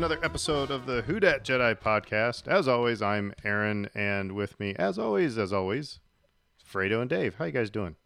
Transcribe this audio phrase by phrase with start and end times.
[0.00, 2.48] welcome back to another episode of the Who Dat Jedi podcast.
[2.48, 6.00] As always, I'm Aaron, and with me, as always, as always,
[6.66, 7.34] Fredo and Dave.
[7.34, 7.96] How you guys doing?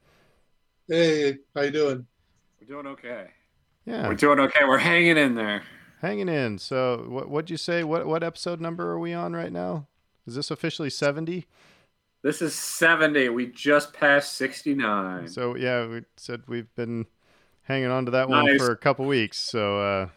[0.89, 2.07] Hey, how you doing?
[2.61, 3.29] We're doing okay.
[3.87, 4.65] Yeah, We're doing okay.
[4.65, 5.63] We're hanging in there.
[6.01, 6.59] hanging in.
[6.59, 7.85] So, what what'd you say?
[7.85, 9.87] What what episode number are we on right now?
[10.27, 11.47] Is this officially seventy?
[12.23, 13.29] This is 70.
[13.29, 15.29] We just passed 69.
[15.29, 17.05] So yeah, we said we've been
[17.65, 19.39] hanging on to that one for a couple weeks.
[19.39, 20.09] So uh,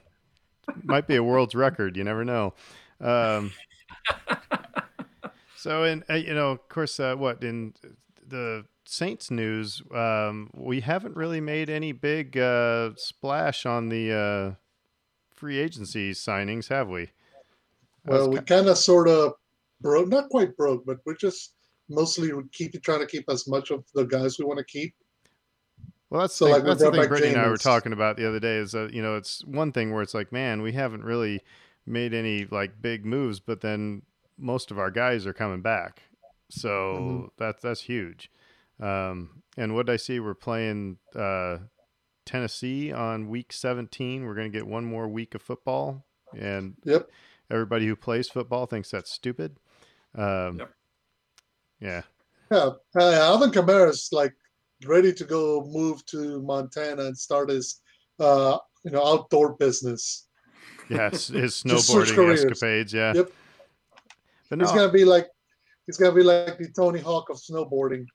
[0.84, 1.98] might be a world's record.
[1.98, 2.54] You never know.
[3.00, 3.52] Um,
[5.56, 7.74] so in uh, you know, of course, uh, what in
[8.26, 14.56] the Saints news, um, we haven't really made any big uh, splash on the uh,
[15.34, 17.10] free agency signings, have we?
[18.06, 19.34] Well, we kind of sort of
[19.82, 21.54] broke, not quite broke, but we're just
[21.90, 24.94] mostly keep trying to keep as much of the guys we want to keep.
[26.10, 28.18] Well, that's So, the, like, that's the thing back Brittany and I were talking about
[28.18, 28.58] the other day.
[28.58, 31.42] Is that you know it's one thing where it's like, man, we haven't really
[31.86, 34.04] made any like big moves, but then
[34.38, 36.04] most of our guys are coming back,
[36.50, 37.30] so Mhm.
[37.38, 38.32] that's that's huge.
[38.80, 40.20] Um, and what did I see?
[40.20, 41.58] We're playing uh,
[42.26, 44.26] Tennessee on week 17.
[44.26, 46.06] We're going to get one more week of football,
[46.38, 47.10] and Yep.
[47.50, 49.60] everybody who plays football thinks that's stupid.
[50.16, 50.74] Um, Yep.
[51.80, 52.02] Yeah,
[52.52, 54.36] Yeah, uh, Alvin Kamara's like
[54.86, 57.82] ready to go move to Montana and start his,
[58.20, 60.28] uh, you know, outdoor business.
[60.90, 62.94] yeah, his, his Just switch snowboarding escapades.
[62.94, 63.32] Yeah, Yep.
[64.50, 65.28] But He's gonna be like,
[65.86, 68.06] he's gonna be like the Tony Hawk of snowboarding.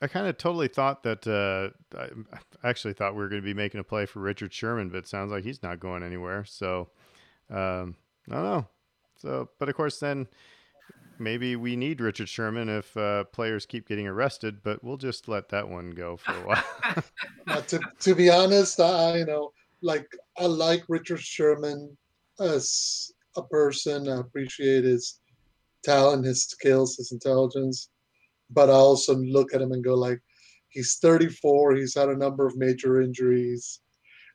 [0.00, 1.26] I kind of totally thought that.
[1.26, 2.10] Uh, I
[2.62, 4.98] I actually thought we were going to be making a play for Richard Sherman, but
[4.98, 6.44] it sounds like he's not going anywhere.
[6.44, 6.90] So,
[7.50, 7.96] um,
[8.30, 8.66] I don't know.
[9.16, 10.28] So, but of course, then
[11.18, 14.62] maybe we need Richard Sherman if uh, players keep getting arrested.
[14.62, 16.64] But we'll just let that one go for a while.
[17.46, 21.96] Uh, to, to be honest, I you know, like I like Richard Sherman
[22.40, 24.06] as a person.
[24.06, 25.20] I appreciate his
[25.82, 27.88] talent, his skills, his intelligence.
[28.50, 30.20] But I also look at him and go like,
[30.68, 31.76] he's 34.
[31.76, 33.80] He's had a number of major injuries.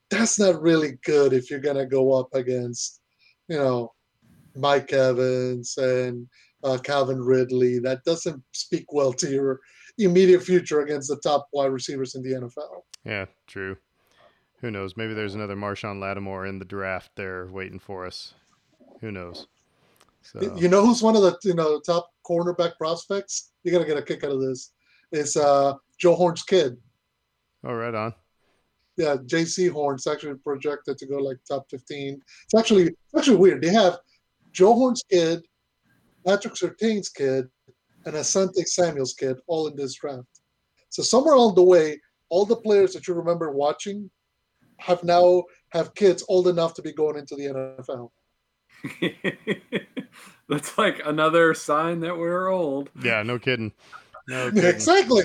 [0.10, 3.02] That's not really good if you're gonna go up against,
[3.48, 3.94] you know,
[4.56, 6.28] Mike Evans and
[6.64, 7.80] uh, Calvin Ridley.
[7.80, 9.60] That doesn't speak well to your
[9.98, 12.82] immediate future against the top wide receivers in the NFL.
[13.06, 13.78] yeah, true.
[14.62, 14.96] Who knows?
[14.96, 18.34] Maybe there's another Marshon Lattimore in the draft there waiting for us.
[19.02, 19.48] Who knows?
[20.22, 23.52] So, You know who's one of the you know top cornerback prospects?
[23.64, 24.72] You're gonna get a kick out of this.
[25.12, 26.78] It's uh, Joe Horn's kid.
[27.66, 28.14] oh, right on.
[28.96, 32.22] Yeah, Jaycee Horn's actually projected to go like top 15.
[32.46, 33.62] It's actually it's actually weird.
[33.62, 33.98] They have
[34.54, 35.44] Joe Horn's kid,
[36.26, 37.48] Patrick Surtain's kid,
[38.06, 40.28] and Asante Samuel's kid all in this draft.
[40.90, 44.10] So somewhere along the way, all the players that you remember watching
[44.78, 47.46] have now have kids old enough to be going into the
[47.82, 48.12] NFL.
[50.50, 52.90] That's like another sign that we're old.
[53.02, 53.72] Yeah, no kidding.
[54.28, 54.70] No kidding.
[54.70, 55.24] exactly.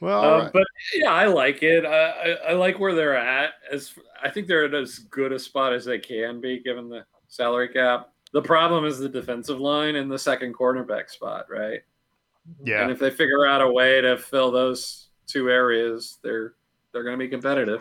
[0.00, 0.52] Well, Um, all right.
[0.52, 1.84] But yeah, I like it.
[1.84, 3.52] I, I, I like where they're at.
[3.70, 7.04] As I think they're at as good a spot as they can be given the
[7.28, 8.10] salary cap.
[8.32, 11.80] The problem is the defensive line and the second cornerback spot, right?
[12.64, 12.82] yeah.
[12.82, 16.54] And if they figure out a way to fill those two areas, they're
[16.92, 17.80] they're going to be competitive.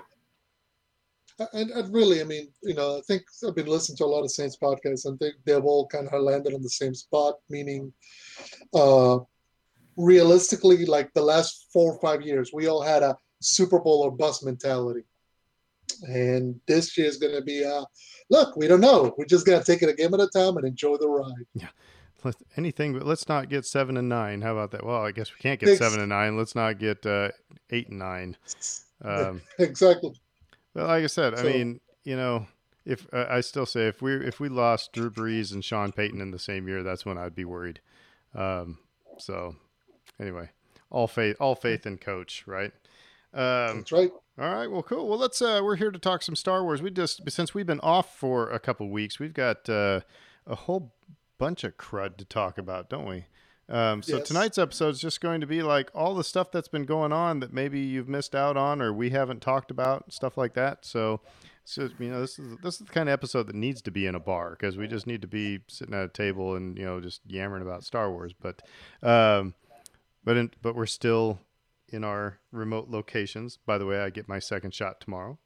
[1.54, 4.24] And, and really, I mean, you know, I think I've been listening to a lot
[4.24, 7.94] of Saints podcasts, and they, they've all kind of landed on the same spot, meaning,
[8.74, 9.20] uh,
[9.96, 14.12] realistically, like the last four or five years, we all had a Super Bowl or
[14.12, 15.06] bust mentality.
[16.08, 17.84] And this year is going to be, uh,
[18.30, 19.14] look, we don't know.
[19.18, 21.70] We're just got to take it a game at a time and enjoy the ride.
[22.24, 24.42] Let, anything, but let's not get seven and nine.
[24.42, 24.86] How about that?
[24.86, 26.38] Well, I guess we can't get Ex- seven and nine.
[26.38, 27.30] Let's not get uh,
[27.70, 28.36] eight and nine.
[29.04, 30.14] Um, exactly.
[30.74, 32.46] but like I said, I So- mean, you know,
[32.86, 36.20] if uh, I still say if we if we lost Drew Brees and Sean Payton
[36.22, 37.80] in the same year, that's when I'd be worried.
[38.36, 38.80] Um,
[39.18, 39.56] so
[40.20, 40.50] anyway,
[40.90, 42.72] all faith, all faith in coach, right?
[43.34, 44.12] Um, That's right.
[44.40, 45.10] All right, well, cool.
[45.10, 45.42] Well, let's.
[45.42, 46.82] Uh, we're here to talk some Star Wars.
[46.82, 50.00] We just since we've been off for a couple weeks, we've got uh,
[50.48, 50.94] a whole
[51.38, 53.26] bunch of crud to talk about, don't we?
[53.68, 54.28] Um, so Yes.
[54.28, 57.42] tonight's episode is just going to be like all the stuff that's been going on
[57.42, 60.86] that maybe you've missed out on or we haven't talked about, stuff like that.
[60.86, 61.20] So,
[61.66, 64.06] so you know, this is this is the kind of episode that needs to be
[64.06, 66.86] in a bar because we just need to be sitting at a table and you
[66.86, 68.34] know just yammering about Star Wars.
[68.34, 68.62] But,
[69.04, 69.54] um,
[70.24, 71.40] but in, but we're still
[71.92, 73.58] in our remote locations.
[73.66, 75.38] By the way, I get my second shot tomorrow.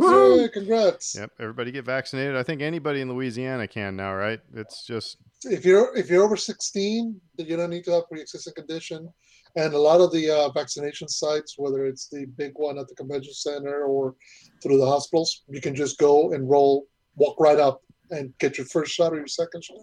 [0.00, 1.16] Yay, congrats.
[1.16, 2.36] Yep, everybody get vaccinated.
[2.36, 4.40] I think anybody in Louisiana can now, right?
[4.54, 8.54] It's just If you're if you're over 16, then you don't need to have pre-existing
[8.54, 9.08] condition.
[9.56, 12.94] And a lot of the uh, vaccination sites, whether it's the big one at the
[12.94, 14.14] convention center or
[14.62, 16.86] through the hospitals, you can just go and roll,
[17.16, 19.78] walk right up and get your first shot or your second shot.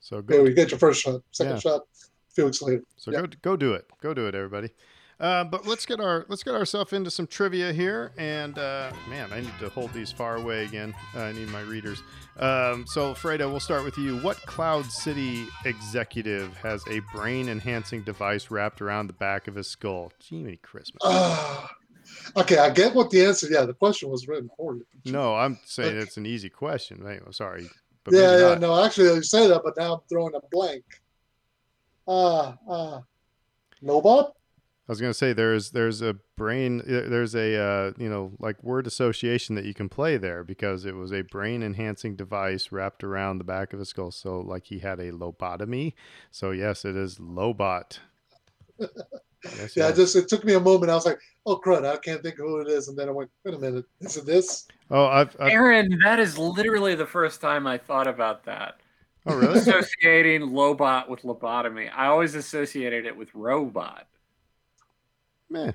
[0.00, 1.58] so There go you get your first shot, second Yeah.
[1.60, 2.82] shot, a few weeks later.
[2.96, 3.22] So Yeah.
[3.22, 3.84] go go do it.
[4.00, 4.70] Go do it, everybody.
[5.20, 8.12] Uh, but let's get our let's get ourselves into some trivia here.
[8.16, 10.94] And uh, man, I need to hold these far away again.
[11.14, 12.02] Uh, I need my readers.
[12.38, 14.18] Um, so Fredo, we'll start with you.
[14.18, 19.68] What Cloud City executive has a brain enhancing device wrapped around the back of his
[19.68, 20.12] skull?
[20.22, 21.00] Jiminy Christmas.
[21.02, 21.68] Ah,
[22.36, 23.48] okay, I get what the answer.
[23.50, 24.82] Yeah, the question was written poorly.
[25.04, 27.04] no, I'm saying it's an easy question.
[27.04, 27.68] I'm sorry.
[28.10, 28.60] Yeah, yeah, not.
[28.60, 30.84] no, actually, you say that, but now I'm throwing a blank.
[32.06, 33.02] Ah, ah,
[33.82, 34.30] Lobot?
[34.88, 38.86] I was gonna say there's there's a brain there's a uh, you know like word
[38.86, 43.36] association that you can play there because it was a brain enhancing device wrapped around
[43.36, 44.10] the back of his skull.
[44.10, 45.92] So like he had a lobotomy.
[46.30, 47.98] So yes, it is Lobot.
[49.44, 49.96] Yes, Yeah, yes.
[49.96, 50.90] just it took me a moment.
[50.90, 53.12] I was like, oh crud, I can't think of who it is, and then I
[53.12, 54.66] went, wait a minute, is it this?
[54.90, 58.80] Oh, I've, I've Aaron, that is literally the first time I thought about that.
[59.26, 59.58] oh really?
[59.58, 61.90] Associating Lobot with lobotomy.
[61.94, 64.06] I always associated it with robot.
[65.50, 65.72] Meh.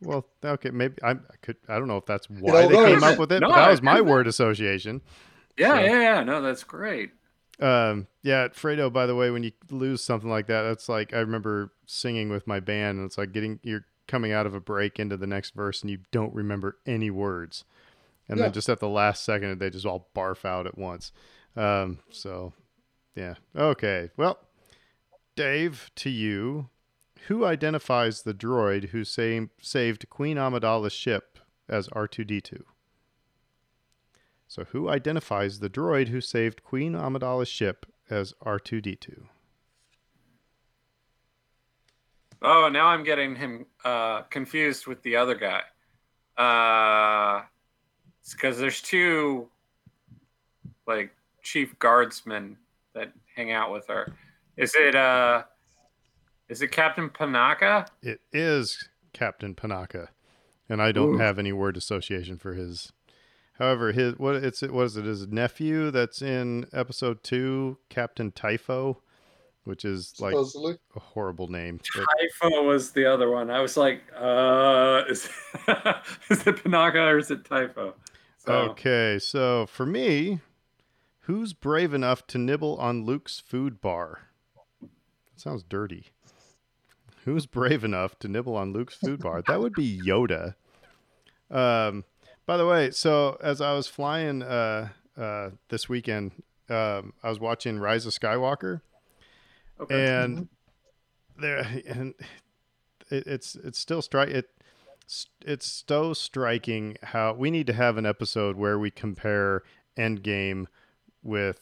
[0.00, 1.56] Well, okay, maybe I, I could.
[1.68, 3.70] I don't know if that's why know, they came up with it, no, but that
[3.70, 5.00] was my word association.
[5.56, 6.22] Yeah, So- yeah, yeah.
[6.24, 7.10] No, that's great.
[7.60, 11.18] Um, yeah, Fredo, by the way, when you lose something like that, that's like I
[11.18, 15.00] remember singing with my band, and it's like getting you're coming out of a break
[15.00, 17.64] into the next verse, and you don't remember any words,
[18.28, 18.44] and Yeah.
[18.44, 21.10] then just at the last second, they just all barf out at once.
[21.56, 22.52] Um, so
[23.16, 24.10] yeah, okay.
[24.16, 24.38] Well,
[25.34, 26.68] Dave, to you,
[27.26, 31.38] who identifies the droid who sa- saved Queen Amidala's ship
[31.68, 32.64] as R two D two?
[34.48, 39.24] So, who identifies the droid who saved Queen Amidala's ship as R2D2?
[42.40, 45.60] Oh, now I'm getting him uh, confused with the other guy.
[46.38, 47.44] Uh,
[48.22, 49.48] it's because there's two
[50.86, 51.10] like
[51.42, 52.56] chief guardsmen
[52.94, 54.14] that hang out with her.
[54.56, 55.42] Is it uh,
[56.48, 57.86] is it Captain Panaka?
[58.02, 60.08] It is Captain Panaka,
[60.68, 61.18] and I don't Ooh.
[61.18, 62.92] have any word association for his.
[63.58, 65.04] However, his what it's what is it?
[65.04, 69.02] His nephew that's in episode two, Captain Typho,
[69.64, 70.78] which is like Supposedly.
[70.94, 71.80] a horrible name.
[71.94, 72.06] but-
[72.40, 73.50] Typho was the other one.
[73.50, 75.24] I was like, uh, is,
[76.30, 77.94] is it Panaka or is it Typho?
[78.38, 80.38] So, Okay, so for me,
[81.22, 84.28] who's brave enough to nibble on Luke's food bar?
[84.80, 84.88] That
[85.40, 86.06] sounds dirty.
[87.28, 89.42] Who's brave enough to nibble on Luke's food bar?
[89.46, 90.54] That would be Yoda.
[91.50, 92.04] Um,
[92.46, 96.32] by the way, so as I was flying uh, uh, this weekend,
[96.70, 98.80] um, I was watching Rise of Skywalker,
[99.78, 100.06] okay.
[100.06, 100.48] and
[101.38, 102.14] there and
[103.10, 104.48] it, it's it's still strike it
[105.42, 109.62] it's so striking how we need to have an episode where we compare
[109.98, 110.64] Endgame
[111.22, 111.60] with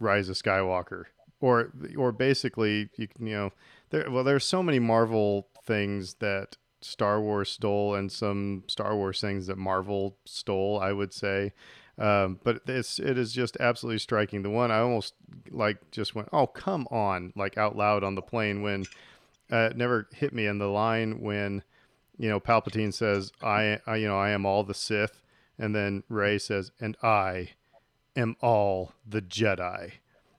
[0.00, 1.04] Rise of Skywalker
[1.40, 3.52] or or basically you can you know
[3.90, 9.20] there well there's so many Marvel things that Star Wars stole and some Star Wars
[9.20, 11.52] things that Marvel stole I would say
[11.98, 14.42] um, but it's it is just absolutely striking.
[14.42, 15.14] The one I almost
[15.50, 18.84] like just went, oh come on, like out loud on the plane when
[19.50, 21.64] uh, it never hit me in the line when
[22.16, 25.22] you know Palpatine says, I, I you know I am all the Sith,
[25.58, 27.50] and then Rey says, and I
[28.14, 29.94] am all the Jedi.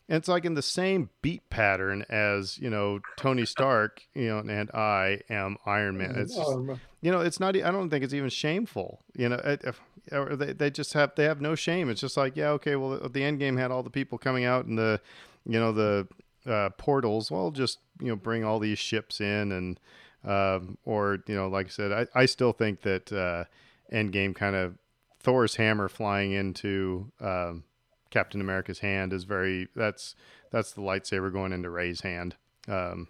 [0.10, 4.40] And it's like in the same beat pattern as you know Tony Stark, you know,
[4.40, 6.16] and I am Iron Man.
[6.18, 9.38] It's just, Um, you know it's not I don't think it's even shameful you know
[9.38, 9.80] it, if,
[10.12, 13.08] or they, they just have they have no shame it's just like yeah okay well
[13.08, 15.00] the end game had all the people coming out and the
[15.46, 16.08] you know the
[16.46, 19.80] uh, portals well just you know bring all these ships in and
[20.26, 23.46] um, or you know like i said i, I still think that uh,
[23.94, 24.76] endgame kind of
[25.22, 27.64] thor's hammer flying into um,
[28.10, 30.16] captain america's hand is very that's
[30.52, 32.36] that's the lightsaber going into rey's hand
[32.68, 33.08] um,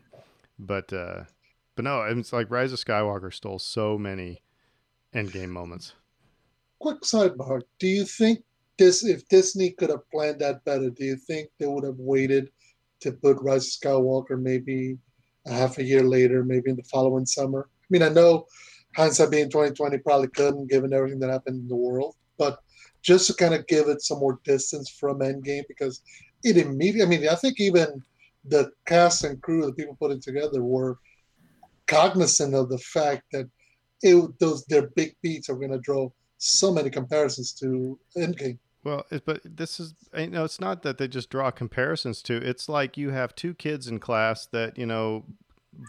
[0.57, 1.23] but uh,
[1.79, 4.41] but no, it's like Rise of Skywalker stole so many
[5.15, 5.93] endgame moments.
[6.79, 7.61] quick sidebar.
[7.79, 8.43] Do you think
[8.77, 12.51] this if Disney could have planned that better, do you think they would have waited
[12.99, 14.97] to put Rise of Skywalker maybe
[15.47, 17.69] a half a year later, maybe in the following summer?
[17.71, 18.45] I mean, I know
[18.95, 22.59] hindsight being 2020 probably couldn't given everything that happened in the world, but
[23.03, 26.01] just to kind of give it some more distance from Endgame because
[26.43, 28.01] it immediately I mean, I think even
[28.45, 30.97] the cast and crew, the people putting together were
[31.85, 33.47] cognizant of the fact that
[34.01, 38.57] it those their big beats are going to draw so many comparisons to Endgame.
[38.83, 42.35] Well, but this is you know it's not that they just draw comparisons to.
[42.35, 45.25] It's like you have two kids in class that you know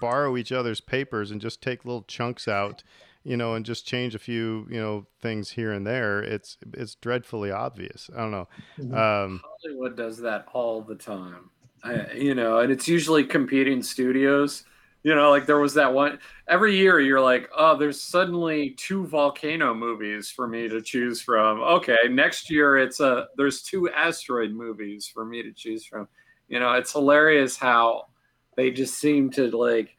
[0.01, 2.83] borrow each other's papers and just take little chunks out,
[3.25, 6.23] you know, and just change a few you know things here and there.
[6.23, 8.11] It's it's dreadfully obvious.
[8.15, 8.49] I don't know.
[8.79, 8.95] Mhm.
[8.97, 11.51] Um, Hollywood does that all the time.
[11.83, 14.65] I, you know, and it's usually competing studios.
[15.03, 19.07] You know, like there was that one every year you're like, oh, there's suddenly two
[19.07, 21.61] volcano movies for me to choose from.
[21.61, 26.07] Okay, next year it's a there's two asteroid movies for me to choose from.
[26.49, 28.09] You know, it's hilarious how
[28.57, 29.97] they just seem to like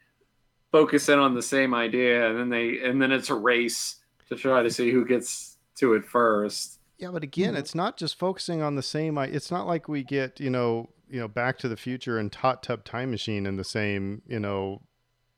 [0.72, 3.96] focus in on the same idea and then they and then it's a race
[4.28, 6.78] to try to see who gets to it first.
[6.98, 9.18] Yeah, but again, it's not just focusing on the same.
[9.18, 12.62] It's not like we get you know you know Back to the Future and Hot
[12.62, 14.82] Tub Time Machine in the same you know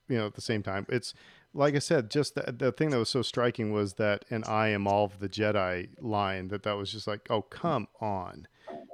[0.09, 0.87] you know at the same time.
[0.89, 1.15] It's
[1.53, 4.69] like I said, just the the thing that was so striking was that an I
[4.69, 6.49] am all of the Jedi line.
[6.49, 8.47] That that was just like, oh come on,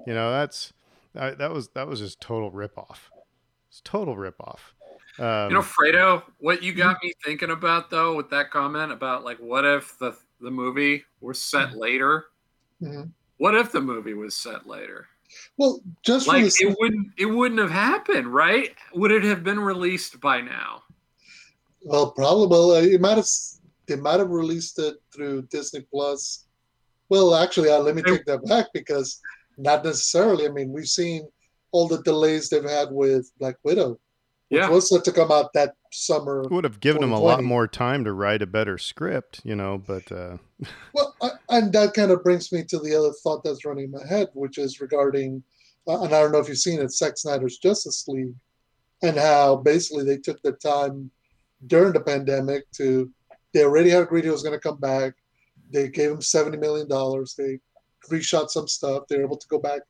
[0.07, 0.73] you know that's
[1.19, 3.11] I, that was that was just total ripoff.
[3.69, 4.75] It's total ripoff.
[5.21, 9.23] Um, You know, Fredo, what you got me thinking about though with that comment about
[9.23, 12.27] like, what if the the movie was set later?
[12.83, 13.13] Mhm.
[13.37, 15.07] What if the movie was set later?
[15.57, 18.75] Well, just Like, it wouldn't it wouldn't have happened, right?
[18.95, 20.83] Would it have been released by now?
[21.83, 22.47] Well, probably.
[22.49, 23.27] Well, uh, it might have.
[23.87, 26.47] They might have released it through Disney Plus.
[27.09, 29.21] Well, actually, uh, let me take that back because
[29.59, 30.47] not necessarily.
[30.47, 31.29] I mean, we've seen
[31.73, 33.99] all the delays they've had with Black Widow,
[34.51, 34.69] Yeah.
[34.69, 36.45] was set to come out that summer.
[36.51, 39.79] would have given him a lot more time to write a better script, you know.
[39.79, 40.39] But uh,
[40.93, 43.91] Well, I, and that kind of brings me to the other thought that's running in
[43.93, 45.43] my head, which is regarding,
[45.87, 48.35] uh, and I don't know if you've seen it, Zack Snyder's Justice League,
[49.03, 51.11] and how basically they took the time
[51.67, 53.11] during the pandemic to,
[53.55, 55.15] they already had agreed he was going to come back.
[55.73, 57.35] They gave him seventy million dollars.
[57.39, 57.59] They
[58.11, 59.05] reshot some stuff.
[59.09, 59.83] They were able to go back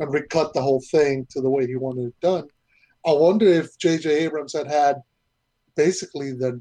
[0.00, 2.48] and recut the whole thing to the way he wanted it done.
[3.06, 4.10] I wonder if J.J.
[4.24, 5.02] Abrams had had
[5.76, 6.60] basically the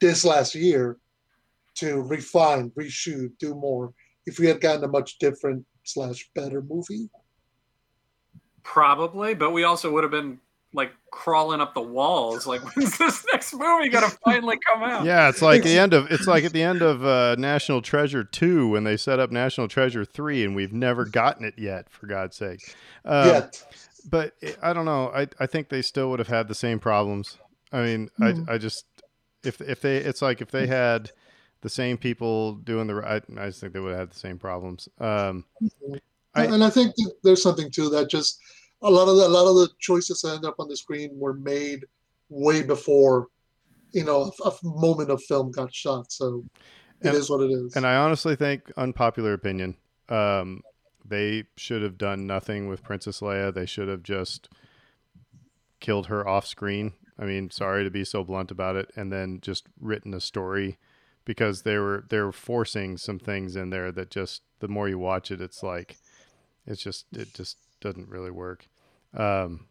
[0.00, 0.96] this last year
[1.76, 3.92] to refine, reshoot, do more.
[4.26, 7.08] If we had gotten a much different slash better movie,
[8.68, 10.38] Probably, but we also would have been
[10.74, 12.46] like crawling up the walls.
[12.46, 15.06] Like, when's this next movie gonna finally come out?
[15.06, 18.24] Yeah, it's like the end of it's like at the end of uh, National Treasure
[18.24, 21.88] two when they set up National Treasure three, and we've never gotten it yet.
[21.88, 22.74] For God's sake,
[23.06, 25.10] um, yet But I don't know.
[25.14, 27.38] I I think they still would have had the same problems.
[27.72, 28.44] I mean, Hmm.
[28.48, 28.84] I I just
[29.44, 31.10] if if they it's like if they had
[31.60, 34.38] the same people doing the right, I just think they would have had the same
[34.38, 34.88] problems.
[34.98, 35.44] Um,
[36.34, 38.08] I- and I think there's something too that.
[38.08, 38.38] Just
[38.82, 41.10] a lot of the, a lot of the choices that end up on the screen
[41.18, 41.84] were made
[42.28, 43.26] way before,
[43.92, 46.12] you know, a, a moment of film got shot.
[46.12, 46.44] So
[47.02, 47.74] it is And- what it is.
[47.74, 49.74] And I honestly think, unpopular opinion,
[50.08, 50.62] um,
[51.08, 53.52] they should have done nothing with Princess Leia.
[53.52, 54.48] They should have just
[55.80, 56.92] killed her off screen.
[57.18, 60.78] I mean, sorry to be so blunt about it, and then just written a story
[61.24, 64.98] because they were they were forcing some things in there that just the more you
[64.98, 65.96] watch it, it's like
[66.66, 68.68] it's just it just doesn't really work.
[69.14, 69.66] Um,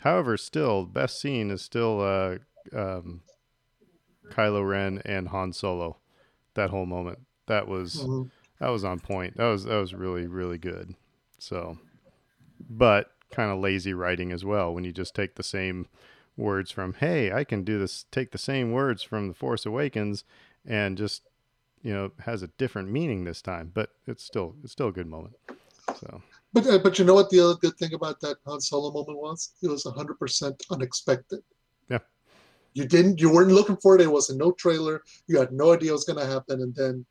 [0.00, 2.38] however, still best scene is still uh,
[2.78, 3.22] um,
[4.28, 5.98] Kylo Ren and Han Solo.
[6.54, 8.30] That whole moment that was Mhm.
[8.60, 9.36] That was on point.
[9.36, 10.94] That was that was really really good.
[11.38, 11.78] So,
[12.68, 15.86] but kind of lazy writing as well when you just take the same
[16.36, 20.24] words from hey I can do this take the same words from the Force Awakens
[20.66, 21.22] and just
[21.82, 25.06] you know has a different meaning this time, but it's still it's still a good
[25.06, 25.34] moment.
[25.98, 28.92] So But uh, but you know what the other good thing about that Han Solo
[28.92, 29.54] moment was?
[29.62, 31.40] It was 100% unexpected.
[31.88, 31.98] Yeah.
[32.74, 34.02] You didn't you weren't looking for it.
[34.02, 35.02] It was in no trailer.
[35.26, 37.06] You had no idea what was going to happen, and then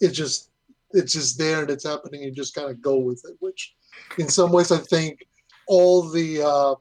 [0.00, 0.47] it just
[0.92, 2.22] it's just there and it's happening.
[2.22, 3.36] You just kind of go with it.
[3.40, 3.74] Which,
[4.18, 5.26] in some ways, I think
[5.66, 6.74] all the uh,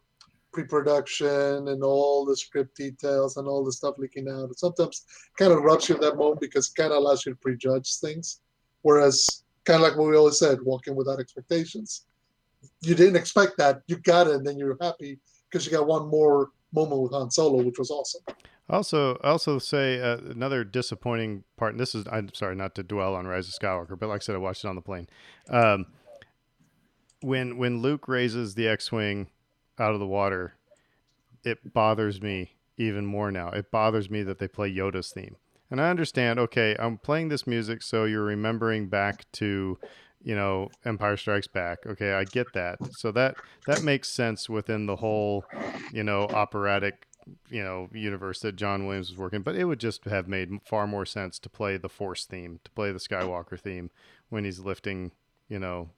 [0.54, 5.06] pre-production and all the script details and all the stuff leaking out, it sometimes
[5.38, 7.98] kind of rubs you at that moment because it kind of allows you to prejudge
[7.98, 8.42] things.
[8.82, 12.06] Whereas kind of like what we always said, walking without expectations.
[12.82, 16.08] You didn't expect that, you got it, and then you're happy because you got one
[16.08, 18.22] more moment with Han Solo, which was awesome.
[18.70, 21.72] Also, also say uh, another disappointing part.
[21.72, 24.24] And this is I'm sorry not to dwell on Rise of Skywalker, but like I
[24.24, 25.08] said, I watched it on the plane.
[25.50, 25.86] Um,
[27.22, 29.28] when when Luke raises the X-wing
[29.80, 30.56] out of the water,
[31.44, 33.50] it bothers me even more now.
[33.50, 35.38] It bothers me that they play Yoda's theme,
[35.72, 36.38] and I understand.
[36.38, 39.80] Okay, I'm playing this music, so you're remembering back to,
[40.22, 41.80] you know, Empire Strikes Back.
[41.88, 42.80] Okay, I get that.
[42.92, 45.46] So that that makes sense within the whole,
[45.92, 47.07] you know, operatic
[47.50, 50.88] you know universe that John Williams was working, but it would just have made far
[50.88, 53.90] more sense to play the Force theme, to play the Skywalker theme
[54.30, 55.12] when he's lifting,
[55.50, 55.90] you know.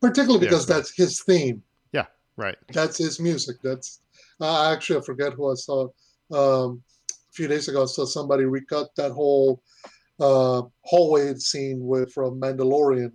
[0.00, 0.76] Particularly because right.
[0.76, 1.62] that's his theme.
[1.92, 2.06] Yeah,
[2.36, 2.56] right.
[2.72, 3.56] That's his music.
[3.62, 4.00] That's
[4.40, 5.88] uh, actually I forget who I saw
[6.32, 7.82] um, a few days ago.
[7.82, 9.62] I saw somebody recut that whole
[10.20, 13.12] uh, hallway scene with from Mandalorian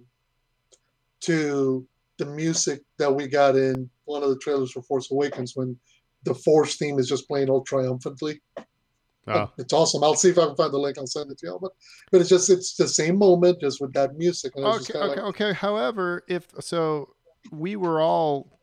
[1.21, 1.87] to
[2.17, 5.77] the music that we got in one of the trailers for Force Awakens when
[6.23, 8.41] the Force theme is just playing all triumphantly.
[9.27, 10.03] Oh, It's awesome.
[10.03, 10.97] I'll see if I can find the link.
[10.97, 11.59] I'll send it to you.
[11.61, 11.71] But
[12.11, 14.53] but it's just it's the same moment just with that music.
[14.55, 15.53] And it's just okay, okay, like, okay.
[15.53, 17.13] However, if so,
[17.51, 18.59] we were all.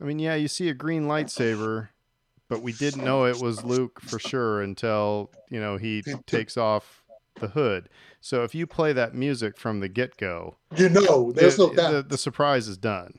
[0.00, 1.88] I mean, yeah, you see a green lightsaber,
[2.48, 7.02] but we didn't know it was Luke for sure until you know he takes off
[7.40, 7.88] the hood.
[8.20, 11.92] So if you play that music from the get go, you know, there's no doubt.
[11.92, 13.18] the, the surprise is done.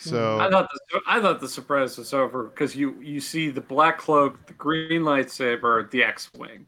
[0.00, 3.60] So I thought the, I thought the surprise was over because you you see the
[3.60, 6.66] black cloak, the green lightsaber, the X-wing.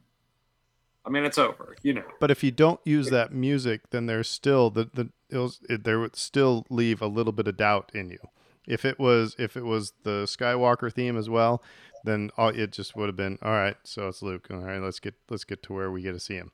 [1.04, 1.74] I mean, it's over.
[1.82, 2.04] You know.
[2.20, 5.98] But if you don't use that music, then there's still the the it'll, it, there
[5.98, 8.18] would still leave a little bit of doubt in you.
[8.66, 11.62] If it was if it was the Skywalker theme as well,
[12.04, 13.76] then all, it just would have been all right.
[13.82, 14.48] So it's Luke.
[14.50, 16.52] All right, let's get let's get to where we get to see him.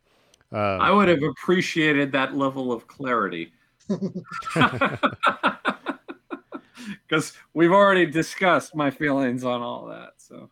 [0.53, 3.53] Um, I would have appreciated that level of clarity.
[7.07, 10.15] Because we've already discussed my feelings on all that.
[10.19, 10.51] So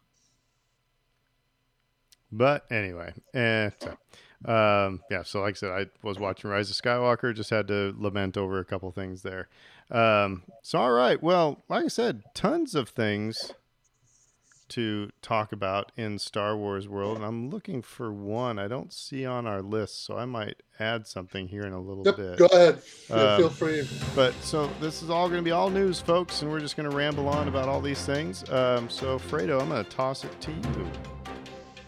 [2.32, 3.96] But anyway, eh, so,
[4.50, 5.22] um, yeah.
[5.22, 7.34] So like I said, I was watching Rise of Skywalker.
[7.34, 9.48] Just had to lament over a couple things there.
[9.90, 13.52] Um, so all right, well, like I said, tons of things
[14.70, 19.24] to talk about in Star Wars world, and I'm looking for one I don't see
[19.24, 22.36] on our list, so I might add something here in a little Yep, bit.
[22.38, 22.82] go ahead.
[22.82, 23.88] Feel, Um, feel free.
[24.14, 26.88] But so this is all going to be all news, folks, and we're just going
[26.90, 28.48] to ramble on about all these things.
[28.50, 30.90] Um, so Fredo, I'm going to toss it to you.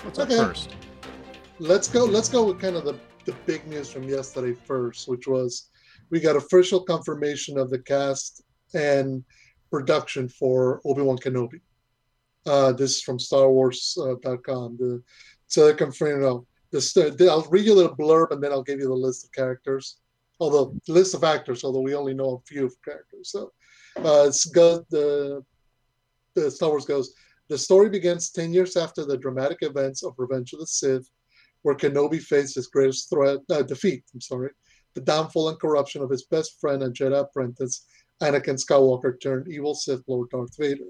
[0.02, 0.36] What's up Okay.
[0.36, 0.74] first?
[1.58, 2.04] Let's go.
[2.04, 2.94] Let's go with kind of the
[3.24, 5.68] the big news from yesterday first, which was
[6.10, 8.42] we got official confirmation of the cast
[8.74, 9.22] and
[9.70, 11.60] production for Obi Wan Kenobi.
[12.48, 14.76] Uh, this is from StarWars.com.
[14.78, 15.02] The
[15.46, 16.20] so they confirm.
[16.20, 18.88] You know, the, the I'll read you a little blurb and then I'll give you
[18.88, 19.98] the list of characters.
[20.40, 23.30] Although list of actors, although we only know a few characters.
[23.30, 23.52] So
[23.98, 25.44] uh, it's go, the
[26.34, 27.14] the Star Wars goes.
[27.48, 31.08] The story begins 10 years after the dramatic events of Revenge of the Sith,
[31.62, 34.50] where Kenobi faced his greatest threat, uh, defeat, I'm sorry,
[34.94, 37.86] the downfall and corruption of his best friend and Jedi apprentice,
[38.22, 40.84] Anakin Skywalker turned evil Sith Lord Darth Vader.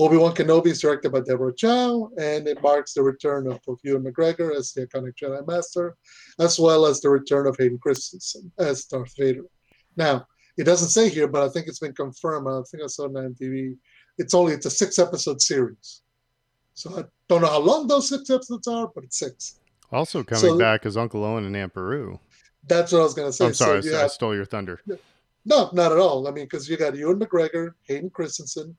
[0.00, 4.04] Obi-Wan Kenobi is directed by Deborah Chow, and it marks the return of both Ewan
[4.04, 5.96] McGregor as the iconic Jedi Master,
[6.38, 9.42] as well as the return of Hayden Christensen as Darth Vader.
[9.96, 12.46] Now, it doesn't say here, but I think it's been confirmed.
[12.48, 13.76] I think I saw it on MTV.
[14.18, 16.02] It's only it's a six episode series,
[16.74, 19.58] so I don't know how long those six episodes are, but it's six.
[19.90, 22.18] Also coming So- back is Uncle Owen and Aunt Beru.
[22.68, 23.46] That's what I was gonna say.
[23.46, 24.80] I'm sorry, So I have- stole your thunder.
[25.44, 26.28] No, not at all.
[26.28, 28.76] I mean, because you got Ewan McGregor, Hayden Christensen,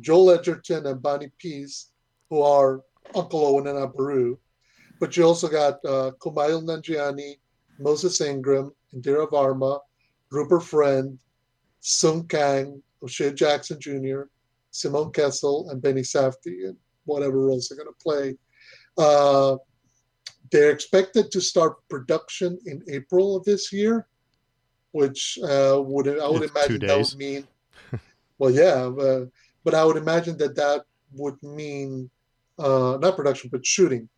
[0.00, 1.90] Joel Edgerton, and Bonnie Piesse,
[2.30, 2.82] who are
[3.14, 4.38] Uncle Owen and Aunt Beru.
[5.00, 7.38] But you also got uh, Kumail Nanjiani,
[7.78, 9.80] Moses Ingram, Indira Varma,
[10.30, 11.18] Rupert Friend,
[11.80, 14.22] Sung Kang, O'Shea Jackson Jr.,
[14.70, 18.36] Simone Kessell, and Benny Safdie, and whatever roles they're going to play.
[18.98, 19.56] Uh,
[20.50, 24.06] they're expected to start production in April of this year
[24.92, 27.46] which uh, would I would It's imagine that would mean,
[28.38, 29.26] well, yeah, uh,
[29.64, 32.10] but I would imagine that that would mean
[32.58, 34.08] uh, not production but shooting.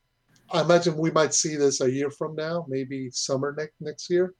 [0.52, 4.34] I imagine we might see this a year from now, maybe summer next next year.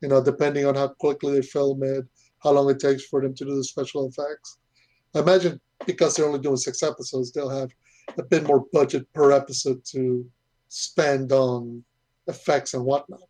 [0.00, 2.04] You know, depending on how quickly they film it,
[2.42, 4.58] how long it takes for them to do the special effects.
[5.14, 7.70] I imagine because they're only doing six episodes, they'll have
[8.18, 10.24] a bit more budget per episode to
[10.68, 11.82] spend on
[12.26, 13.20] effects and whatnot.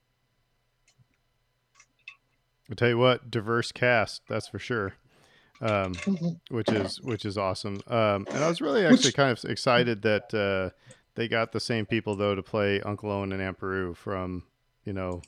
[2.68, 4.94] I'll tell you what, diverse cast, that's for sure.
[5.60, 6.40] Um, Mhm.
[6.50, 7.80] which is which is awesome.
[7.86, 10.70] Um, and I was really actually kind of excited that uh,
[11.14, 14.42] they got the same people though to play Uncle Owen and Aunt Beru from
[14.84, 15.22] you know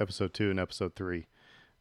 [0.00, 1.26] episode two and episode three.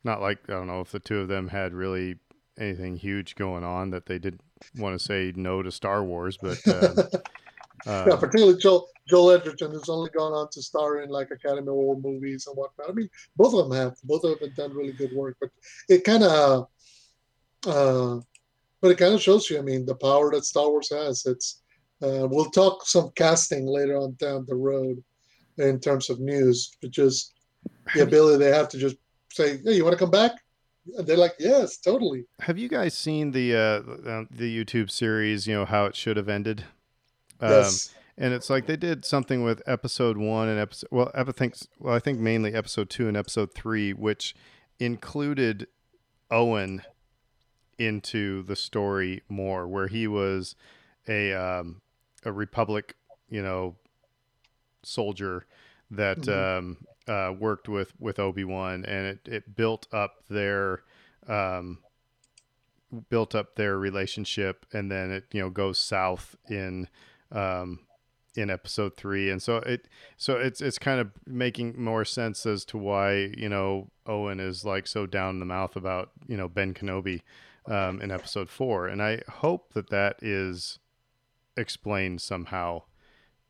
[0.04, 2.18] Not like I don't know if the two of them had really
[2.60, 4.42] anything huge going on that they didn't
[4.78, 6.94] want to say no to Star Wars, but uh,
[7.88, 11.68] uh, yeah, particularly Joel, Joel Edgerton, who's only gone on to star in like Academy
[11.68, 12.90] Award movies and whatnot.
[12.90, 13.96] I mean, both of them have.
[14.04, 15.50] Both of them have done really good work, but
[15.90, 16.68] it kind of,
[17.68, 18.20] uh,
[18.82, 19.58] but it kind of shows you.
[19.58, 21.26] I mean, the power that Star Wars has.
[21.26, 21.62] It's.
[22.02, 25.02] Uh, we'll talk some casting later on down the road,
[25.58, 27.34] in terms of news, but just
[27.96, 28.98] the ability they have to just
[29.32, 30.34] say, "Hey, you want to come back?
[30.98, 32.26] And they're like, yes, totally.
[32.42, 35.48] Have you guys seen the uh, the YouTube series?
[35.48, 36.66] You know how it should have ended.
[37.40, 37.94] Um, Yes.
[38.18, 41.96] and it's like they did something with episode one and episode well I think well
[41.96, 44.36] I think mainly episode two and episode three, which
[44.78, 45.68] included
[46.30, 46.82] Owen
[47.78, 50.56] into the story more, where he was
[51.08, 51.82] a um,
[52.26, 52.96] a Republic,
[53.30, 53.76] you know,
[54.84, 55.46] soldier
[55.92, 56.58] that Mhm.
[56.60, 60.84] um, uh, worked with with Obi Wan, and it it built up their
[61.28, 61.80] um,
[63.10, 66.88] built up their relationship, and then it you know goes south in
[67.32, 67.80] um,
[68.36, 72.66] in episode three, and so it so it's it's kind of making more sense as
[72.66, 76.48] to why you know Owen is like so down in the mouth about you know
[76.48, 77.22] Ben Kenobi
[77.68, 80.80] um, in episode four, and I hope that that is
[81.56, 82.84] explained somehow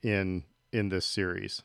[0.02, 1.64] in in this series.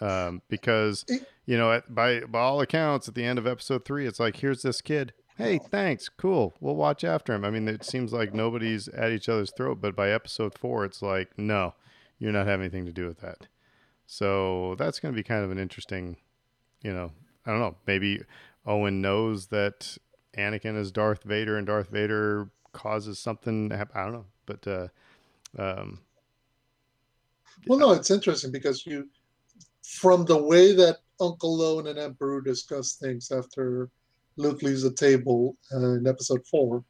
[0.00, 1.06] Um, because
[1.46, 4.36] you know at, by by all accounts at the end of episode three it's like
[4.36, 5.12] here's this kid.
[5.36, 6.08] Hey thanks.
[6.08, 6.54] Cool.
[6.60, 7.44] We'll watch after him.
[7.44, 11.00] I mean it seems like nobody's at each other's throat but by episode four it's
[11.00, 11.74] like no
[12.18, 13.46] you're not having anything to do with that.
[14.06, 16.16] So that's going to be kind of an interesting
[16.82, 17.12] you know
[17.46, 17.76] i don't know.
[17.86, 18.22] Maybe
[18.66, 19.96] owen knows that
[20.36, 24.88] anakin is darth vader and darth vader causes something i don't know but uh
[25.58, 26.00] um
[27.66, 29.08] Well, no, it's interesting because you,
[29.82, 33.88] from the way that Uncle Owen and Beru discuss things after
[34.36, 36.84] Luke leaves the table uh, in episode four,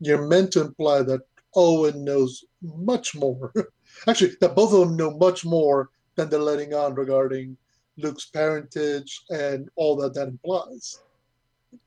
[0.00, 1.22] you're meant to imply that
[1.54, 3.52] Owen knows much more.
[4.06, 7.56] Actually, that both of them know much more than they're letting on regarding
[7.96, 11.00] Luke's parentage and all that that implies.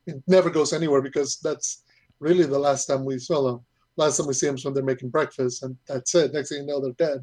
[0.08, 1.84] It never goes anywhere because that's
[2.20, 3.65] really the last time we saw them.
[3.98, 6.34] Last time we see them is when they're making breakfast, and that's it.
[6.34, 7.22] Next thing you know, they're dead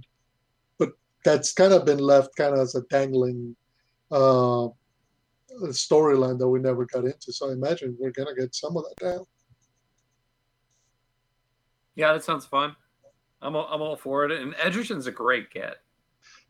[0.78, 0.90] But
[1.24, 3.56] that's kind of been left kind of as a dangling
[4.10, 4.68] uh,
[5.70, 7.32] storyline that we never got into.
[7.32, 9.24] So I imagine we're gonna get some of that down.
[11.96, 12.76] Yeah, that sounds fun.
[13.42, 14.32] I'm all, I'm all for it.
[14.32, 15.76] And Edgerton's a great get.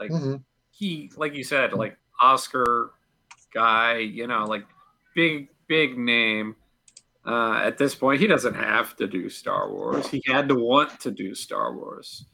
[0.01, 0.37] Like hmm
[0.71, 2.92] he, like you said, like Oscar
[3.53, 4.66] guy, you know, like
[5.14, 6.57] big big name.
[7.25, 10.09] Uh, at this point, he doesn't have to do Star Wars.
[10.09, 12.25] He had to want to do Star Wars,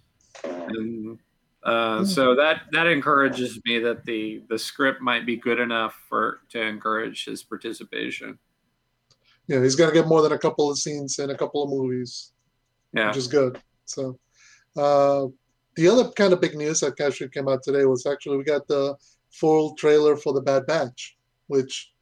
[0.45, 1.19] and
[1.65, 6.41] uh, so that that encourages me that the the script might be good enough for
[6.51, 8.39] to encourage his participation.
[9.49, 12.33] Yeah, he's gonna get more than a couple of scenes in a couple of movies,
[12.93, 13.61] Yeah, which is good.
[13.87, 14.19] So
[14.77, 15.27] uh,
[15.77, 18.69] the other kind of big news that actually came out today was actually we got
[18.69, 18.95] the
[19.31, 21.17] full trailer for the Bad Batch,
[21.49, 21.94] which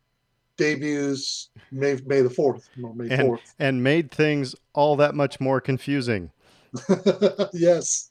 [0.62, 3.54] debuts May May the fourth, May And- fourth.
[3.58, 6.30] and made things all that much more confusing
[7.52, 8.10] yes,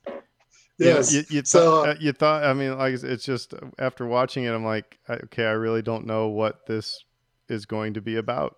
[0.78, 1.12] yes.
[1.14, 2.44] you, you, So, thought, uh, you thought.
[2.44, 6.28] I mean, like it's just after watching it, I'm like, okay, I really don't know
[6.28, 7.04] what this
[7.50, 8.58] is going to be about,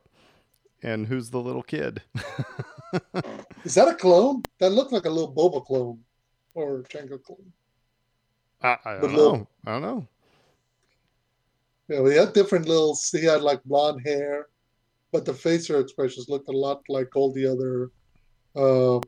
[0.82, 2.02] and who's the little kid.
[3.64, 4.44] Is that a clone?
[4.60, 6.00] That looked like a little Boba clone
[6.54, 7.54] or Jango clone.
[8.62, 9.48] I, I don't little- know.
[9.66, 10.08] I don't know.
[11.94, 12.98] Yeah, we had different little.
[13.12, 14.48] He had like blonde hair,
[15.12, 17.92] but the facial expressions looked a lot like all the other
[18.56, 19.00] uh,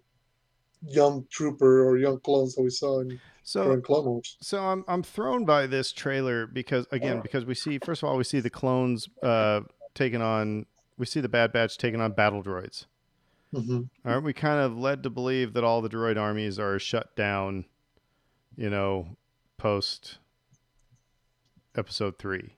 [0.88, 4.38] young trooper or young clones that we saw in So, Clone Wars.
[4.40, 8.18] so I'm I'm thrown by this trailer because again, because we see first of all
[8.18, 9.62] we see the clones uh
[9.96, 10.68] taking on
[11.00, 12.86] we see the Bad Batch taking on battle droids.
[13.52, 17.16] hmm Aren't we kind of led to believe that all the droid armies are shut
[17.16, 17.66] down,
[18.56, 19.18] you know,
[19.58, 20.20] post
[21.76, 22.55] episode three?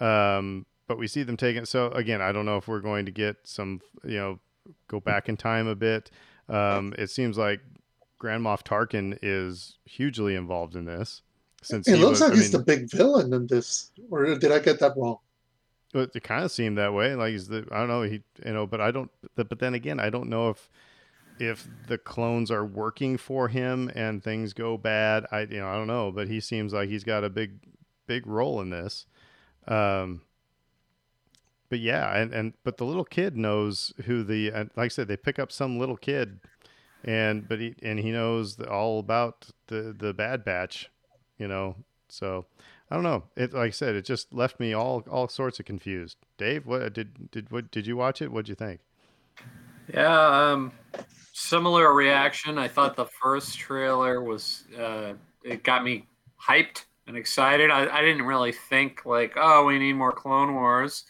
[0.00, 1.64] Um, but we see them taking.
[1.64, 4.38] So again, I don't know if we're going to get some, you know,
[4.88, 6.10] go back in time a bit.
[6.48, 7.60] Um, it seems like
[8.18, 11.22] Grand Moff Tarkin is hugely involved in this.
[11.62, 14.52] Since It looks was, like I he's mean, the big villain in this, or did
[14.52, 15.18] I get that wrong?
[15.92, 17.14] But it kind of seemed that way.
[17.14, 19.10] Like he's the I don't know he you know, but I don't.
[19.34, 20.68] But, but then again, I don't know if
[21.38, 25.26] if the clones are working for him and things go bad.
[25.32, 27.60] I you know I don't know, but he seems like he's got a big
[28.06, 29.06] big role in this.
[29.68, 30.22] Um.
[31.70, 35.18] But yeah, and, and but the little kid knows who the like I said, they
[35.18, 36.40] pick up some little kid,
[37.04, 40.90] and but he and he knows the, all about the the Bad Batch,
[41.36, 41.76] you know.
[42.08, 42.46] So
[42.90, 43.24] I don't know.
[43.36, 46.16] It like I said, it just left me all all sorts of confused.
[46.38, 48.32] Dave, what did did what did you watch it?
[48.32, 48.80] What'd you think?
[49.92, 50.72] Yeah, um,
[51.34, 52.58] similar reaction.
[52.58, 56.06] I thought the first trailer was uh, it got me
[56.42, 57.70] hyped and excited.
[57.70, 61.04] I, I didn't really think like, oh, we need more Clone Wars.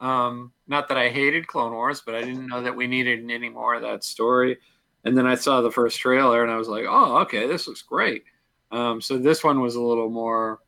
[0.00, 3.50] Um, not that I hated Clone Wars, but I didn't know that we needed any
[3.50, 4.58] more of that story.
[5.04, 7.82] And then I saw the first trailer and I was like, oh, okay, this looks
[7.82, 8.24] great.
[8.72, 10.60] Um, so this one was a little more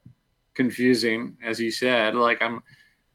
[0.53, 2.15] confusing, as you said.
[2.15, 2.63] Like I'm,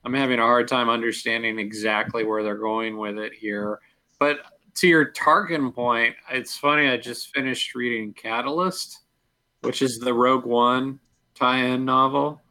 [0.04, 3.80] I'm having a hard time understanding exactly where they're going with it here.
[4.18, 4.40] But
[4.76, 6.90] to your Tarkin point, it's funny.
[6.90, 9.00] I just finished reading Catalyst,
[9.62, 11.00] which is the Rogue One
[11.40, 12.42] tie-in novel,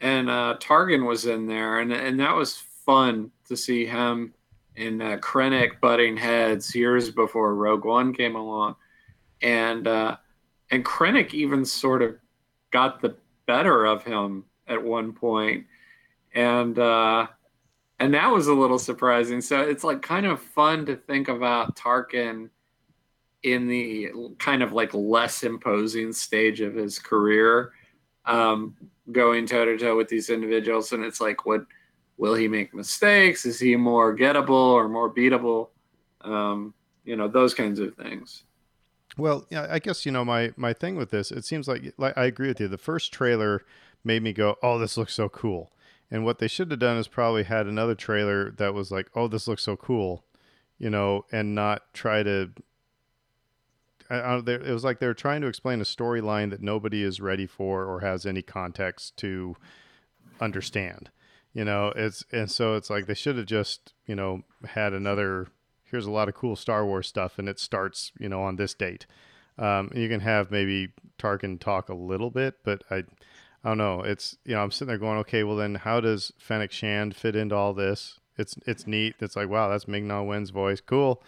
[0.00, 4.34] and uh, Tarkin was in there, and and that was fun to see him
[4.76, 8.76] and uh, Krennic butting heads years before Rogue One came along,
[9.42, 10.16] and uh,
[10.70, 12.16] and Krennic even sort of
[12.70, 15.66] got the better of him at one point,
[16.34, 17.26] and uh,
[17.98, 19.40] and that was a little surprising.
[19.40, 22.50] So it's like kind of fun to think about Tarkin
[23.42, 27.72] in the kind of like less imposing stage of his career,
[28.26, 28.76] um,
[29.12, 31.66] going toe to toe with these individuals, and it's like what
[32.16, 33.44] will he make mistakes?
[33.46, 35.68] Is he more gettable or more beatable?
[36.22, 38.44] Um, you know, those kinds of things.
[39.16, 41.30] Well, yeah, I guess you know my my thing with this.
[41.30, 42.68] It seems like like I agree with you.
[42.68, 43.64] The first trailer
[44.04, 45.72] made me go, "Oh, this looks so cool."
[46.10, 49.28] And what they should have done is probably had another trailer that was like, "Oh,
[49.28, 50.24] this looks so cool,"
[50.78, 52.50] you know, and not try to.
[54.10, 57.84] It was like they were trying to explain a storyline that nobody is ready for
[57.84, 59.56] or has any context to
[60.40, 61.10] understand
[61.56, 61.90] you know?
[61.96, 65.48] It's and so it's like they should have just you know had another
[65.84, 68.74] here's a lot of cool star wars stuff and it starts you know on this
[68.74, 69.06] date.
[69.58, 72.96] Um, you can have maybe tarkin talk a little bit but i
[73.64, 74.02] i don't know.
[74.02, 77.34] It's you know i'm sitting there going okay well then how does fennec shand fit
[77.34, 78.20] into all this?
[78.36, 79.14] It's it's neat.
[79.20, 80.82] It's like wow that's ming-na wen's voice.
[80.82, 81.22] Cool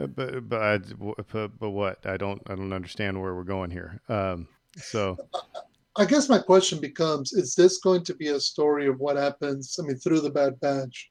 [0.00, 3.70] uh, but but, I, but but what i don't i don't understand where we're going
[3.70, 5.16] here um, so
[5.98, 9.76] I guess my question becomes is this going to be a story of what happens,
[9.80, 11.10] I mean, through the Bad Batch,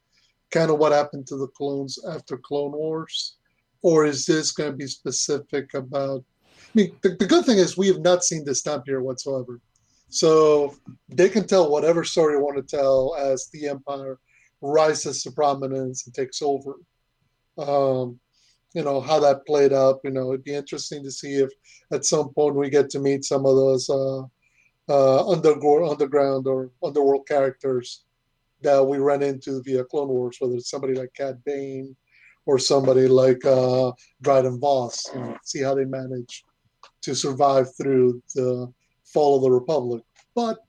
[0.50, 3.36] kind of what happened to the clones after Clone Wars?
[3.82, 6.24] Or is this going to be specific about?
[6.58, 9.60] I mean, the, the good thing is we have not seen this time period whatsoever.
[10.08, 10.74] So
[11.10, 14.20] they can tell whatever story they want to tell as the Empire
[14.62, 16.76] rises to prominence and takes over.
[17.58, 18.22] Um,
[18.78, 20.02] you know how that played out.
[20.04, 21.50] You know, it'd be interesting to see if
[21.92, 24.22] at some point we get to meet some of those uh,
[24.88, 28.04] uh, underground, underground or underworld characters
[28.62, 31.96] that we run into via Clone Wars, whether it's somebody like Cad Bane
[32.46, 35.08] or somebody like uh, Dryden Voss.
[35.12, 36.44] You know, see how they manage
[37.02, 38.72] to survive through the
[39.06, 40.04] fall of the Republic.
[40.36, 40.60] But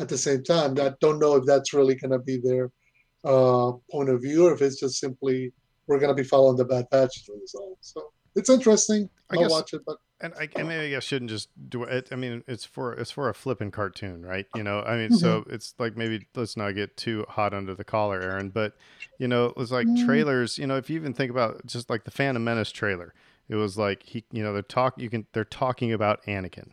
[0.00, 2.70] at the same time, I don't know if that's really going to be their
[3.24, 5.52] uh, point of view or if it's just simply
[5.86, 7.78] we're going to be following the Bad Batch through this all.
[7.80, 9.08] So it's interesting.
[9.30, 12.08] I will watch it, but and I, and maybe I shouldn't just do it.
[12.10, 14.46] I mean, it's for it's for a flipping cartoon, right?
[14.54, 15.16] You know, I mean, mm-hmm.
[15.16, 18.50] so it's like maybe let's not get too hot under the collar, Aaron.
[18.50, 18.74] But
[19.18, 20.06] you know, it was like mm-hmm.
[20.06, 20.58] trailers.
[20.58, 23.12] You know, if you even think about just like the Phantom Menace trailer,
[23.48, 24.98] it was like he, you know, they're talk.
[24.98, 26.70] You can they're talking about Anakin.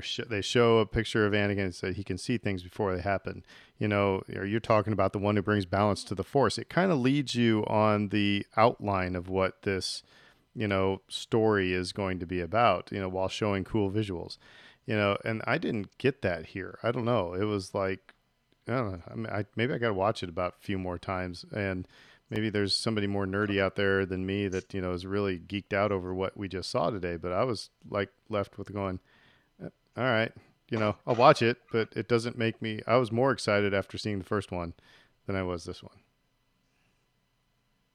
[0.00, 3.44] Sh- they show a picture of Anakin say he can see things before they happen.
[3.78, 6.58] You know, or you're talking about the one who brings balance to the Force.
[6.58, 10.02] It kind of leads you on the outline of what this
[10.54, 14.38] you know story is going to be about you know while showing cool visuals
[14.86, 18.14] you know and i didn't get that here i don't know it was like
[18.68, 20.98] i don't know I mean, I, maybe i gotta watch it about a few more
[20.98, 21.88] times and
[22.30, 25.72] maybe there's somebody more nerdy out there than me that you know is really geeked
[25.72, 29.00] out over what we just saw today but i was like left with going
[29.96, 30.32] all right
[30.70, 33.98] you know i'll watch it but it doesn't make me i was more excited after
[33.98, 34.72] seeing the first one
[35.26, 35.96] than i was this one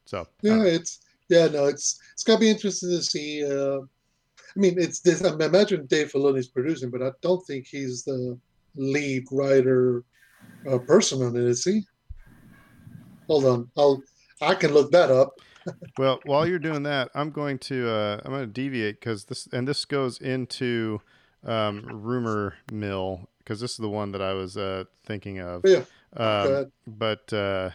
[0.06, 3.46] so yeah it's yeah, no, it's it's gonna be interesting to see.
[3.46, 5.24] Uh, I mean, it's this.
[5.24, 8.38] I imagine Dave Filoni's producing, but I don't think he's the
[8.76, 10.04] lead writer
[10.70, 11.84] uh, person on it, is he?
[13.28, 14.02] Hold on, I'll
[14.42, 15.34] I can look that up.
[16.00, 19.48] well, while you're doing that, I'm going to uh, I'm going to deviate because this
[19.54, 21.00] and this goes into
[21.46, 25.64] um, rumor mill because this is the one that I was uh, thinking of.
[25.66, 25.84] Yeah.
[26.16, 27.72] Um, but uh,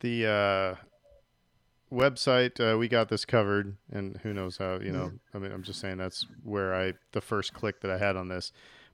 [0.00, 0.84] the uh,
[1.92, 5.62] website uh, we got this covered and who knows how you know i mean i'm
[5.62, 8.50] just saying that's where i the first click that i had on this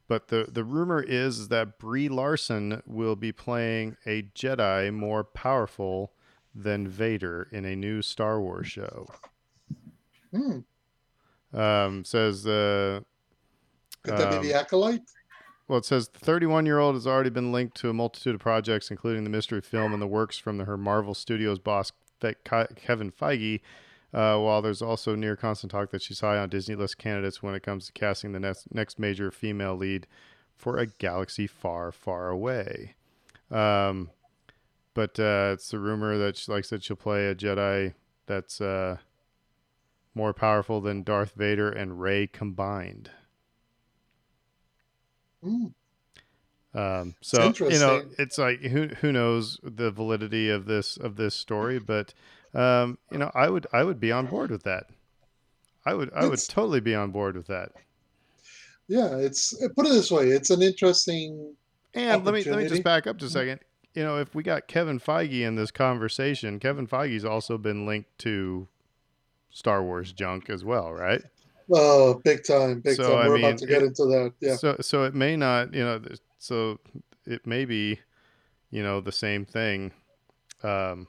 [0.09, 6.13] but the the rumor is that brie larson will be playing a jedi more powerful
[6.53, 9.07] than vader in a new star wars show
[10.33, 10.59] hmm.
[11.57, 13.01] um, says uh,
[14.03, 15.03] could that um, be the um, acolyte
[15.69, 18.41] well, it says the 31 year old has already been linked to a multitude of
[18.41, 23.13] projects, including the mystery film in the works from the, her Marvel Studios boss Kevin
[23.13, 23.61] Feige.
[24.13, 27.55] Uh, while there's also near constant talk that she's high on Disney list candidates when
[27.55, 30.07] it comes to casting the next, next major female lead
[30.57, 32.95] for a galaxy far, far away.
[33.51, 34.09] Um,
[34.95, 37.93] but uh, it's the rumor that she, like I said, she'll play a Jedi
[38.25, 38.97] that's uh,
[40.15, 43.11] more powerful than Darth Vader and Rey combined.
[45.45, 45.73] Mm.
[46.75, 51.35] Um, so you know, it's like who who knows the validity of this of this
[51.35, 52.13] story, but
[52.55, 54.85] um, you know, I would I would be on board with that.
[55.87, 57.73] I would I would totally be on board with that.
[58.87, 61.55] Yeah, it's put it this way, it's an interesting.
[61.95, 63.61] And let me let me just back up just a second.
[63.95, 68.17] You know, if we got Kevin Feige in this conversation, Kevin Feige's also been linked
[68.19, 68.69] to
[69.51, 71.23] Star Wars junk as well, right?
[71.71, 73.29] Oh, big time, big so, time.
[73.29, 74.33] We're I mean, about to get it, into that.
[74.41, 74.57] Yeah.
[74.57, 76.01] So so it may not, you know,
[76.39, 76.79] so
[77.27, 78.01] it may be,
[78.71, 79.93] you know, the same thing.
[80.63, 81.09] Um,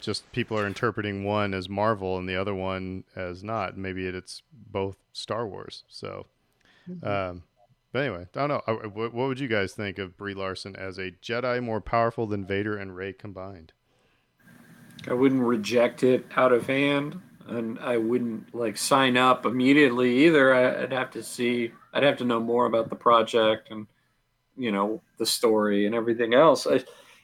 [0.00, 3.76] just people are interpreting one as Marvel and the other one as not.
[3.76, 5.84] Maybe it's both Star Wars.
[5.88, 6.26] So,
[6.90, 7.06] mm-hmm.
[7.06, 7.44] um,
[7.92, 8.88] but anyway, I don't know.
[8.88, 12.44] What, what would you guys think of Brie Larson as a Jedi more powerful than
[12.44, 13.72] Vader and Rey combined?
[15.08, 17.20] I wouldn't reject it out of hand,
[17.52, 20.54] and I wouldn't like sign up immediately either.
[20.54, 21.72] I'd have to see.
[21.92, 23.86] I'd have to know more about the project and
[24.56, 26.66] you know the story and everything else.
[26.66, 26.82] I,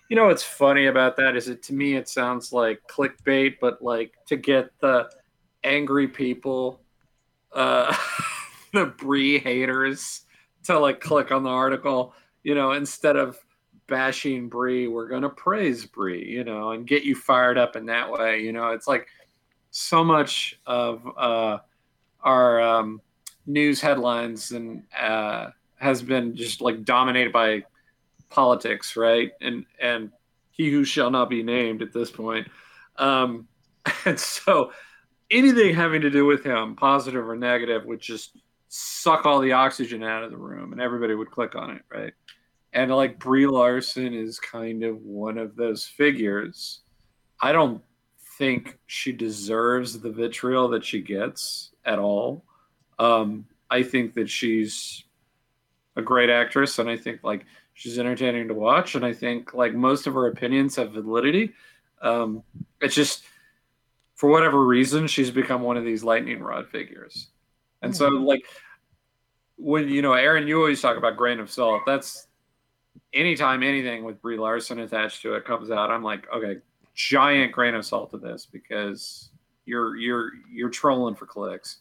[0.09, 3.83] you know what's funny about that is it to me it sounds like clickbait, but
[3.83, 5.11] like to get the
[5.65, 6.81] angry people,
[7.53, 7.95] uh,
[8.73, 10.23] the Brie haters
[10.65, 13.39] to like click on the article, you know, instead of
[13.87, 18.11] bashing Brie, we're gonna praise Brie, you know, and get you fired up in that
[18.11, 18.41] way.
[18.43, 19.09] You know, it's like
[19.79, 21.59] so much of uh,
[22.21, 23.01] our um,
[23.47, 27.63] news headlines and uh, has been just like dominated by
[28.29, 29.31] politics, right?
[29.41, 30.11] And and
[30.51, 32.49] he who shall not be named at this point.
[32.97, 33.47] Um,
[34.05, 34.73] and so
[35.31, 38.37] anything having to do with him, positive or negative, would just
[38.69, 42.13] suck all the oxygen out of the room, and everybody would click on it, right?
[42.73, 46.81] And like Brie Larson is kind of one of those figures.
[47.41, 47.81] I don't
[48.39, 52.45] think she deserves the vitriol that she gets at all.
[52.99, 55.05] Um, I think that she's
[55.97, 59.75] a great actress, and I think like she's entertaining to watch, and I think like
[59.75, 61.53] most of her opinions have validity.
[62.01, 62.45] Um,
[62.81, 63.25] it's just
[64.15, 67.29] for whatever reason she's become one of these lightning rod figures,
[67.83, 68.25] and so hmm.
[68.25, 68.45] like
[69.57, 71.83] when you know Aaron, you always talk about grain of salt.
[71.85, 72.29] That's
[73.13, 76.59] anytime anything with Brie Larson attached to it comes out, I'm like, okay,
[76.99, 79.31] giant grain of salt to this because
[79.65, 81.79] you're you're you're trolling for clicks.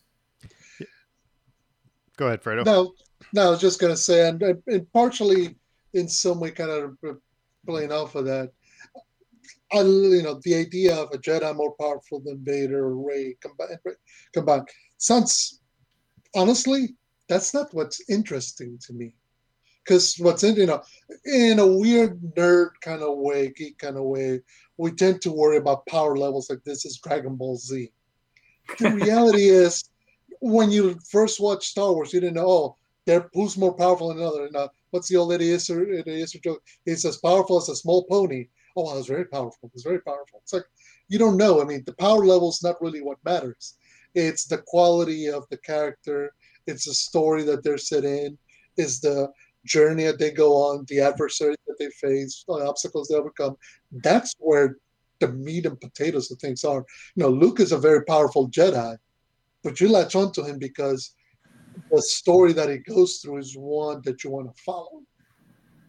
[2.18, 2.66] Go ahead, Fredo.
[2.66, 2.94] No,
[3.34, 5.56] no, I was just going to say, and, and partially
[5.94, 6.98] in some way, kind of
[7.66, 8.52] playing off of that.
[9.74, 13.80] I, you know, the idea of a Jedi more powerful than Vader or Rey combined,
[14.34, 15.62] combined sounds
[16.36, 16.96] honestly,
[17.28, 19.14] that's not what's interesting to me.
[19.88, 20.82] Because what's in, you know,
[21.24, 24.42] in a weird nerd kind of way, geek kind of way,
[24.76, 27.90] we tend to worry about power levels like this is Dragon Ball Z.
[28.80, 29.90] The reality is,
[30.42, 34.18] when you first watched Star Wars, you didn't know, oh, they're who's more powerful than
[34.18, 34.50] another.
[34.52, 35.64] Now, what's the old idiot
[36.44, 36.62] joke?
[36.86, 38.48] It's as powerful as a small pony.
[38.76, 39.72] Oh, wow, it's very powerful.
[39.74, 40.42] It's very powerful.
[40.44, 40.66] It's like
[41.08, 41.62] you don't know.
[41.62, 43.78] I mean, the power level is not really what matters.
[44.14, 46.34] It's the quality of the character.
[46.68, 48.38] It's the story that they're set in.
[48.76, 49.32] Is the
[49.68, 53.56] journey that they go on, the adversaries that they face, the obstacles they overcome.
[53.92, 54.78] That's where
[55.20, 56.86] the meat and potatoes of things are.
[57.16, 58.98] You know, Luke is a very powerful Jedi,
[59.64, 61.14] but you latch onto him because
[61.92, 65.02] the story that he goes through is one that you want to follow.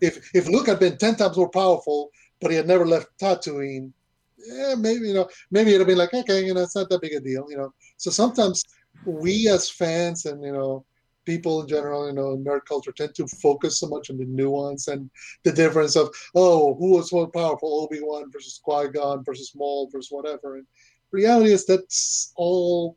[0.00, 2.10] If if Luke had been ten times more powerful,
[2.40, 3.92] but he had never left Tatooine,
[4.38, 7.14] yeah, maybe you know, maybe it'd be like, okay, you know, it's not that big
[7.14, 7.72] a deal, you know.
[7.96, 8.62] So sometimes
[9.04, 10.84] we as fans and you know
[11.28, 14.88] people in general, you know, nerd culture tend to focus so much on the nuance
[14.88, 15.10] and
[15.44, 19.90] the difference of, oh, who was more powerful, Obi Wan versus Qui Gon versus Maul
[19.92, 20.56] versus whatever.
[20.56, 20.66] And
[21.10, 22.96] reality is that's all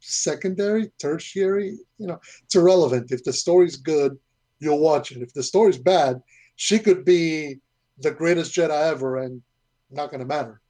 [0.00, 1.76] secondary, tertiary.
[1.98, 3.12] You know, it's irrelevant.
[3.12, 4.16] If the story's good,
[4.58, 5.20] you'll watch it.
[5.20, 6.22] If the story's bad,
[6.56, 7.60] she could be
[7.98, 9.42] the greatest Jedi ever and
[9.90, 10.62] not going to matter.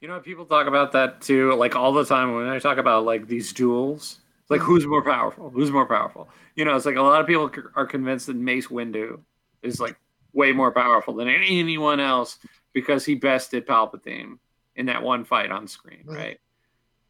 [0.00, 3.04] You know, people talk about that too, like all the time when I talk about
[3.04, 5.50] like these duels like who's more powerful?
[5.50, 6.28] Who's more powerful?
[6.56, 9.20] You know, it's like a lot of people are convinced that Mace Windu
[9.62, 9.96] is like
[10.32, 12.38] way more powerful than anyone else
[12.72, 14.38] because he bested Palpatine
[14.76, 16.38] in that one fight on screen, right?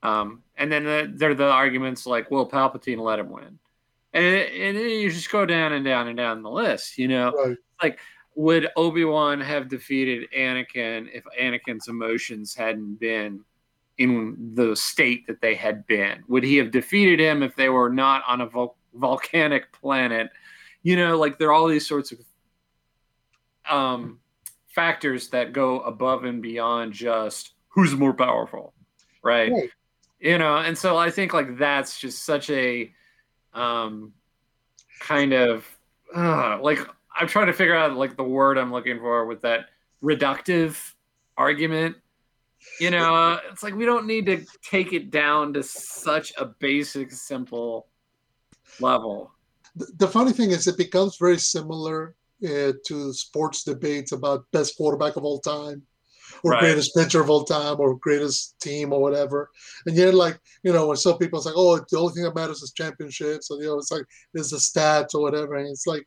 [0.03, 3.59] Um, and then the, there are the arguments like, "Will Palpatine let him win,
[4.13, 6.99] and, and you just go down and down and down the list.
[6.99, 7.57] You know, right.
[7.83, 7.99] like
[8.35, 13.45] would Obi Wan have defeated Anakin if Anakin's emotions hadn't been
[13.99, 16.23] in the state that they had been?
[16.29, 20.31] Would he have defeated him if they were not on a vol- volcanic planet?
[20.83, 22.19] You know, like there are all these sorts of
[23.69, 24.21] um,
[24.69, 28.73] factors that go above and beyond just who's more powerful,
[29.23, 29.53] right?
[29.53, 29.71] right?
[30.21, 32.93] You know, and so I think like that's just such a
[33.55, 34.13] um,
[35.01, 35.67] kind of
[36.15, 36.79] uh, like
[37.17, 39.67] I'm trying to figure out like the word I'm looking for with that
[40.03, 40.95] reductive
[41.37, 41.97] argument.
[42.81, 46.45] You know, uh, it's like we don't need to take it down to such a
[46.47, 47.89] basic, simple
[48.81, 49.33] level.
[49.77, 54.77] The, the funny thing is, it becomes very similar uh, to sports debates about best
[54.77, 55.83] quarterback of all time
[56.45, 56.61] or Right.
[56.61, 59.51] greatest pitcher of all time or greatest team or whatever.
[59.87, 62.63] And yet, like, you know, when some people say, oh, the only thing that matters
[62.63, 64.05] is championships, or, you know, it's like,
[64.35, 65.55] is the stats or whatever.
[65.55, 66.07] And it's like,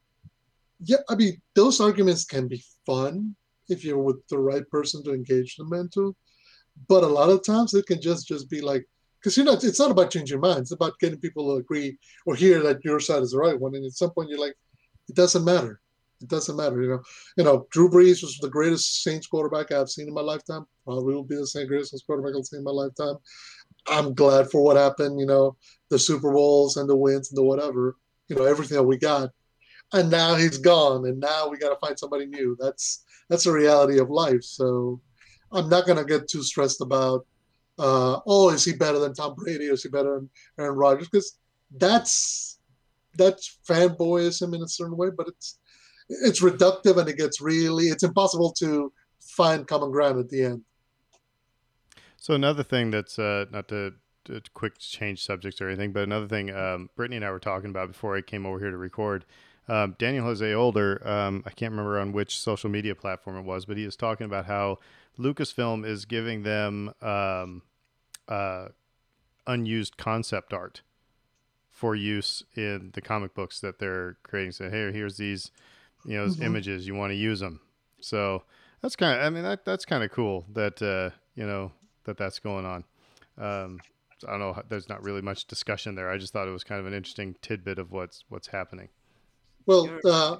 [0.84, 3.36] yeah, I mean, those arguments can be fun
[3.70, 6.16] if you're with the right person to engage them into.
[6.88, 8.86] But a lot of times it can just just be like,
[9.20, 12.36] because you're not, it's not about changing minds, it's about getting people to agree or
[12.36, 13.76] hear that your side is the right one.
[13.76, 14.56] And at some point you're like,
[15.08, 15.80] it doesn't matter.
[16.22, 17.02] It doesn't matter, you know.
[17.38, 20.66] You know, Drew Brees was the greatest Saints quarterback I've seen in my lifetime.
[20.86, 23.16] Probably will be the same greatest Saints quarterback I've seen in my lifetime.
[23.88, 25.58] I'm glad for what happened, you know,
[25.90, 27.96] the Super Bowls and the wins and the whatever,
[28.28, 29.30] you know, everything that we got.
[29.94, 32.56] And now he's gone, and now we got to find somebody new.
[32.60, 34.44] That's that's the reality of life.
[34.44, 35.02] So
[35.52, 37.26] I'm not gonna get too stressed about,
[37.80, 39.70] uh, oh, is he better than Tom Brady?
[39.70, 40.30] Or is he better than
[40.60, 41.10] Aaron Rodgers?
[41.10, 41.38] Because
[41.78, 42.60] that's
[43.18, 45.60] that's fanboyism in a certain way, but it's
[46.10, 50.62] it's reductive and it gets really it's impossible to find common ground at the end.
[52.18, 53.94] So another thing that's uh, not to,
[54.26, 57.70] to quick change subjects or anything, but another thing um, Brittany and I were talking
[57.70, 59.26] about before I came over here to record.
[59.68, 63.66] Um, Daniel Jose Older, um, I can't remember on which social media platform it was,
[63.66, 64.80] but he was talking about how
[65.20, 67.62] Lucasfilm is giving them um,
[68.28, 68.70] uh,
[69.48, 70.82] unused concept art
[71.70, 74.52] for use in the comic books that they're creating.
[74.52, 75.52] So hey, here's these,
[76.06, 76.42] you know, Mhm.
[76.44, 76.88] images.
[76.88, 77.62] You want to use them.
[78.00, 78.44] So
[78.82, 81.72] that's kind of, I mean, that that's kind of cool that uh, you know
[82.04, 82.84] that that's going on.
[83.38, 83.80] Um,
[84.28, 84.62] I don't know.
[84.70, 86.10] There's not really much discussion there.
[86.10, 88.90] I just thought it was kind of an interesting tidbit of what's what's happening.
[89.66, 90.38] Well, uh,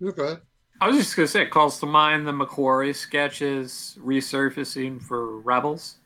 [0.00, 0.40] you go ahead.
[0.80, 5.96] I was just gonna say, it calls to mind the McQuarrie sketches resurfacing for Rebels.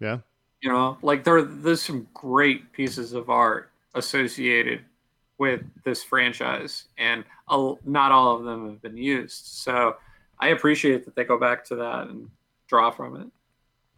[0.00, 0.18] Yeah.
[0.62, 4.80] You know, like there, there's some great pieces of art associated
[5.38, 9.46] with this franchise, and a, not all of them have been used.
[9.46, 9.96] So
[10.40, 12.28] I appreciate that they go back to that and
[12.66, 13.28] draw from it.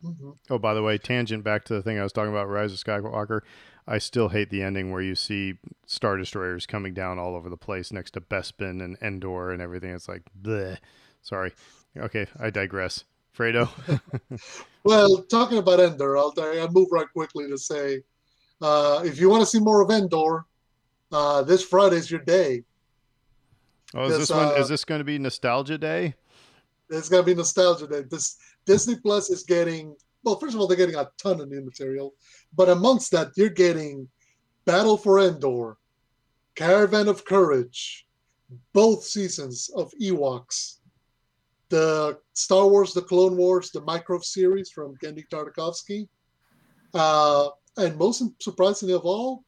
[0.07, 0.37] Mhm.
[0.51, 2.79] Oh, by the way, tangent back to the thing I was talking about, Rise of
[2.79, 3.41] Skywalker.
[3.91, 7.57] I still hate the ending where you see star destroyers coming down all over the
[7.57, 9.91] place next to Bespin and Endor and everything.
[9.91, 10.79] It's like, bleh.
[11.23, 11.53] Sorry.
[11.97, 13.05] Okay, I digress.
[13.37, 13.69] Fredo.
[14.83, 18.01] Well, talking about Endor, I'll, I'll move right quickly to say,
[18.63, 20.47] uh, if you want to see more of Endor,
[21.13, 22.65] uh, this Friday's your day.
[23.95, 24.47] Oh, is this one?
[24.47, 26.15] uh, Is this going to be Nostalgia Day?
[26.91, 28.03] It's gonna be nostalgia day.
[28.03, 28.37] This
[28.67, 30.37] Disney Plus is getting well.
[30.37, 32.15] First of all, they're getting a ton of new material,
[32.55, 34.09] but amongst that, you're getting
[34.65, 35.77] Battle for Endor,
[36.55, 38.07] Caravan of Courage,
[38.73, 40.77] both seasons of Ewoks,
[41.69, 46.09] the Star Wars, the Clone Wars, the Micro series from Genndy Tartakovsky,
[46.95, 49.45] uh, and most surprisingly of all,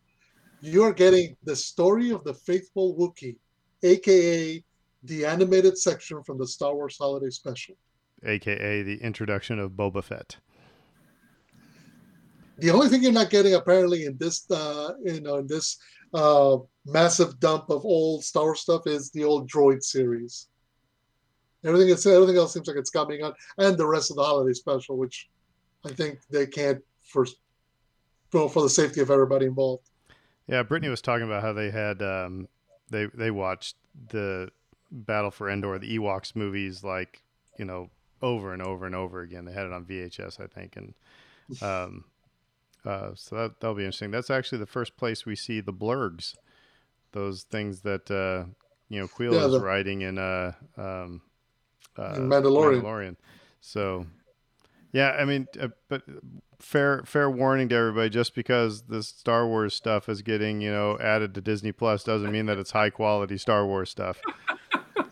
[0.60, 3.36] you're getting the story of the faithful Wookiee,
[3.82, 4.64] aka
[5.04, 7.74] the animated section from the Star Wars Holiday Special.
[8.24, 10.36] AKA the introduction of Boba Fett.
[12.62, 15.78] The only thing you're not getting apparently in this, uh, you know, in this
[16.14, 20.46] uh, massive dump of old Star Wars stuff is the old Droid series.
[21.64, 24.96] Everything everything else seems like it's coming on, and the rest of the holiday special,
[24.96, 25.28] which
[25.84, 27.26] I think they can't for
[28.30, 29.90] for for the safety of everybody involved.
[30.46, 32.46] Yeah, Brittany was talking about how they had um,
[32.90, 33.76] they they watched
[34.10, 34.50] the
[34.92, 37.22] Battle for Endor, the Ewoks movies, like
[37.58, 37.90] you know
[38.22, 39.44] over and over and over again.
[39.44, 40.94] They had it on VHS, I think, and
[41.62, 42.04] um,
[42.84, 44.10] uh, so that that'll be interesting.
[44.10, 46.34] That's actually the first place we see the blurrgs,
[47.12, 48.48] those things that uh,
[48.88, 51.22] you know Kuiil Yeah, is the- riding in uh, um,
[51.98, 52.82] uh, In Mandalorian.
[52.82, 53.16] Mandalorian.
[53.60, 54.06] So,
[54.92, 56.02] yeah, I mean, uh, but
[56.58, 60.98] fair fair warning to everybody: just because the Star Wars stuff is getting you know
[60.98, 64.20] added to Disney Plus doesn't mean that it's high quality Star Wars stuff.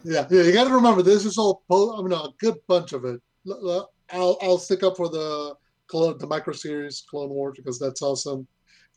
[0.02, 0.42] Yeah, yeah.
[0.42, 1.62] You got to remember this is all.
[1.68, 3.20] Po- I mean, a good bunch of it.
[4.12, 5.54] I'll I'll stick up for the
[5.90, 8.46] the micro series Clone Wars because that's awesome.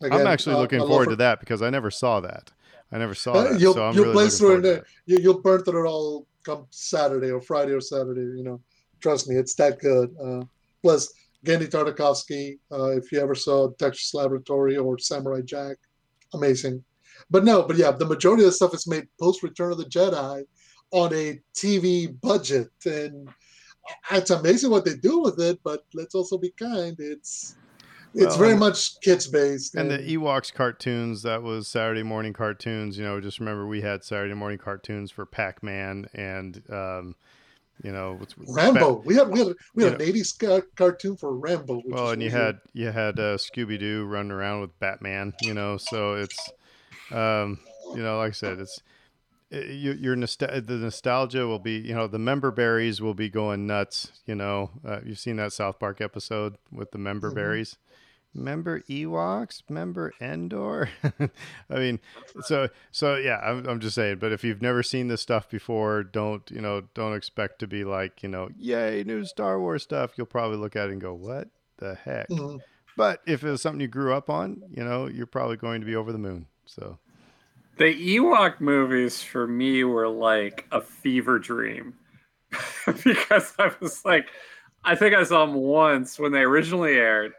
[0.01, 2.51] I'm actually uh, looking forward to that because I never saw that.
[2.91, 3.59] I never saw Uh, that.
[3.59, 4.83] you'll- so I'm you'll really play through it.
[5.05, 8.21] You, you'll burn through it all come Saturday or Friday or Saturday.
[8.37, 8.61] You know,
[8.99, 10.13] trust me, it's that good.
[10.23, 10.41] Uh,
[10.81, 11.11] plus,
[11.45, 12.57] Genndy Tartakovsky.
[12.71, 15.77] Uh, if you ever saw Dexter's Laboratory or Samurai Jack,
[16.33, 16.83] amazing.
[17.29, 19.85] But no, but yeah, the majority of the stuff is made post Return of the
[19.85, 20.43] Jedi
[20.91, 23.29] on a TV budget, and
[24.11, 25.59] it's amazing what they do with it.
[25.63, 26.95] But let's also be kind.
[26.99, 27.55] It's
[28.15, 29.75] it's Well, very much kids based.
[29.75, 32.97] And the Ewoks cartoons, that was Saturday morning cartoons.
[32.97, 37.15] You know, just remember we had Saturday morning cartoons for Pac Man and, um,
[37.83, 39.01] you know, what's Rambo.
[39.03, 41.77] We had we had we had an '80s ca- cartoon for Rambo.
[41.77, 42.41] Which Well, and you weird.
[42.41, 45.33] had you had uh, Scooby Doo running around with Batman.
[45.41, 46.51] You know, so it's,
[47.11, 47.59] um,
[47.95, 48.83] you know, like I said, it's it,
[49.53, 54.11] you, your the nostalgia will be, you know, the member berries will be going nuts.
[54.25, 57.35] You know, uh, you've seen that South Park episode with the member Mhm.
[57.35, 57.77] berries.
[58.35, 60.89] Member Ewoks, member Endor.
[61.69, 61.99] I mean,
[62.41, 64.17] so so yeah, I'm, I'm just saying.
[64.17, 66.81] But if you've never seen this stuff before, don't you know?
[66.95, 70.13] Don't expect to be like you know, yay, new Star Wars stuff.
[70.17, 72.27] You'll probably look at it and go, what the heck?
[72.29, 72.59] Mhm.
[72.97, 75.85] But if it was something you grew up on, you know, you're probably going to
[75.85, 76.47] be over the moon.
[76.65, 76.97] So
[77.77, 77.85] The
[78.17, 81.95] Ewok movies for me were like a fever dream
[83.03, 84.27] because I was like,
[84.83, 87.33] I think I saw them once when they originally aired,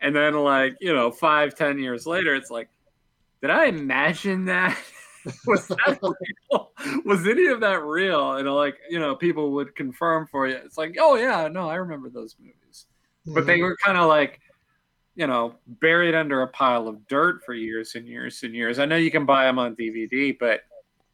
[0.00, 2.68] and then like you know five ten years later, it's like,
[3.40, 4.78] did I imagine that?
[5.46, 5.98] was that
[6.50, 6.72] real?
[7.04, 8.34] Was any of that real?
[8.34, 10.56] And like you know, people would confirm for you.
[10.56, 12.86] It's like, oh yeah, no, I remember those movies
[13.26, 13.62] but they mm-hmm.
[13.62, 14.40] were kind of like
[15.14, 18.84] you know buried under a pile of dirt for years and years and years i
[18.84, 20.62] know you can buy them on dvd but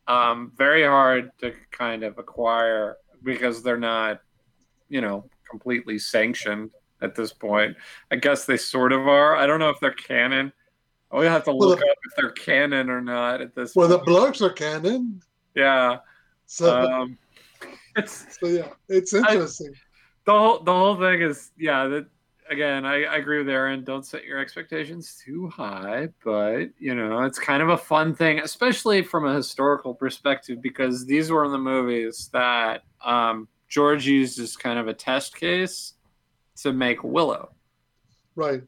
[0.06, 4.20] um, very hard to kind of acquire because they're not
[4.88, 6.70] you know completely sanctioned
[7.02, 7.76] at this point
[8.10, 10.52] i guess they sort of are i don't know if they're canon
[11.12, 13.88] we have to Well, look the- up if they're canon or not at this well,
[13.88, 14.40] the point.
[14.42, 15.20] are canon.
[15.54, 15.98] yeah
[16.46, 17.18] So, um,
[17.96, 19.72] it's so yeah, it's interesting.
[20.26, 22.06] the whole the whole thing is yeah that
[22.50, 23.84] again I, I agree with aaron.
[23.84, 28.40] Don't set your expectations too high but you know it's kind of a fun thing
[28.40, 34.38] especially from a historical perspective because these were in the movies that um, george used
[34.38, 35.94] as kind of a test case
[36.56, 37.50] to make willow.
[38.34, 38.62] Right.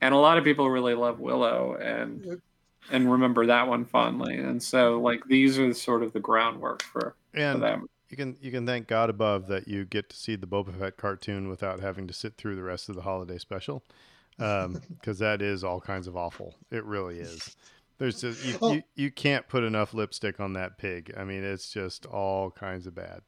[0.00, 2.40] and a lot of people really love willow and
[2.90, 4.36] and remember that one fondly.
[4.36, 8.36] And so like these are sort of the groundwork for, for and them you can
[8.40, 11.80] you can thank God above that you get to see the Boba Fett cartoon without
[11.80, 13.84] having to sit through the rest of the holiday special,
[14.38, 16.56] um, because that is all kinds of awful.
[16.70, 17.56] It really is.
[17.98, 18.72] There's just you, Oh.
[18.72, 21.14] you you can't put enough lipstick on that pig.
[21.16, 23.20] I mean, it's just all kinds of bad.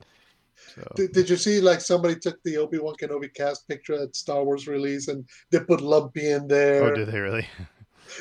[0.74, 4.14] So Did, did you see like somebody took the Obi Wan Kenobi cast picture at
[4.14, 6.84] Star Wars release and they put Lumpy in there?
[6.84, 7.46] oh, did they really?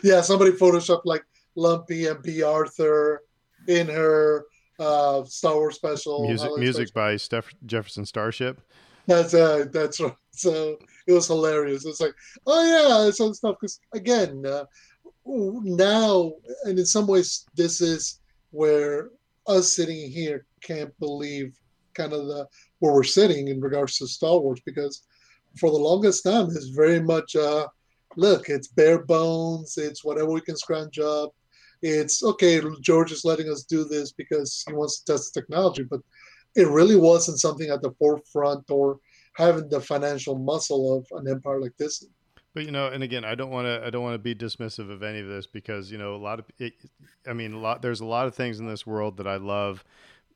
[0.03, 3.23] Yeah, somebody photoshopped like Lumpy and Bea Arthur
[3.67, 4.45] in her
[4.81, 6.27] uh, Star Wars special.
[6.27, 7.09] music holiday music special.
[7.09, 8.61] by Steph Jefferson Starship.
[9.07, 10.13] That's uh, that's right.
[10.31, 10.77] So
[11.07, 11.85] it was hilarious.
[11.85, 12.13] It's like,
[12.47, 13.57] oh yeah, some stuff.
[13.59, 14.65] Because again, uh,
[15.25, 18.19] now and in some ways, this is
[18.51, 19.09] where
[19.47, 21.57] us sitting here can't believe
[21.93, 22.47] kind of the
[22.79, 25.03] where we're sitting in regards to Star Wars because
[25.59, 27.67] for the longest time it's very much uh
[28.15, 31.33] look it's bare bones it's whatever we can scrounge up
[31.81, 36.01] it's okay George is letting us do this because he wants to test technology but
[36.55, 38.99] it really wasn't something at the forefront or
[39.33, 42.05] having the financial muscle of an empire like this
[42.53, 43.85] But you know, and again, I don't want to.
[43.85, 46.39] I don't want to be dismissive of any of this because you know a lot
[46.39, 46.45] of.
[46.59, 46.73] It,
[47.25, 47.81] I mean, a lot.
[47.81, 49.85] There's a lot of things in this world that I love,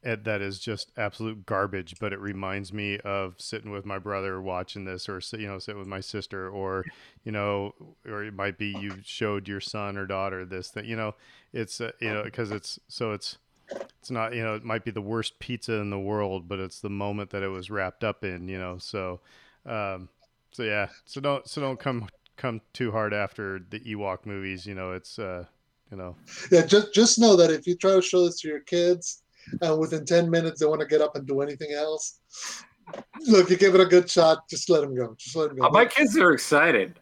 [0.06, 1.95] that is just absolute garbage.
[1.99, 5.76] But it reminds me of sitting with my brother watching this, or you know, sit
[5.76, 6.86] with my sister, or
[7.24, 7.74] you know,
[8.08, 10.70] or it might be you showed your son or daughter this.
[10.70, 11.16] That you know,
[11.53, 13.38] it's uh, you know because it's so it's
[13.99, 16.80] it's not you know it might be the worst pizza in the world, but it's
[16.80, 18.47] the moment that it was wrapped up in.
[18.47, 19.20] You know, so.
[19.66, 20.10] Um,
[20.51, 24.66] so yeah, so don't so don't come come too hard after the Ewok movies.
[24.66, 25.43] You know, it's uh,
[25.91, 26.16] you know,
[26.49, 29.24] yeah just just know that if you try to show this to your kids
[29.62, 32.20] and within 10 minutes they want to get up and do anything else
[33.28, 35.66] look you give it a good shot just let them go just let them go
[35.66, 37.00] Uh, my kids are excited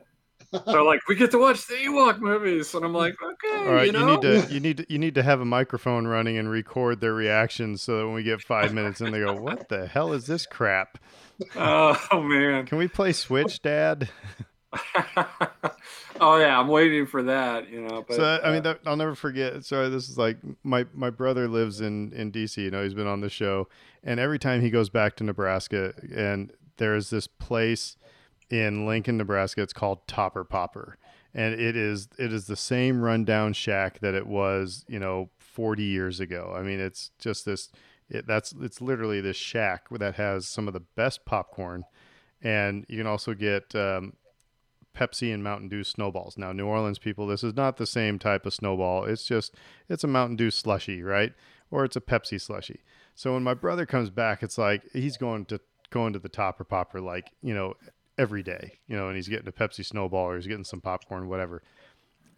[0.68, 3.92] they're like we get to watch the ewok movies and i'm like okay all right.
[3.92, 6.50] you You, need to you need to, you need to have a microphone running and
[6.50, 9.88] record their reactions so that when we get five minutes and they go, "What the
[9.88, 10.98] hell is this crap?
[11.56, 14.10] oh man Can we play Switch, Dad?"
[16.22, 18.98] oh yeah i'm waiting for that you know but so I uh, mean, that, I'll
[18.98, 19.64] never forget.
[19.66, 22.58] Sorry, this is like my my brother lives in in DC.
[22.58, 23.68] You know, he's been on the show,
[24.04, 27.98] and every time he goes back to Nebraska, and there's this place
[28.50, 29.62] in Lincoln, Nebraska.
[29.62, 30.98] It's called Topper Popper,
[31.34, 35.84] and it is it is the same rundown shack that it was, you know, 40
[35.84, 36.54] years ago.
[36.56, 37.70] I mean, it's just this.
[38.10, 41.86] It, that's it's literally this shack that has some of the best popcorn,
[42.42, 44.14] and you can also get um,
[44.96, 46.38] Pepsi and Mountain Dew snowballs.
[46.38, 49.06] Now, New Orleans people, this is not the same type of snowball.
[49.06, 49.56] It's just
[49.90, 51.34] it's a Mountain Dew slushy, right?
[51.72, 52.82] Or it's a Pepsi slushy.
[53.16, 56.64] So when my brother comes back, it's like he's going to going to the topper
[56.64, 57.76] popper like, you know,
[58.18, 61.28] every day, you know, and he's getting a Pepsi Snowball or he's getting some popcorn,
[61.28, 61.62] whatever.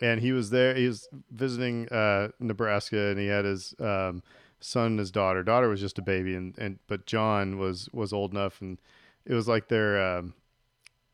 [0.01, 0.75] And he was there.
[0.75, 4.23] He was visiting uh, Nebraska, and he had his um,
[4.59, 5.41] son and his daughter.
[5.41, 8.77] Daughter was just a baby, and, and but John was was old enough, and
[9.25, 10.33] it was like their um,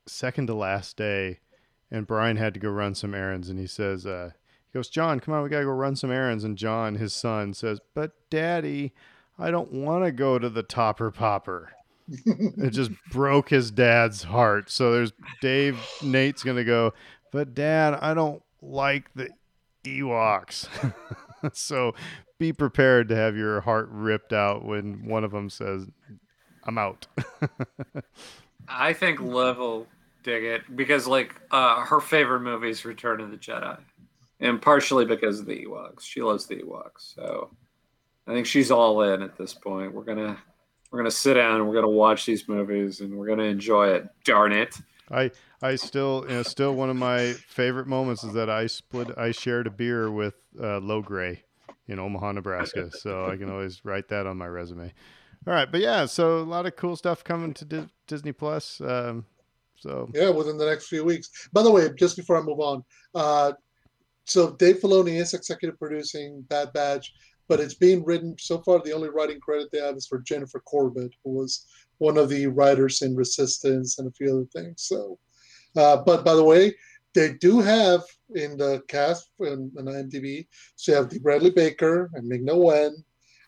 [0.07, 1.39] second to last day.
[1.89, 4.31] And Brian had to go run some errands, and he says, uh,
[4.71, 6.45] he goes, John, come on, we gotta go run some errands.
[6.45, 8.93] And John, his son, says, But Daddy,
[9.37, 11.73] I don't want to go to the Topper Popper.
[12.25, 14.69] it just broke his dad's heart.
[14.69, 15.79] So there's Dave.
[16.01, 16.93] Nate's gonna go,
[17.31, 19.29] but Dad, I don't like the
[19.83, 20.67] Ewoks.
[21.53, 21.93] so
[22.37, 25.87] be prepared to have your heart ripped out when one of them says,
[26.65, 27.07] "I'm out."
[28.67, 29.87] I think Liv will
[30.23, 33.79] dig it because, like, uh, her favorite movie is Return of the Jedi,
[34.39, 36.01] and partially because of the Ewoks.
[36.01, 37.49] She loves the Ewoks, so
[38.27, 39.93] I think she's all in at this point.
[39.93, 40.37] We're gonna
[40.91, 44.07] we're gonna sit down and we're gonna watch these movies and we're gonna enjoy it.
[44.23, 44.77] Darn it!
[45.09, 45.31] I
[45.61, 49.31] I still you know, still one of my favorite moments is that I split I
[49.31, 51.43] shared a beer with uh, Low Gray
[51.87, 52.89] in Omaha, Nebraska.
[52.91, 54.93] so I can always write that on my resume.
[55.47, 58.79] All right, but yeah, so a lot of cool stuff coming to Di- Disney Plus.
[58.79, 59.25] Um,
[59.75, 61.49] so yeah, within the next few weeks.
[61.51, 62.83] By the way, just before I move on,
[63.15, 63.53] uh,
[64.25, 67.11] so Dave Filoni is executive producing Bad Batch,
[67.47, 68.79] but it's being written so far.
[68.79, 71.65] The only writing credit they have is for Jennifer Corbett, who was
[71.97, 74.83] one of the writers in Resistance and a few other things.
[74.83, 75.17] So,
[75.75, 76.75] uh, but by the way,
[77.13, 78.03] they do have
[78.35, 80.47] in the cast in IMDb.
[80.75, 83.03] So you have the Bradley Baker and Ming Na Wen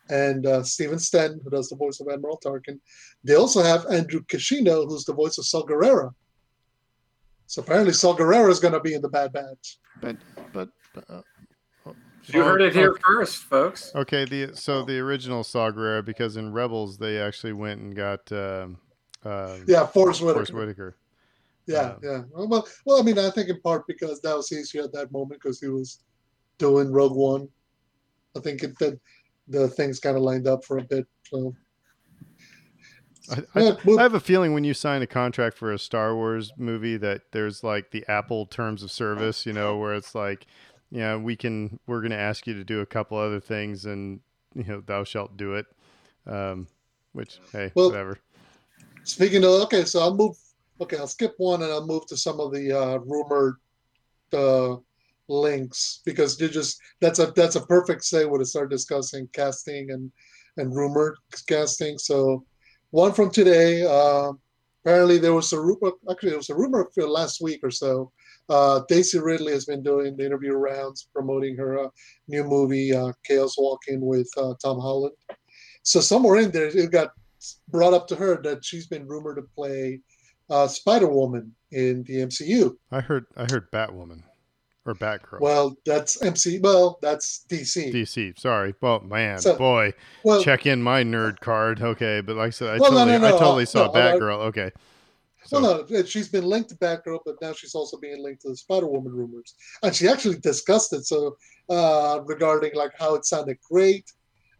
[0.09, 2.79] and uh, Stephen Stanton, who does the voice of Admiral Tarkin.
[3.23, 6.13] They also have Andrew Kishino, who's the voice of Saw Gerrera.
[7.47, 9.77] So apparently Saw Gerrera is going to be in the Bad Batch.
[10.01, 10.17] But
[10.51, 10.69] but.
[11.09, 11.21] Uh,
[12.27, 13.91] you heard it here first, folks.
[13.93, 18.31] Okay, the so the original Saw Gerrera because in Rebels they actually went and got
[18.31, 18.77] um,
[19.25, 20.33] uh, yeah Forest Whitaker.
[20.35, 20.97] Forest Whitaker.
[21.65, 22.21] Yeah, um, yeah.
[22.31, 25.41] Well, well, I mean, I think in part because that was easier at that moment
[25.41, 25.99] because he was
[26.57, 27.49] doing Rogue One.
[28.37, 28.99] I think it that
[29.47, 31.07] the things kind of lined up for a bit.
[31.29, 31.53] So
[33.29, 36.51] I, I, I, have a feeling when you sign a contract for a Star Wars
[36.57, 40.45] movie that there's like the Apple terms of service, you know, where it's like,
[40.91, 44.19] yeah, we can, we're going to ask you to do a couple other things and,
[44.53, 45.65] you know, thou shalt do it.
[46.27, 46.67] Um,
[47.13, 48.19] which, hey, well, whatever.
[49.03, 50.35] Speaking of, okay, so I'll move,
[50.81, 53.55] okay, I'll skip one and I'll move to some of the uh, rumored
[54.33, 54.77] uh,
[55.29, 60.11] links because you just, that's a, that's a perfect segue to start discussing casting and,
[60.57, 61.15] and rumored
[61.47, 61.97] casting.
[61.97, 62.45] So,
[62.93, 63.83] one from today.
[63.83, 64.33] Uh,
[64.85, 65.93] apparently, there was a rumor.
[66.09, 68.11] Actually, there was a rumor for last week or so.
[68.49, 71.89] Uh, Daisy Ridley has been doing the interview rounds promoting her uh,
[72.27, 75.15] new movie, uh, Chaos Walking, with uh, Tom Holland.
[75.81, 77.11] So somewhere in there, it got
[77.69, 79.99] brought up to her that she's been rumored to play
[80.51, 82.77] uh, Spider Woman in the MCU.
[82.91, 83.25] I heard.
[83.35, 84.21] I heard Batwoman
[84.85, 85.39] or Batgirl.
[85.39, 86.59] Well, that's MC.
[86.59, 87.93] Well, that's DC.
[87.93, 88.39] DC.
[88.39, 88.73] Sorry.
[88.81, 91.81] Well, man, so, boy, well, check in my nerd card.
[91.81, 94.39] Okay, but like I said, I well, totally, no, no, no, I totally saw Batgirl.
[94.47, 94.71] okay.
[95.45, 95.61] So.
[95.61, 98.55] Well, no, she's been linked to Batgirl, but now she's also being linked to the
[98.55, 101.05] Spider Woman rumors, and she actually discussed it.
[101.05, 101.37] So
[101.69, 104.11] uh, regarding like how it sounded great,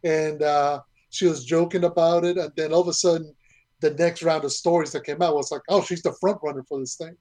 [0.04, 3.34] and uh, she was joking about it, and then all of a sudden,
[3.80, 6.64] the next round of stories that came out was like, oh, she's the front runner
[6.68, 7.16] for this thing.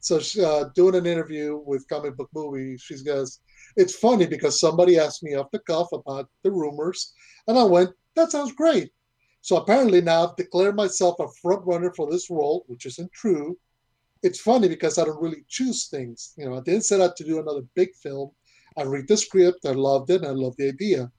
[0.00, 3.40] So uh, doing an interview with Comic Book Movie, she goes,
[3.76, 7.12] "It's funny because somebody asked me off the cuff about the rumors,
[7.48, 8.92] and I went, that sounds great."
[9.40, 13.56] So apparently now I've declared myself a front runner for this role, which isn't true.
[14.22, 16.32] It's funny because I don't really choose things.
[16.36, 18.30] You know, I didn't set out to do another big film.
[18.76, 21.10] I read the script, I loved it, and I loved the idea.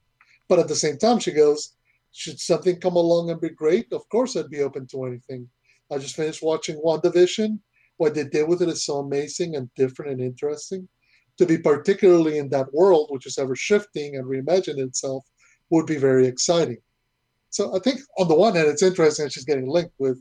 [0.48, 1.74] But at the same time, she goes,
[2.12, 3.92] should something come along and be great?
[3.92, 5.48] Of course, I'd be open to anything.
[5.90, 7.58] I just finished watching WandaVision
[7.98, 10.88] what they did with it is so amazing and different and interesting.
[11.36, 15.24] To be particularly in that world, which is ever shifting and reimagining itself,
[15.70, 16.78] would be very exciting.
[17.50, 20.20] So I think on the one hand, it's interesting that she's getting linked with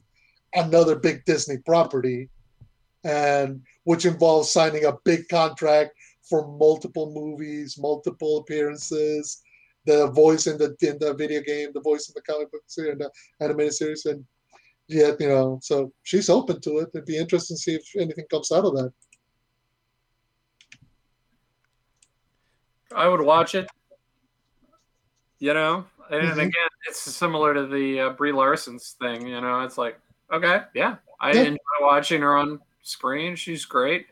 [0.53, 2.29] another big Disney property,
[3.03, 5.91] and which involves signing a big contract
[6.29, 9.41] for multiple movies, multiple appearances,
[9.85, 12.91] the voice in the in the video game, the voice in the comic book series,
[12.91, 14.23] and the animated series, and
[14.87, 16.89] yet, you know, so she's open to it.
[16.93, 18.91] It'd be interesting to see if anything comes out of that.
[22.95, 23.67] I would watch it.
[25.39, 26.39] You know, and mm-hmm.
[26.39, 29.27] again, it's similar to the uh, Brie Larson's thing.
[29.27, 29.99] You know, it's like,
[30.33, 31.41] okay, yeah, I yeah.
[31.41, 33.35] enjoy watching her on screen.
[33.35, 34.07] She's great.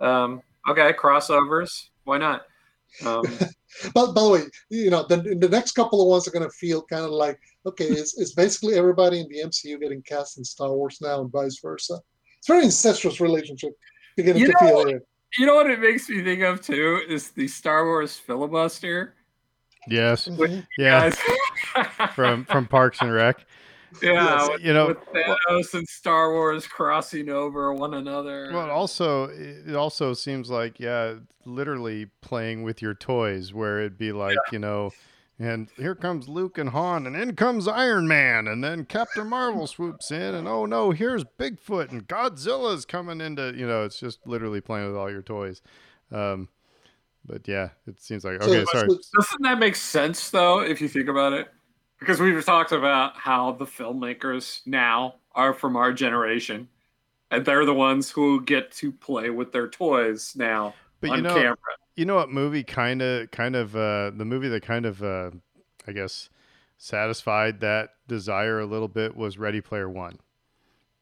[0.00, 1.88] Um, okay, crossovers.
[2.04, 2.42] Why not?
[3.06, 3.22] Um,
[3.94, 6.56] but by the way, you know, the, the next couple of ones are going to
[6.56, 10.44] feel kind of like, okay, it's, it's basically everybody in the MCU getting cast in
[10.44, 11.98] Star Wars now and vice versa.
[12.38, 13.72] it's very incestuous relationship
[14.16, 14.88] beginning You to know feel what?
[14.88, 15.02] here.
[15.38, 19.14] You know what it makes me think of too is the Star Wars filibuster.
[19.86, 20.26] Yes.
[20.28, 20.66] Mhm.
[20.78, 21.10] Yeah.
[22.14, 23.44] From from Parks and Rec.
[24.02, 28.50] Yeah, Yes, with, you know, with Thanos and Star Wars crossing over one another.
[28.52, 31.14] Well, also it also seems like yeah,
[31.44, 34.92] literally playing with your toys, where it'd be like you know,
[35.38, 39.66] and here comes Luke and Han, and in comes Iron Man, and then Captain Marvel
[39.66, 44.26] swoops in, and oh no, here's Bigfoot, and Godzilla's coming into you know, it's just
[44.26, 45.62] literally playing with all your toys.
[46.10, 46.48] Um,
[47.24, 48.88] but yeah, it seems like okay, that's sorry.
[48.88, 51.48] Doesn't that make sense though, if you think about it?
[51.98, 56.68] Because we've talked about how the filmmakers now are from our generation,
[57.30, 61.22] and they're the ones who get to play with their toys now But on you
[61.22, 61.56] know, camera.
[61.96, 65.30] you know what movie kind of kind of uh the movie that kind of uh
[65.86, 66.28] i guess
[66.78, 70.18] satisfied that desire a little bit was ready player one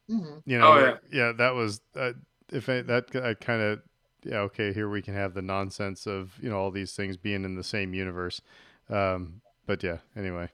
[0.09, 0.43] Mhm.
[0.47, 2.13] you know Oh, that- yeah that was uh,
[2.53, 3.83] if I, that i kind of
[4.23, 7.45] yeah okay here we can have the nonsense of you know all these things being
[7.45, 8.41] in the same universe
[8.89, 10.49] um but yeah anyway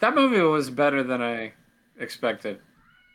[0.00, 1.52] That movie was better than I
[1.98, 2.60] expected.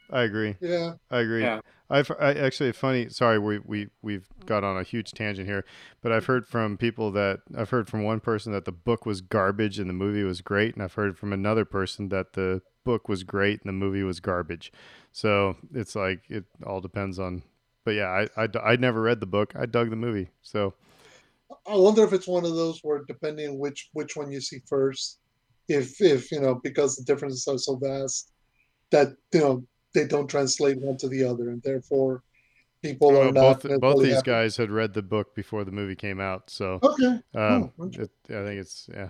[0.09, 0.93] i agree Yeah.
[1.09, 1.43] I agree.
[1.43, 1.61] Yeah.
[1.89, 3.09] I've I, actually funny.
[3.09, 5.65] Sorry, we we we've got on a huge tangent here,
[6.01, 9.19] but I've heard from people that I've heard from one person that the book was
[9.19, 13.09] garbage and the movie was great, and I've heard from another person that the book
[13.09, 14.71] was great and the movie was garbage.
[15.11, 17.43] So it's like it all depends on.
[17.83, 19.53] But yeah, I I I never read the book.
[19.53, 20.29] I dug the movie.
[20.41, 20.75] So
[21.67, 25.19] I wonder if it's one of those where depending which which one you see first,
[25.67, 28.31] if if you know because the differences are so vast
[28.91, 32.23] that you know they don't translate one to the other, and therefore
[32.81, 34.31] people are well, not both both these happy.
[34.31, 36.49] guys had read the book before the movie came out.
[36.49, 37.19] So Okay.
[37.35, 39.09] um, Oh, it, I think it's yeah.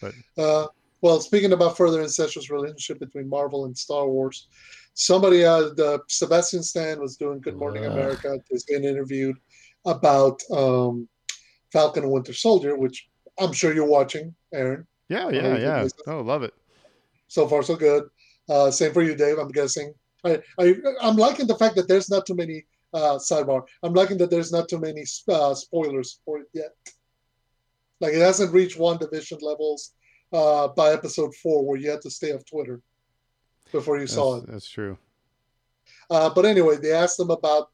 [0.00, 0.66] But uh,
[1.00, 4.48] well, speaking about further incestuous relationship between Marvel and Star Wars,
[4.94, 7.92] somebody, uh, the Sebastian Stan was doing Good Morning Ugh.
[7.92, 8.38] America.
[8.50, 9.36] Has been interviewed
[9.84, 11.08] about um,
[11.72, 13.08] Falcon and Winter Soldier, which
[13.38, 14.86] I'm sure you're watching, Aaron.
[15.08, 15.88] Yeah, yeah, you yeah.
[16.06, 16.54] Oh, love it.
[17.28, 18.04] So far, so good.
[18.48, 19.38] Uh, same for you, Dave.
[19.38, 19.92] I'm guessing.
[20.24, 23.62] I, I I'm liking the fact that there's not too many uh, sidebar.
[23.82, 26.70] I'm liking that there's not too many uh, spoilers for it yet.
[28.00, 29.92] Like it hasn't reached WandaVision levels
[30.32, 32.80] uh, by episode four, where you had to stay off Twitter
[33.72, 34.46] before you saw it.
[34.46, 34.96] that's true.
[36.10, 37.68] Uh, but anyway, they asked him about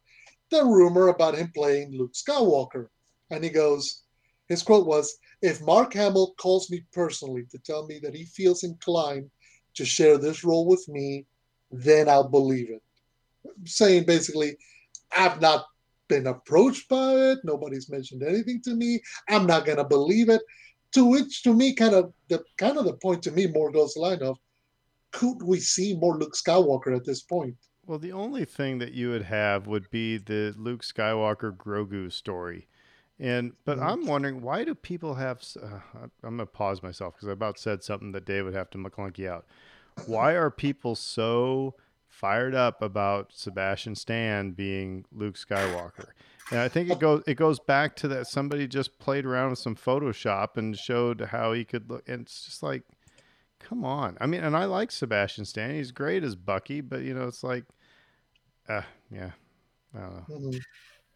[0.51, 2.89] the rumor about him playing Luke Skywalker,
[3.31, 4.03] and he goes,
[4.49, 8.65] his quote was, "If Mark Hamill calls me personally to tell me that he feels
[8.65, 9.31] inclined
[9.75, 11.27] to share this role with me,
[11.71, 12.83] then I'll believe it."
[13.67, 14.57] Saying basically,
[15.15, 15.67] I've not
[16.09, 17.39] been approached by it.
[17.45, 19.03] Nobody's mentioned anything to me.
[19.29, 20.41] I'm not gonna believe it.
[20.93, 23.93] To which, to me, kind of the kind of the point to me more goes
[23.93, 24.39] the line of,
[25.11, 27.57] could we see more Luke Skywalker at this point?
[27.85, 32.67] Well, the only thing that you would have would be the Luke Skywalker Grogu story.
[33.25, 33.83] And but Mhm.
[33.83, 35.79] I'm wondering why do people have uh,
[36.23, 38.79] I'm going to pause myself cuz I about said something that Dave would have to
[38.79, 39.47] McClunky out.
[40.07, 41.75] Why are people so
[42.07, 46.09] fired up about Sebastian Stan being Luke Skywalker?
[46.51, 49.59] And I think it goes it goes back to that somebody just played around with
[49.59, 52.83] some Photoshop and showed how he could look and it's just like
[53.59, 54.19] come on.
[54.21, 55.71] I mean, and I like Sebastian Stan.
[55.75, 57.65] He's great as Bucky, but you know, it's like
[58.69, 59.31] uh, yeah.
[59.95, 60.37] I don't know.
[60.37, 60.61] Mhm.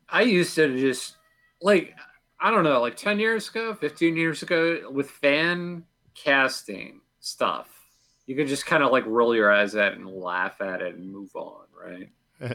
[0.08, 1.17] I used to just
[1.62, 1.94] like
[2.40, 5.84] I don't know, like ten years ago, fifteen years ago, with fan
[6.14, 7.68] casting stuff,
[8.26, 10.94] you could just kind of like roll your eyes at it and laugh at it
[10.94, 12.08] and move on, right?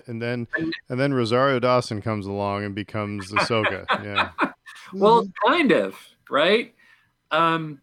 [0.07, 0.47] And then
[0.89, 3.85] and then Rosario Dawson comes along and becomes Ahsoka.
[4.03, 4.29] yeah.
[4.95, 5.95] Well, kind of,
[6.29, 6.75] right?
[7.31, 7.81] Um,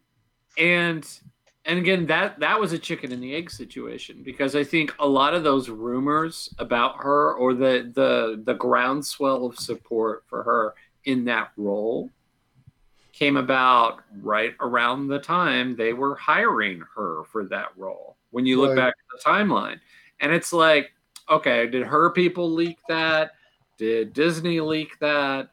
[0.57, 1.05] and
[1.65, 5.07] and again, that that was a chicken and the egg situation because I think a
[5.07, 10.73] lot of those rumors about her or the the the groundswell of support for her
[11.05, 12.09] in that role
[13.13, 18.17] came about right around the time they were hiring her for that role.
[18.31, 18.77] When you look Right.
[18.77, 19.79] back at the timeline,
[20.19, 20.91] and it's like,
[21.29, 23.31] okay, did her people leak that?
[23.77, 25.49] Did Disney leak that?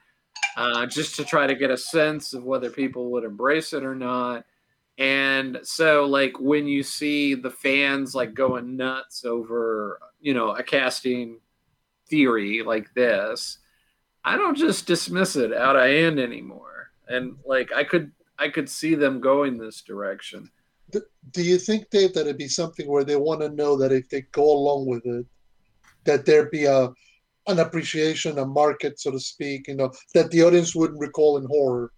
[0.59, 3.95] uh, just to try to get a sense of whether people would embrace it or
[3.95, 4.45] not.
[4.99, 10.65] And so, like, when you see the fans like going nuts over, you know, a
[10.65, 11.39] casting
[12.09, 13.59] theory like this,
[14.25, 16.91] I don't just dismiss it out of hand anymore.
[17.09, 20.51] And like, I could, I could see them going this direction.
[20.91, 24.09] Do you think, Dave, that it'd be something where they want to know that if
[24.09, 25.27] they go along with it,
[26.05, 26.91] that there'd be a
[27.49, 31.47] an appreciation, a market, so to speak, you know, that the audience wouldn't recall in
[31.47, 31.91] horror,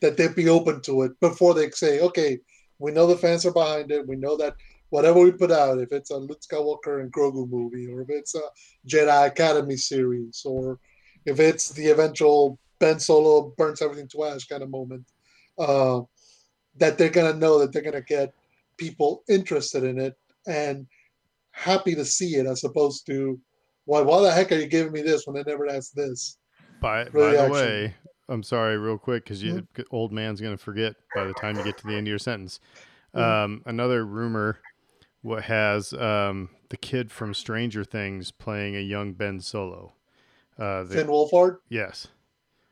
[0.00, 2.38] that they'd be open to it before they say, okay,
[2.78, 4.54] we know the fans are behind it, we know that
[4.88, 8.34] whatever we put out, if it's a Luke Skywalker and Grogu movie, or if it's
[8.34, 8.42] a
[8.88, 10.78] Jedi Academy series, or
[11.26, 15.04] if it's the eventual Ben Solo burns everything to ash kind of moment,
[15.58, 16.00] uh,
[16.76, 18.32] that they're gonna know that they're gonna get
[18.76, 20.14] people interested in it
[20.46, 20.86] and
[21.52, 23.40] happy to see it, as opposed to
[23.84, 26.38] why why the heck are you giving me this when I never asked this?
[26.80, 27.94] By, by the way,
[28.28, 29.82] I'm sorry, real quick, because you mm-hmm.
[29.90, 32.60] old man's gonna forget by the time you get to the end of your sentence.
[33.14, 33.22] Mm-hmm.
[33.22, 34.58] Um, another rumor
[35.22, 39.94] what has um, the kid from Stranger Things playing a young Ben Solo.
[40.58, 41.58] Uh, the, Finn Wolfhard.
[41.68, 42.08] Yes.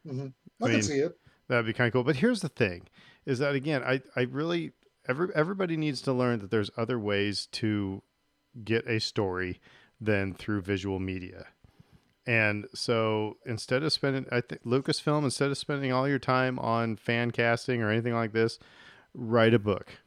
[0.06, 0.28] Mm-hmm.
[0.60, 1.18] I, I mean, can see it.
[1.48, 2.04] That'd be kind of cool.
[2.04, 2.88] But here's the thing:
[3.26, 4.72] is that again, I I really
[5.08, 8.02] every everybody needs to learn that there's other ways to
[8.64, 9.60] get a story
[10.00, 11.46] than through visual media.
[12.26, 16.96] And so instead of spending, I think Lucasfilm, instead of spending all your time on
[16.96, 18.58] fan casting or anything like this,
[19.12, 19.98] write a book.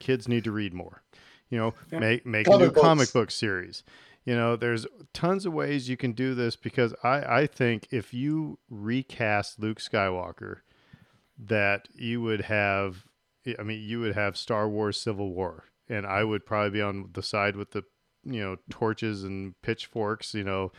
[0.00, 1.02] Kids need to read more.
[1.50, 1.98] You know, yeah.
[2.00, 2.80] make make comic a new books.
[2.80, 3.84] comic book series.
[4.24, 8.14] You know, there's tons of ways you can do this because I I think if
[8.14, 10.60] you recast Luke Skywalker,
[11.38, 13.04] that you would have,
[13.58, 17.10] I mean, you would have Star Wars Civil War, and I would probably be on
[17.12, 17.84] the side with the
[18.24, 20.32] you know torches and pitchforks.
[20.32, 20.72] You know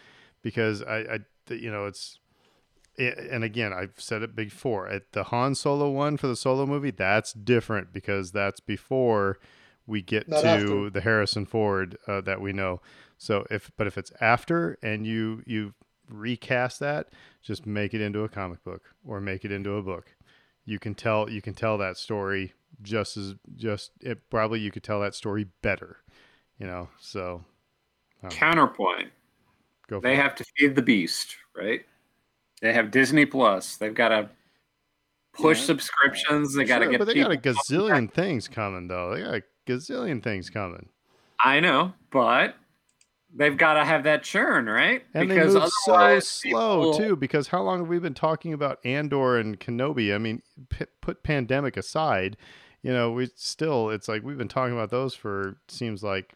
[0.45, 1.19] because I, I
[1.49, 2.19] you know, it's
[2.99, 4.87] and again, I've said it before.
[4.87, 9.39] At the Han Solo one for the Solo movie, that's different because that's before
[9.87, 10.89] we get Not to after.
[10.91, 12.79] the Harrison Ford uh, that we know.
[13.17, 15.73] So if but if it's after and you you
[16.09, 17.09] recast that,
[17.41, 20.15] just make it into a comic book or make it into a book.
[20.65, 24.83] You can tell you can tell that story just as just it probably you could
[24.83, 25.97] tell that story better.
[26.59, 27.43] You know, so
[28.23, 29.11] um, counterpoint
[29.87, 30.17] Go they it.
[30.17, 31.85] have to feed the beast, right?
[32.61, 33.75] They have Disney Plus.
[33.77, 34.29] They've got to
[35.33, 35.65] push yeah.
[35.65, 36.55] subscriptions.
[36.55, 36.99] They got to get.
[36.99, 39.13] But they got a gazillion things coming, though.
[39.13, 40.89] They got a gazillion things coming.
[41.43, 42.55] I know, but
[43.35, 45.03] they've got to have that churn, right?
[45.13, 46.97] And because they move so slow people...
[46.97, 47.15] too.
[47.15, 50.13] Because how long have we been talking about Andor and Kenobi?
[50.13, 52.37] I mean, p- put pandemic aside,
[52.81, 56.33] you know, we still it's like we've been talking about those for seems like,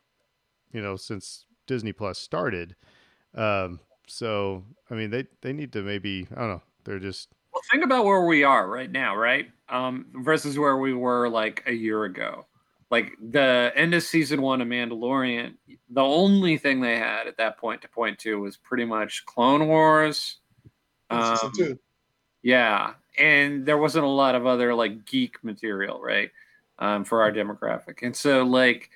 [0.71, 2.75] you know, since Disney Plus started.
[3.33, 6.61] Um, so I mean, they they need to maybe I don't know.
[6.83, 7.61] They're just well.
[7.71, 9.47] Think about where we are right now, right?
[9.69, 12.45] Um, versus where we were like a year ago.
[12.91, 15.53] Like the end of season one of Mandalorian,
[15.89, 19.67] the only thing they had at that point to point to was pretty much Clone
[19.67, 20.37] Wars.
[21.11, 21.51] Um,
[22.41, 26.31] yeah, and there wasn't a lot of other like geek material, right,
[26.79, 28.89] um, for our demographic, and so like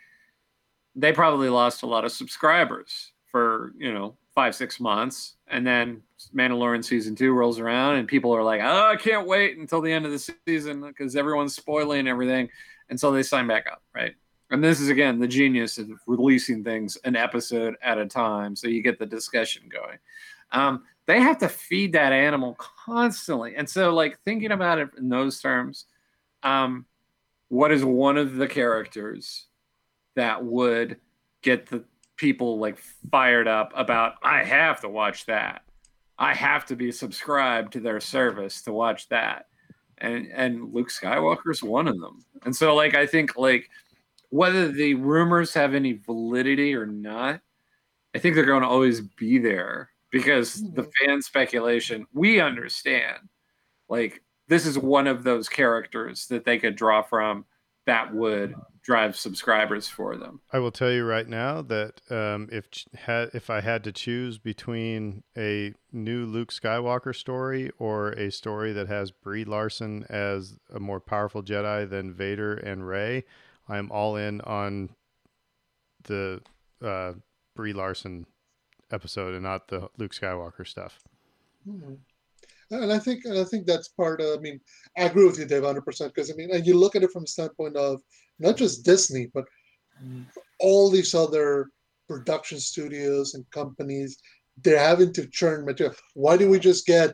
[0.95, 6.01] they probably lost a lot of subscribers for you know five six months, and then
[6.33, 9.91] Mandalorian season two rolls around, and people are like, "Oh, I can't wait until the
[9.91, 12.49] end of the season because everyone's spoiling everything,"
[12.93, 14.13] and so they sign back up, right?
[14.51, 18.67] And this is again the genius of releasing things an episode at a time, so
[18.67, 19.97] you get the discussion going.
[20.51, 25.09] Um, they have to feed that animal constantly, and so like thinking about it in
[25.09, 25.85] those terms,
[26.43, 26.85] um,
[27.49, 29.47] what is one of the characters
[30.15, 30.97] that would
[31.41, 31.83] get the
[32.15, 32.77] people like
[33.09, 35.63] fired up about I have to watch that.
[36.19, 39.47] I have to be subscribed to their service to watch that.
[40.03, 42.23] And and Luke Skywalker's one of them.
[42.45, 43.69] And so like I think like
[44.29, 47.39] whether the rumors have any validity or not,
[48.13, 51.07] I think they're going to always be there because the mm-hmm.
[51.07, 53.29] fan speculation, we understand.
[53.87, 57.45] Like this is one of those characters that they could draw from
[57.85, 60.41] that would drive subscribers for them.
[60.51, 64.37] I will tell you right now that um, if had if I had to choose
[64.37, 70.79] between a new Luke Skywalker story or a story that has Brie Larson as a
[70.79, 73.23] more powerful Jedi than Vader and Rey,
[73.67, 74.89] I'm all in on
[76.03, 76.41] the
[76.83, 77.13] uh,
[77.55, 78.25] Brie Larson
[78.91, 80.99] episode and not the Luke Skywalker stuff.
[81.67, 81.93] Mm-hmm
[82.71, 84.37] and I think and I think that's part of.
[84.37, 84.59] I mean,
[84.97, 86.13] I agree with you, Dave, hundred percent.
[86.13, 88.01] Because I mean, and you look at it from the standpoint of
[88.39, 89.45] not just Disney, but
[90.03, 90.25] mm.
[90.59, 91.69] all these other
[92.07, 94.17] production studios and companies.
[94.61, 95.95] They're having to churn material.
[96.13, 97.13] Why do we just get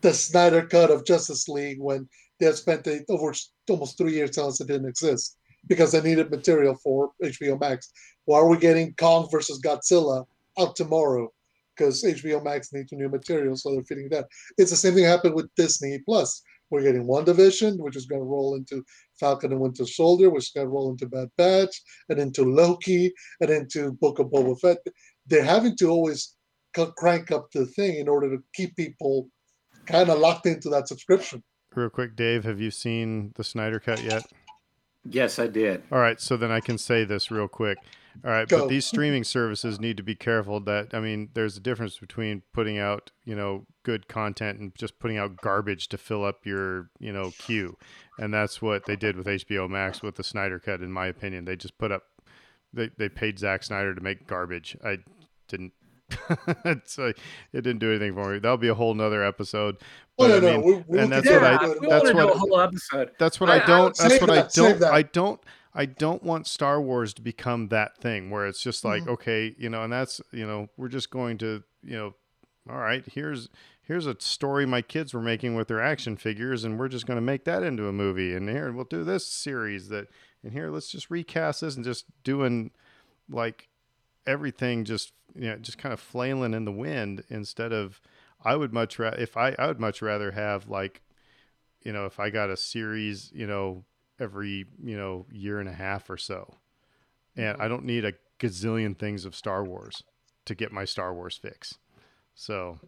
[0.00, 2.08] the Snyder cut of Justice League when
[2.38, 3.34] they have spent over
[3.68, 7.90] almost three years telling us it didn't exist because they needed material for HBO Max?
[8.26, 10.24] Why are we getting Kong versus Godzilla
[10.58, 11.32] out tomorrow?
[11.76, 14.26] Because HBO Max needs new material, so they're fitting that.
[14.58, 16.42] It's the same thing happened with Disney Plus.
[16.70, 18.82] We're getting WandaVision, which is going to roll into
[19.20, 23.12] Falcon and Winter Soldier, which is going to roll into Bad Batch, and into Loki,
[23.40, 24.78] and into Book of Boba Fett.
[25.26, 26.36] They're having to always
[26.96, 29.28] crank up the thing in order to keep people
[29.86, 31.42] kind of locked into that subscription.
[31.74, 34.24] Real quick, Dave, have you seen the Snyder Cut yet?
[35.04, 35.82] Yes, I did.
[35.92, 37.78] All right, so then I can say this real quick.
[38.24, 38.60] All right, Go.
[38.60, 42.42] but these streaming services need to be careful that I mean, there's a difference between
[42.52, 46.90] putting out, you know, good content and just putting out garbage to fill up your,
[47.00, 47.76] you know, queue.
[48.18, 51.44] And that's what they did with HBO Max with the Snyder cut in my opinion.
[51.44, 52.04] They just put up
[52.72, 54.76] they they paid Zack Snyder to make garbage.
[54.84, 54.98] I
[55.48, 55.72] didn't
[56.64, 57.18] it's like
[57.52, 58.38] it didn't do anything for me.
[58.38, 59.76] That'll be a whole nother episode.
[60.18, 61.80] But no, I no, we- we'll and that's get what I into it.
[61.88, 63.10] that's want to do what a whole episode.
[63.18, 63.96] that's what I- I, I- don't.
[63.96, 64.92] that's what I that, save don't.
[64.94, 65.40] I don't.
[65.74, 69.08] I don't want Star Wars to become that thing where it's just like, Mhm.
[69.08, 72.14] okay, you know, and that's you know, we're just going to, you know,
[72.68, 73.48] all right, here's
[73.82, 77.18] here's a story my kids were making with their action figures, and we're just going
[77.18, 80.06] to make that into a movie, and here we'll do this series that,
[80.42, 82.70] and here let's just recast this and just doing
[83.28, 83.68] like
[84.26, 88.00] everything just you know just kind of flailing in the wind instead of
[88.42, 91.02] I would much rather if I I would much rather have like
[91.82, 93.84] you know if I got a series you know
[94.20, 96.54] every you know year and a half or so
[97.36, 100.02] and I don't need a gazillion things of Star Wars
[100.46, 101.78] to get my Star Wars fix
[102.34, 102.78] so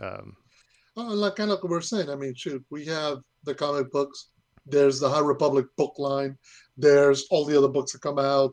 [0.00, 0.36] um
[0.96, 2.10] Uh, like kind of like we we're saying.
[2.10, 4.30] I mean, shoot, we have the comic books.
[4.66, 6.36] There's the High Republic book line.
[6.76, 8.50] There's all the other books that come out.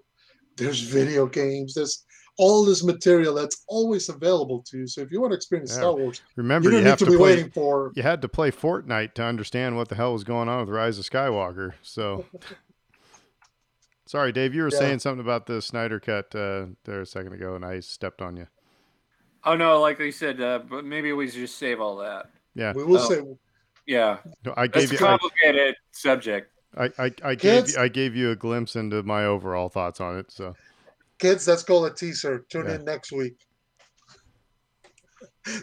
[0.55, 1.73] There's video games.
[1.73, 2.04] There's
[2.37, 4.87] all this material that's always available to you.
[4.87, 5.77] So if you want to experience Yeah.
[5.77, 7.91] Star Wars, remember you you, don't need have to, to, be play waiting for.
[7.95, 10.99] you had to play Fortnite to understand what the hell was going on with Rise
[10.99, 11.73] of Skywalker.
[11.81, 12.25] So,
[14.05, 14.79] sorry, Dave, you were Yeah.
[14.79, 18.37] saying something about the Snyder cut uh, there a second ago, and I stepped on
[18.37, 18.47] you.
[19.43, 22.31] Oh no, like I said, uh, but maybe we should just save all that.
[22.55, 23.09] Yeah, We will Oh.
[23.09, 23.21] say
[23.85, 26.51] Yeah, No, I that's gave a you, I, complicated subject.
[26.75, 30.17] I, I, I gave you, I gave you a glimpse into my overall thoughts on
[30.17, 30.31] it.
[30.31, 30.55] So,
[31.19, 32.45] kids that's called a teaser.
[32.49, 32.75] Tune Yeah.
[32.75, 33.35] in next week.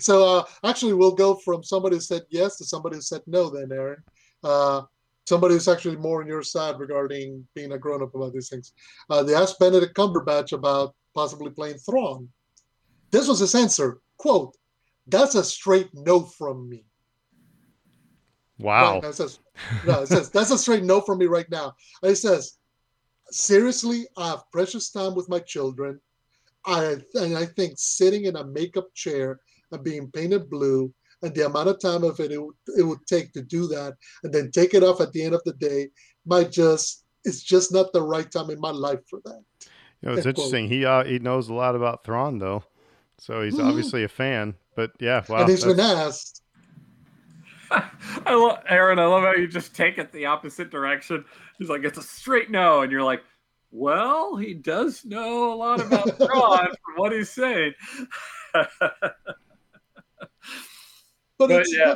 [0.00, 3.50] So uh actually we'll go from somebody who said yes to somebody who said no
[3.50, 4.02] then aaron.
[4.44, 4.82] Uh
[5.28, 8.72] somebody who's actually more on your side regarding being a grown-up about these things.
[9.10, 12.28] Uh they asked benedict cumberbatch about possibly playing Thrawn.
[13.10, 13.98] this was his answer.
[14.18, 14.54] Quote
[15.08, 16.84] that's a straight no from me.
[18.58, 19.40] Wow, Right, it says,
[19.84, 21.74] no, it says that's a straight no from me right now.
[22.04, 22.56] It says,
[23.32, 26.00] seriously, I have precious time with my children.
[26.64, 29.40] I and I think sitting in a makeup chair
[29.72, 33.04] and being painted blue and the amount of time of it it, would- it would
[33.08, 35.88] take to do that and then take it off at the end of the day
[36.26, 39.42] might just it's just not the right time in my life for that.
[40.02, 40.46] you know, it's End quote.
[40.46, 40.68] interesting.
[40.68, 42.62] He uh, he knows a lot about Thrawn though,
[43.18, 43.68] so he's Mhm.
[43.68, 44.54] obviously a fan.
[44.76, 46.38] But yeah, wow, and he's been that's- asked.
[48.26, 48.98] I love Aaron.
[48.98, 51.24] I love how you just take it the opposite direction.
[51.62, 53.22] He's like, it's a straight no, and you're like,
[53.70, 57.72] well, he does know a lot about Thrawn from what he's saying.
[58.52, 58.68] But,
[61.38, 61.94] But, it's, yeah.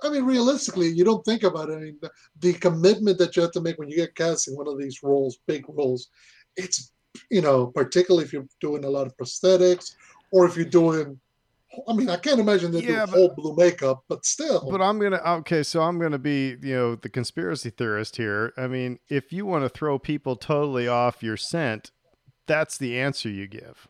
[0.00, 1.74] but, I mean, realistically, you don't think about it.
[1.74, 2.10] I mean, the,
[2.40, 5.04] the commitment that you have to make when you get cast in one of these
[5.04, 6.08] roles, big roles,
[6.56, 6.92] it's,
[7.30, 9.94] you know, particularly if you're doing a lot of prosthetics
[10.32, 11.20] or if you're doing,
[11.88, 14.70] I mean, I can't imagine they Yeah, do but- whole blue makeup, but still.
[14.70, 18.52] But I'm gonna okay, so I'm gonna be you know the conspiracy theorist here.
[18.56, 21.90] I mean, if you want to throw people totally off your scent,
[22.46, 23.88] that's the answer you give.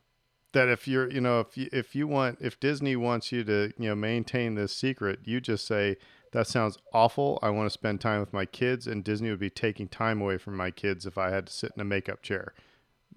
[0.53, 3.73] That if you're you know if you if you want if Disney wants you to
[3.79, 5.97] you know maintain this secret, you just say
[6.33, 7.39] that sounds awful.
[7.43, 10.39] I want to spend time with my kids, and Disney would be taking time away
[10.39, 12.55] from my kids if I had to sit in a makeup chair.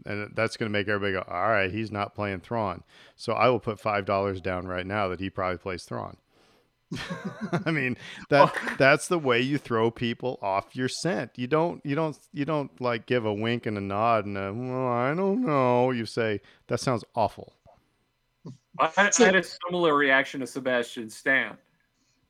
[0.06, 2.84] And that's going to make everybody go, all right, he's not playing Thrawn.
[3.16, 6.18] So I will put $5 down right now that he probably plays Thrawn.
[7.66, 7.98] I mean
[8.30, 11.32] that that's the way you throw people off your scent.
[11.36, 14.54] You don't you don't you don't like give a wink and a nod and a
[14.54, 15.92] well I don't know.
[15.92, 17.52] You say that sounds awful.
[18.80, 21.58] I, I had a similar reaction to Sebastian Stan,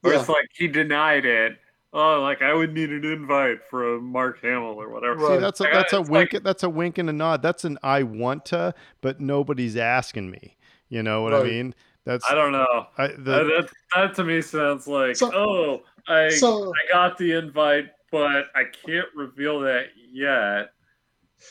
[0.02, 0.22] where Yeah.
[0.22, 1.60] it's like he denied it.
[1.94, 5.28] Oh, like I would need an invite from Mark Hamill or whatever.
[5.28, 7.42] See, that's a that's a it's wink like- that's a wink and a nod.
[7.42, 10.58] That's an I want to, but nobody's asking me.
[10.90, 11.76] You know what I mean?
[12.06, 12.88] That's I don't know.
[12.98, 16.92] I, That, the, uh, that, that to me sounds like, So- oh, I so, I
[16.92, 20.70] got the invite, but I can't reveal that yet.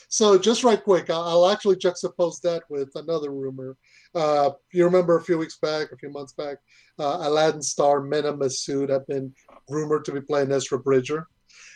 [0.08, 3.76] so just right quick, I'll, I'll actually juxtapose that with another rumor.
[4.16, 6.56] Uh, you remember a few weeks back, a few months back,
[6.98, 9.34] uh, Aladdin star Mena Massoud had been
[9.68, 11.26] rumored to be playing Ezra Bridger.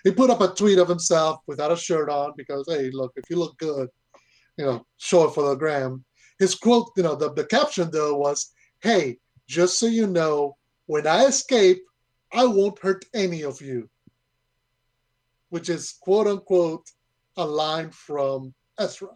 [0.04, 3.28] He put up a tweet of himself without a shirt on because, hey, look, if
[3.28, 3.90] you look good,
[4.56, 6.02] you know, show it for the gram.
[6.38, 11.06] His quote, you know, the, the caption though was, hey, just so you know, when
[11.06, 11.82] I escape,
[12.32, 13.90] I won't hurt any of you.
[15.50, 16.86] Which is quote unquote
[17.36, 19.08] a line from Ezra.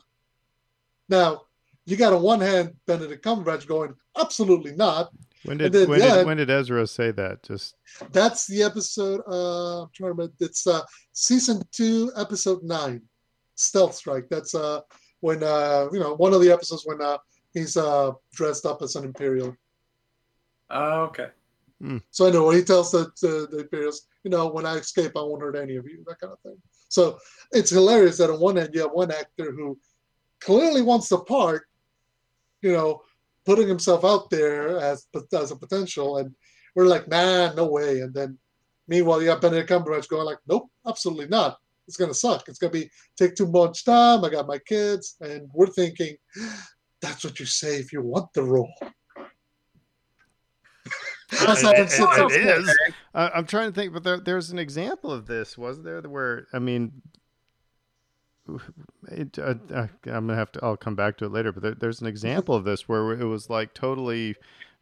[1.08, 1.42] Now,
[1.86, 5.10] you got on one hand Benedict Cumberbatch going, absolutely not.
[5.44, 6.16] When did then, when, yeah.
[6.16, 7.42] did when did Ezra say that?
[7.42, 7.76] Just
[8.12, 9.20] That's the episode.
[9.28, 10.32] Uh, I'm trying to remember.
[10.40, 10.82] It's uh,
[11.12, 13.02] season two, episode nine,
[13.54, 14.28] Stealth Strike.
[14.30, 14.80] That's uh,
[15.20, 17.18] when uh, you know one of the episodes when uh,
[17.52, 19.54] he's uh, dressed up as an Imperial.
[20.70, 21.28] Oh, okay.
[22.10, 25.12] So I know when he tells the, the the Imperials, you know, when I escape,
[25.16, 26.56] I won't hurt any of you, that kind of thing.
[26.88, 27.18] So
[27.52, 29.78] it's hilarious that on one hand you have one actor who
[30.40, 31.66] clearly wants the part,
[32.64, 33.02] you know,
[33.44, 36.34] putting himself out there as as a potential, and
[36.74, 38.00] we're like, nah, no way.
[38.00, 38.38] And then
[38.88, 41.58] meanwhile, you have Benedict Cumberbatch going like, nope, absolutely not.
[41.86, 42.48] It's gonna suck.
[42.48, 44.24] It's gonna be take too much time.
[44.24, 46.16] I got my kids, and we're thinking,
[47.02, 48.72] that's what you say if you want the role.
[51.30, 52.60] That's It- how it- it sits it up there.
[52.60, 52.76] is.
[53.14, 56.00] I, I'm trying to think, but there, there's an example of this, wasn't there?
[56.02, 56.92] Where I mean,
[59.08, 60.60] it, uh, uh, I'm gonna have to.
[60.64, 61.52] I'll come back to it later.
[61.52, 64.36] But there, there's an example of this where it was like totally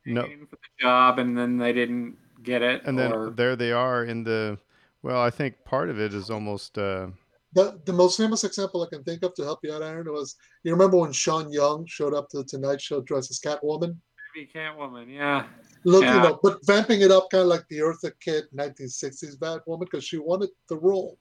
[0.07, 2.83] no, For the job, and then they didn't get it.
[2.85, 4.59] and then there they are in the.
[5.03, 6.79] Well, I think part of it is almost.
[6.79, 7.09] Uh,
[7.55, 10.37] The, the most famous example I can think of to help you out, Aaron, was
[10.65, 13.97] you remember when Sean Young showed up to the Tonight Show dressed as Catwoman?
[14.35, 15.45] Maybe Catwoman, yeah.
[15.85, 16.15] Look, Yeah.
[16.17, 20.03] you know, but vamping it up kind of like the Eartha Kitt 1960s Batwoman because
[20.05, 21.19] she wanted the role,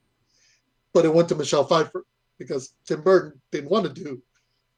[0.93, 2.05] but it went to Michelle Pfeiffer
[2.37, 4.21] because Tim Burton didn't want to do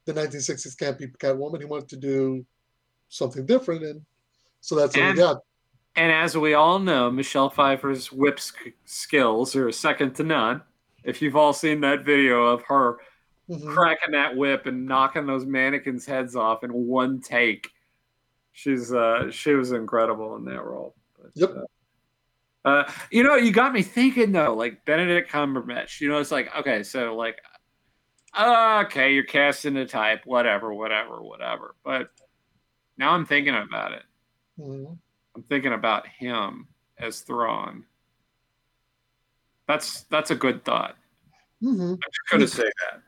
[0.04, 1.58] the 1960s campy Catwoman.
[1.60, 2.44] He wanted to do
[3.08, 4.04] something different, and
[4.60, 5.38] so that's what And- we got.
[5.96, 10.60] And as we all know, Michelle Pfeiffer's whip sk- skills are second to none.
[11.04, 12.98] If you've all seen that video of her
[13.48, 13.72] Mhm.
[13.72, 17.70] cracking that whip and knocking those mannequins' heads off in one take,
[18.52, 20.96] she's uh, she was incredible in that role.
[21.16, 21.50] But, Yep.
[21.50, 21.62] Uh,
[22.64, 26.00] uh, you know, you got me thinking though, like Benedict Cumberbatch.
[26.00, 27.40] You know, it's like okay, so like,
[28.32, 31.74] uh, okay, you're casting a type, whatever, whatever, whatever.
[31.84, 32.10] But
[32.96, 34.02] now I'm thinking about it.
[34.58, 34.98] Mhm.
[35.36, 37.84] I'm thinking about him as Thrawn.
[39.66, 40.96] That's that's a good thought.
[41.62, 41.94] Mhm.
[41.94, 43.02] I just couldn't say that.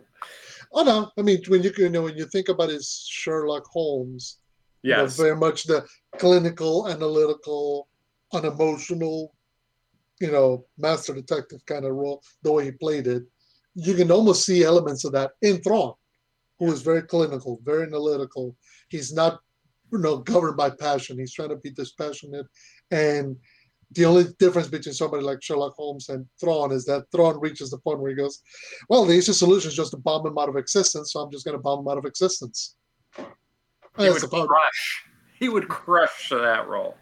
[0.72, 4.38] Oh no, I mean when you you know when you think about his Sherlock Holmes,
[4.82, 5.86] you know, very much the
[6.18, 7.88] clinical, analytical,
[8.32, 9.34] unemotional,
[10.20, 13.22] you know, master detective kind of role, the way he played it.
[13.74, 15.94] You can almost see elements of that in Thrawn,
[16.58, 18.56] who is very clinical, very analytical.
[18.88, 19.40] He's not,
[19.92, 21.18] you know, governed by passion.
[21.18, 22.46] He's trying to be dispassionate.
[22.90, 23.36] And
[23.92, 27.78] the only difference between somebody like Sherlock Holmes and Thrawn is that Thrawn reaches the
[27.78, 28.40] point where he goes,
[28.88, 31.44] Well, the easiest solution is just to bomb him out of existence, so I'm just
[31.44, 32.76] gonna bomb him out of existence.
[33.16, 33.24] He
[33.96, 35.04] That's would crush.
[35.38, 36.96] He would crush that role.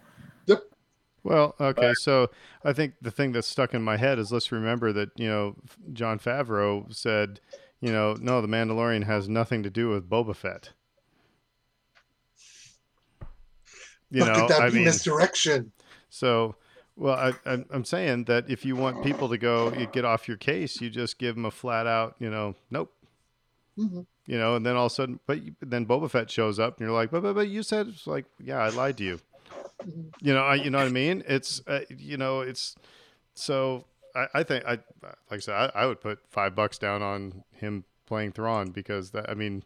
[1.25, 2.29] Well, okay, so
[2.63, 5.55] I think the thing that's stuck in my head is let's remember that you know
[5.91, 7.39] Jon Favreau said,
[7.81, 10.69] you know, no, the Mandalorian has nothing to do with Boba Fett.
[14.11, 15.71] You know, at that I mean, misdirection.
[16.09, 16.55] so
[16.95, 20.27] well, I, I'm I'm saying that if you want people to go you get off
[20.27, 22.93] your case, you just give them a flat out, you know, nope,
[23.79, 24.05] Mhm.
[24.27, 26.87] you know, and then all of a sudden, but then Boba Fett shows up, and
[26.87, 29.19] you're like, but but, but you said it's like, yeah, I lied to you.
[30.21, 31.23] You know, I, you know what I mean?
[31.27, 32.75] It's, uh, you know, it's
[33.33, 33.85] so.
[34.15, 37.43] I, I think I, like I said, I, I would put five bucks down on
[37.51, 39.29] him playing Thrawn because that.
[39.29, 39.63] I mean,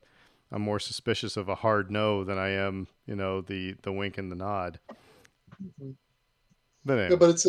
[0.51, 4.17] I'm more suspicious of a hard no than I am, you know, the the wink
[4.17, 4.79] and the nod.
[5.61, 5.95] Mhm.
[6.85, 7.45] But Yeah, but it's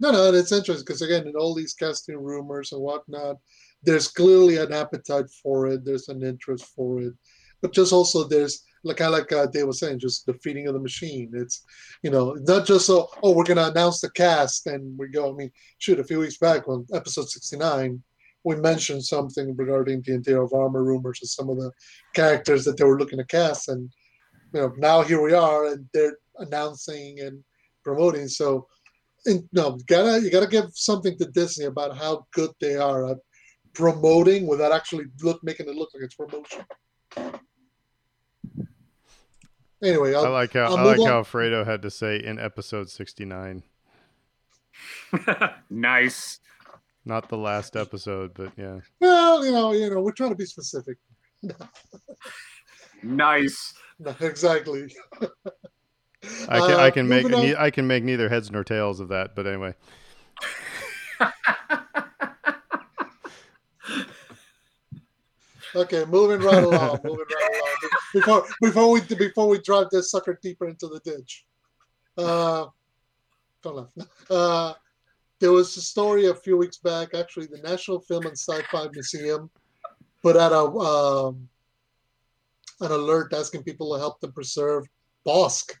[0.00, 3.36] no, no, it's interesting because again, in all these casting rumors and whatnot,
[3.82, 5.84] there's clearly an appetite for it.
[5.84, 7.14] There's an interest for it,
[7.60, 10.74] but just also there's like of like uh, Dave was saying, just the feeding of
[10.74, 11.30] the machine.
[11.34, 11.64] It's
[12.02, 15.32] you know not just so oh we're gonna announce the cast and we go.
[15.32, 18.02] I mean, shoot, a few weeks back on episode 69.
[18.44, 21.70] We mentioned something regarding the interior of armor rumors and some of the
[22.12, 23.88] characters that they were looking to cast, and
[24.52, 27.42] you know now here we are, and they're announcing and
[27.84, 28.28] promoting.
[28.28, 28.66] So
[29.26, 33.06] and no, you gotta you gotta give something to Disney about how good they are
[33.10, 33.18] at
[33.74, 36.64] promoting without actually look making it look like it's promotion.
[39.82, 41.06] Anyway, I I'll, like how I'll I like on.
[41.06, 43.62] how Fredo had to say in episode 69,
[45.70, 46.38] nice.
[47.04, 48.78] not the last episode, but yeah.
[49.00, 50.98] well, you know, you know, we're trying to be specific.
[53.04, 53.74] Nice.
[53.98, 54.94] No, exactly.
[56.48, 59.00] I can I Uh, can make on- ne- I can make neither heads nor tails
[59.00, 59.74] of that, but anyway.
[65.74, 67.90] Okay, moving right along, moving right along.
[68.12, 71.44] Before before we before we drive this sucker deeper into the ditch.
[72.16, 72.66] Uh,
[73.62, 73.88] don't laugh.
[74.30, 74.72] Uh,
[75.40, 77.14] there was a story a few weeks back.
[77.14, 79.50] Actually, the National Film and Sci-Fi Museum
[80.22, 81.48] put out a um,
[82.80, 84.86] an alert asking people to help them preserve
[85.26, 85.72] Bossk.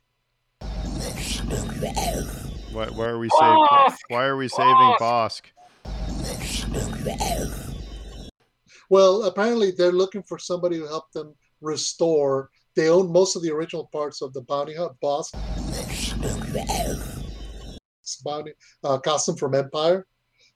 [2.72, 3.66] Why, why are we saving?
[3.70, 3.98] Bossk!
[4.08, 5.42] Why are we saving Bossk!
[5.84, 7.68] Bossk?
[8.92, 12.50] Well, apparently they're looking for somebody to help them restore.
[12.76, 15.32] They own most of the original parts of the bounty hunt boss
[18.22, 18.52] bounty
[18.84, 20.06] uh, costume from Empire.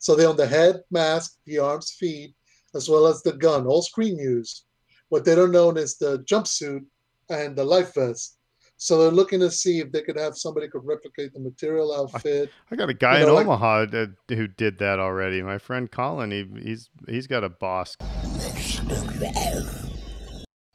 [0.01, 2.35] So they own the head, mask, the arms, feet,
[2.75, 4.67] as well as the gun, all screen used.
[5.09, 6.85] What they don't own is the jumpsuit
[7.31, 8.36] and the life vest.
[8.79, 12.51] So they're looking to see if they could have somebody could replicate the material outfit.
[12.71, 15.43] I got a guy You know, in like- Omaha that, who did that already.
[15.43, 17.97] My friend Colin, he, he's he's got a Bossk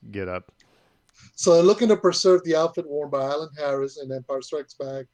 [0.09, 0.51] get up.
[1.35, 5.05] So they're looking to preserve the outfit worn by Alan Harris in Empire Strikes Back,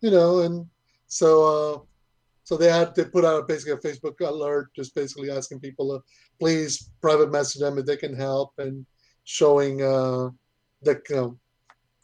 [0.00, 0.66] you know, and
[1.06, 1.78] so uh,
[2.44, 6.02] so they had they put out basically a Facebook alert, just basically asking people to
[6.38, 8.84] please private message them if they can help, and
[9.24, 10.28] showing uh,
[10.82, 11.38] the you know,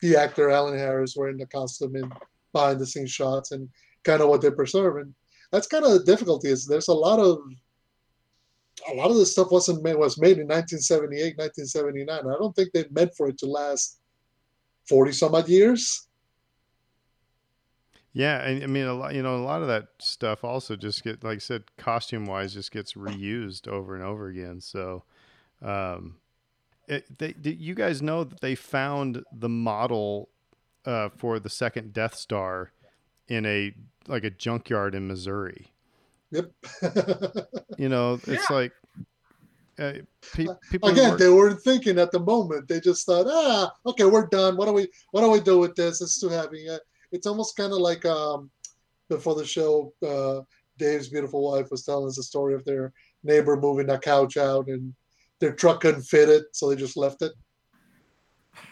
[0.01, 2.13] the actor Alan Harris wearing the costume and
[2.53, 3.69] behind the scenes shots and
[4.05, 5.15] kind of what they're preserving.
[5.53, 7.39] That's kind of the difficulty is there's a lot of
[8.91, 12.71] a lot of this stuff wasn't made was made in 1978 1979 i don't think
[12.73, 14.01] they meant for it to last
[14.87, 16.07] 40 some odd years
[18.17, 19.15] Yeah, and I mean a lot.
[19.15, 22.55] You know, a lot of that stuff also just get like I said, costume wise,
[22.55, 24.63] just gets reused over and over again.
[24.63, 25.05] So,
[25.61, 26.17] um,
[26.89, 30.29] it, they, did you guys know that they found the model
[30.85, 32.73] uh, for the second Death Star
[33.29, 33.75] in a
[34.07, 35.73] like a junkyard in Missouri?
[36.31, 36.51] yep.
[37.79, 38.73] You know, it's like
[39.79, 39.93] uh,
[40.33, 42.69] pe- people again work- they weren't thinking at the moment.
[42.69, 44.57] They just thought ah okay we're done.
[44.57, 46.01] What do we what do we do with this?
[46.01, 46.69] It's too heavy.
[46.69, 46.79] Uh,
[47.13, 48.51] it's almost kind of like um
[49.09, 50.41] before the show uh
[50.79, 52.93] dave's beautiful wife was telling us a story of their
[53.23, 54.95] neighbor moving a couch out and
[55.41, 57.33] their truck couldn't fit it so they just left it.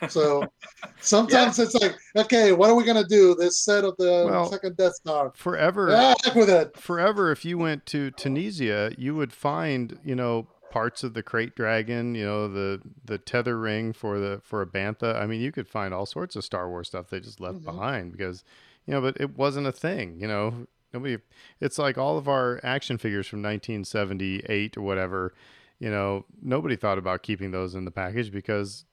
[0.09, 0.47] So
[1.01, 3.35] sometimes it's like okay what are we going to do?
[3.35, 5.33] This set of the Well, second death star.
[5.35, 5.91] forever.
[5.95, 6.77] ah, with it.
[6.79, 11.55] forever if you went to tunisia you would find you know parts of the krayt
[11.55, 15.21] dragon you know the the tether ring for the for a bantha.
[15.21, 17.65] I mean you could find all sorts of star wars stuff they just left Mhm.
[17.65, 18.45] behind because
[18.87, 20.67] you know but it wasn't a thing you know.
[20.93, 21.19] Nobody
[21.61, 25.35] it's like all of our action figures from 1978 or whatever
[25.79, 28.85] you know nobody thought about keeping those in the package because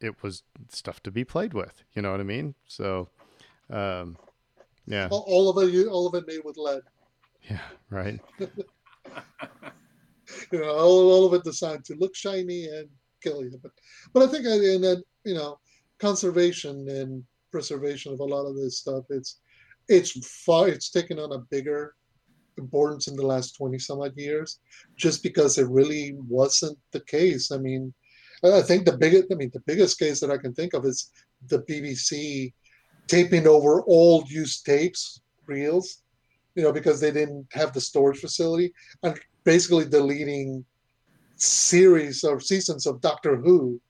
[0.00, 2.54] it was stuff to be played with you know what i mean?
[2.66, 3.08] So
[3.70, 4.16] um
[4.86, 5.08] yeah.
[5.10, 6.82] All, all of it all of it made with lead.
[7.48, 8.20] Yeah right.
[10.52, 12.88] You know, all, all of it designed to look shiny and
[13.22, 13.58] kill you.
[13.62, 13.72] But
[14.12, 15.58] but I think in that you know,
[15.98, 19.40] conservation and preservation of a lot of this stuff, it's
[19.88, 20.12] it's
[20.44, 21.94] far it's taken on a bigger
[22.58, 24.58] importance in the last 20 some odd years
[24.96, 27.50] just because it really wasn't the case.
[27.52, 27.92] I mean
[28.44, 31.10] i think the biggest i mean the biggest case that i can think of is
[31.48, 32.52] the bbc
[33.08, 36.02] taping over old used tapes reels
[36.54, 38.72] you know because they didn't have the storage facility
[39.02, 40.64] and basically deleting
[41.36, 43.80] series or seasons of Doctor Who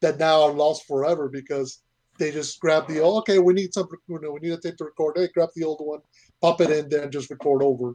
[0.00, 1.82] that now are lost forever because
[2.18, 4.76] they just grab the oh, okay, we need some you know, we need a tape
[4.78, 5.16] to record.
[5.16, 6.00] Hey, grab the old one,
[6.40, 7.94] pop it in there and just record over.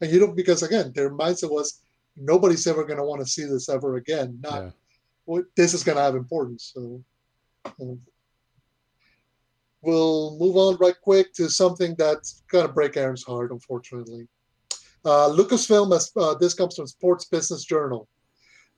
[0.00, 1.82] And you know, because again, their mindset was
[2.16, 4.38] nobody's ever gonna want to see this ever again.
[4.42, 4.70] Not yeah
[5.28, 6.72] well, this is gonna have importance.
[6.74, 7.04] So
[7.80, 8.00] um,
[9.82, 14.26] we'll move on right quick to something that's gonna break Aaron's heart, unfortunately.
[15.04, 18.08] Uh, Lucasfilm has uh, this comes from Sports Business Journal.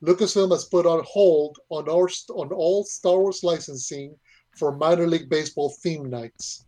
[0.03, 4.17] Lucasfilm has put on hold on our on all Star Wars licensing
[4.57, 6.65] for minor league baseball theme nights.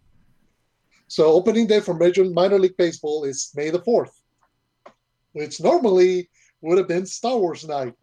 [1.08, 4.22] So opening day for major minor league baseball is May the fourth,
[5.32, 6.30] which normally
[6.62, 7.94] would have been Star Wars night.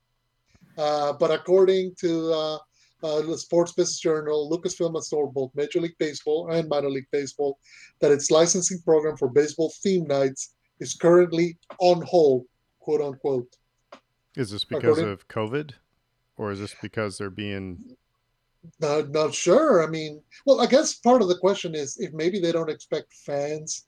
[0.77, 2.55] Uh, but according to uh,
[3.03, 7.07] uh, the Sports Business Journal, Lucasfilm has told both Major League Baseball and Minor League
[7.11, 7.57] Baseball
[7.99, 12.45] that its licensing program for baseball theme nights is currently on hold,
[12.79, 13.57] quote unquote.
[14.35, 15.71] Is this because According- of COVID,
[16.37, 17.97] or is this because they're being?
[18.79, 19.83] Not, not sure.
[19.83, 23.13] I mean, well, I guess part of the question is if maybe they don't expect
[23.13, 23.85] fans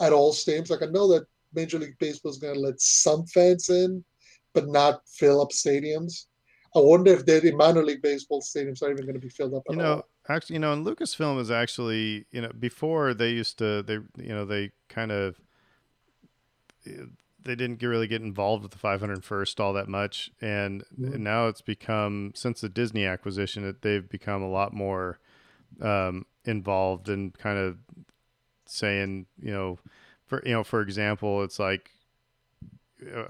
[0.00, 0.70] at all stadiums.
[0.70, 4.04] Like I know that Major League Baseball is going to let some fans in,
[4.54, 6.26] but not fill up stadiums.
[6.74, 9.62] I wonder if the minor league baseball stadiums are even going to be filled up.
[9.68, 10.08] You know, all.
[10.28, 14.34] actually, you know, and Lucasfilm is actually, you know, before they used to, they, you
[14.34, 15.38] know, they kind of,
[17.44, 21.14] they didn't get, really get involved with the 501st all that much, and, Mhm.
[21.14, 25.18] and now it's become since the Disney acquisition, it, they've become a lot more
[25.80, 27.78] um, involved and kind of
[28.66, 29.78] saying, you know,
[30.26, 31.90] for you know, for example, it's like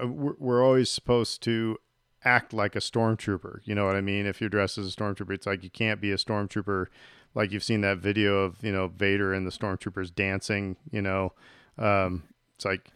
[0.01, 1.77] uh, we're, we're always supposed to
[2.25, 3.59] act like a stormtrooper.
[3.65, 4.25] You know what I mean?
[4.25, 6.87] If you're dressed as a stormtrooper, it's like you can't be a stormtrooper
[7.35, 10.77] like you've seen that video of you know Vader and the stormtroopers dancing.
[10.91, 11.33] You know,
[11.77, 12.23] um,
[12.55, 12.89] it's like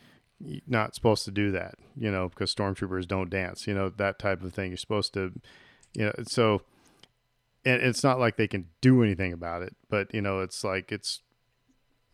[0.67, 1.75] not supposed to do that.
[1.95, 3.67] You know, because stormtroopers don't dance.
[3.67, 4.71] You know that type of thing.
[4.71, 5.33] You're supposed to,
[5.93, 6.61] you know, so.
[7.65, 10.89] And it's not like they can do anything about it, but you know, it's like
[10.89, 11.21] it's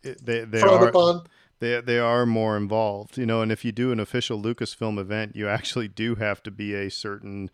[0.02, 1.24] it, they they are upon.
[1.60, 3.40] they they are more involved, you know.
[3.40, 6.90] And if you do an official Lucasfilm event, you actually do have to be a
[6.90, 7.50] certain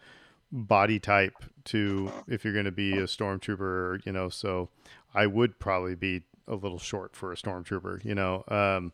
[0.53, 1.35] body type
[1.65, 4.29] to if you're going to be a stormtrooper, you know.
[4.29, 4.71] So
[5.15, 8.45] I would probably be a little short for a stormtrooper, you know.
[8.49, 8.93] Um,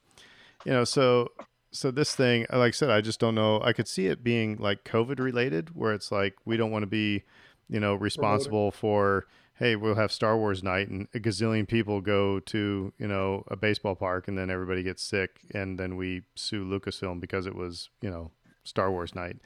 [0.64, 1.30] you know, so
[1.76, 3.60] so this thing, like I said, I just don't know.
[3.62, 6.88] I could see it being like COVID related, where it's like we don't want to
[6.88, 7.24] be,
[7.68, 9.26] you know, responsible for
[9.58, 13.56] hey, we'll have Star Wars night and a gazillion people go to, you know, a
[13.56, 17.88] baseball park and then everybody gets sick and then we sue Lucasfilm because it was,
[18.02, 18.30] you know,
[18.64, 19.38] Star Wars night.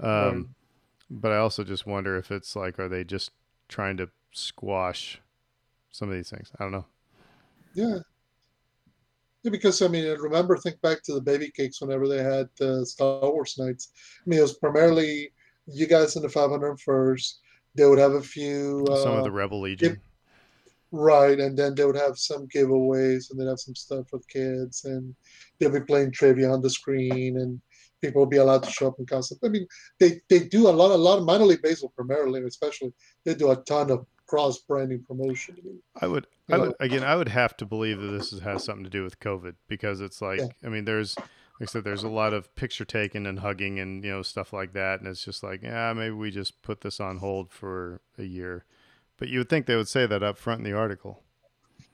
[0.00, 0.44] Um, Right.
[1.10, 3.30] But I also just wonder if it's like, are they just
[3.68, 5.20] trying to squash
[5.90, 6.50] some of these things?
[6.58, 6.86] I don't know.
[7.74, 7.98] Yeah.
[9.44, 12.82] Yeah, because I mean, remember, think back to the baby cakes whenever they had uh,
[12.84, 13.90] Star Wars nights.
[14.26, 15.32] I mean, it was primarily
[15.66, 17.34] you guys in the 501st.
[17.74, 20.00] They would have a few, uh, some of the Rebel Legion.
[20.92, 24.86] right, and then they would have some giveaways, and they'd have some stuff with kids,
[24.86, 25.14] and
[25.58, 27.60] they'll be playing trivia on the screen, and
[28.00, 29.38] people will be allowed to show up in costume.
[29.44, 29.66] I mean,
[30.00, 32.94] they they do a lot, a lot of minor league baseball, primarily, especially
[33.24, 35.56] they do a ton of cross branding promotion.
[36.00, 36.64] I would, you I know.
[36.66, 39.20] would again, I would have to believe that this is, has something to do with
[39.20, 40.46] COVID because it's like, Yeah.
[40.64, 41.26] I mean, there's, like
[41.62, 44.72] I said, there's a lot of picture taking and hugging and you know stuff like
[44.72, 48.24] that, and it's just like, yeah, maybe we just put this on hold for a
[48.24, 48.64] year.
[49.18, 51.22] But you would think they would say that up front in the article.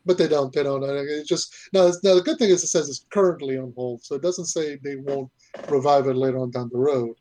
[0.07, 0.51] but they don't.
[0.55, 0.83] They don't.
[0.83, 1.81] It's just now.
[1.89, 4.47] it's- Now the good thing is it says it's currently on hold, so it doesn't
[4.47, 5.31] say they won't
[5.69, 7.15] revive it later on down the road.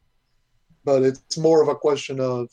[0.86, 2.50] But it's more of a question of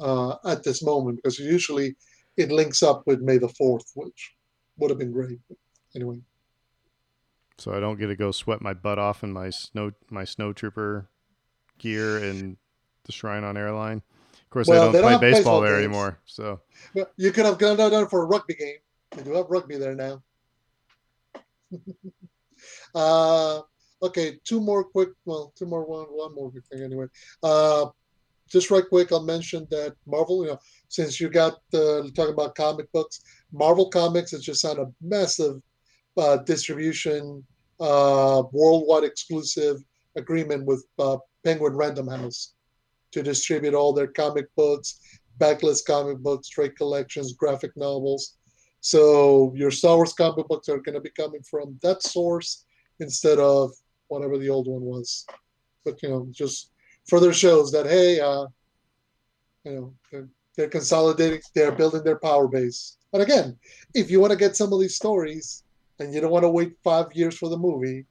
[0.00, 1.96] uh, at this moment because usually
[2.36, 4.34] it links up with May the fourth, which
[4.78, 5.38] would have been great.
[5.48, 5.58] But
[5.94, 6.20] anyway,
[7.58, 10.52] So I don't get to go sweat my butt off in my snow my snow
[10.52, 11.08] trooper
[11.78, 12.56] gear and
[13.04, 14.02] the Shrine on Airline.
[14.34, 16.18] Of course, Well, they don't play baseball baseball there anymore.
[16.26, 16.60] So
[16.94, 18.76] but you could have gone down for a rugby game.
[19.12, 20.22] They do have rugby there now.
[22.94, 23.60] uh,
[24.02, 25.10] okay, two more quick.
[25.24, 25.84] Well, two more.
[25.84, 27.06] One, one more quick thing anyway.
[27.42, 27.86] Uh,
[28.48, 30.44] just right quick, I'll mention that Marvel.
[30.44, 30.58] You know,
[30.88, 33.20] since you got uh, talking about comic books,
[33.52, 35.60] Marvel Comics has just signed a massive
[36.16, 37.44] uh, distribution,
[37.80, 39.82] uh, worldwide exclusive
[40.16, 42.54] agreement with uh, Penguin Random House
[43.12, 45.00] to distribute all their comic books,
[45.38, 48.36] backlist comic books, trade collections, graphic novels.
[48.80, 52.64] So your Star Wars comic books are going to be coming from that source
[53.00, 53.72] instead of
[54.08, 55.26] whatever the old one was.
[55.84, 56.70] But you know, just
[57.06, 58.46] further shows that hey, uh,
[59.64, 62.96] you know, they're, they're consolidating, they're building their power base.
[63.12, 63.58] But again,
[63.94, 65.64] if you want to get some of these stories
[65.98, 68.04] and you don't want to wait five years for the movie,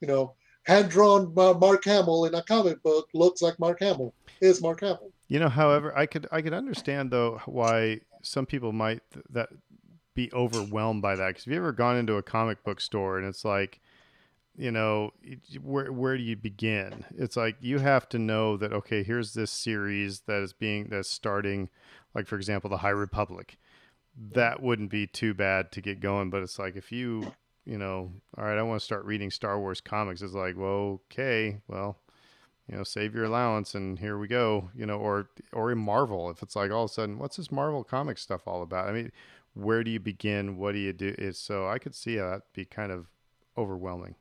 [0.00, 0.34] you know,
[0.64, 5.12] hand drawn Mark Hamill in a comic book looks like Mark Hamill is Mark Hamill.
[5.28, 9.48] You know, however, I could I could understand though why some people might th- that
[10.14, 13.26] be overwhelmed by that because have you ever gone into a comic book store and
[13.26, 13.80] it's like,
[14.56, 15.12] you know,
[15.62, 17.04] where where do you begin?
[17.16, 21.08] It's like you have to know that okay, here's this series that is being that's
[21.08, 21.70] starting,
[22.14, 23.58] like for example, the High Republic.
[24.34, 27.32] That wouldn't be too bad to get going, but it's like if you
[27.64, 30.20] you know, all right, I want to start reading Star Wars comics.
[30.20, 31.98] It's like, well, okay, well,
[32.68, 36.30] you know, save your allowance and here we go, you know, or or in Marvel,
[36.30, 38.88] if it's like all of a sudden, what's this Marvel comic stuff all about?
[38.88, 39.12] I mean,
[39.54, 40.56] where do you begin?
[40.56, 41.14] What do you do?
[41.18, 43.06] Is so I could see that'd be kind of
[43.56, 44.16] overwhelming.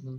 [0.00, 0.16] Hmm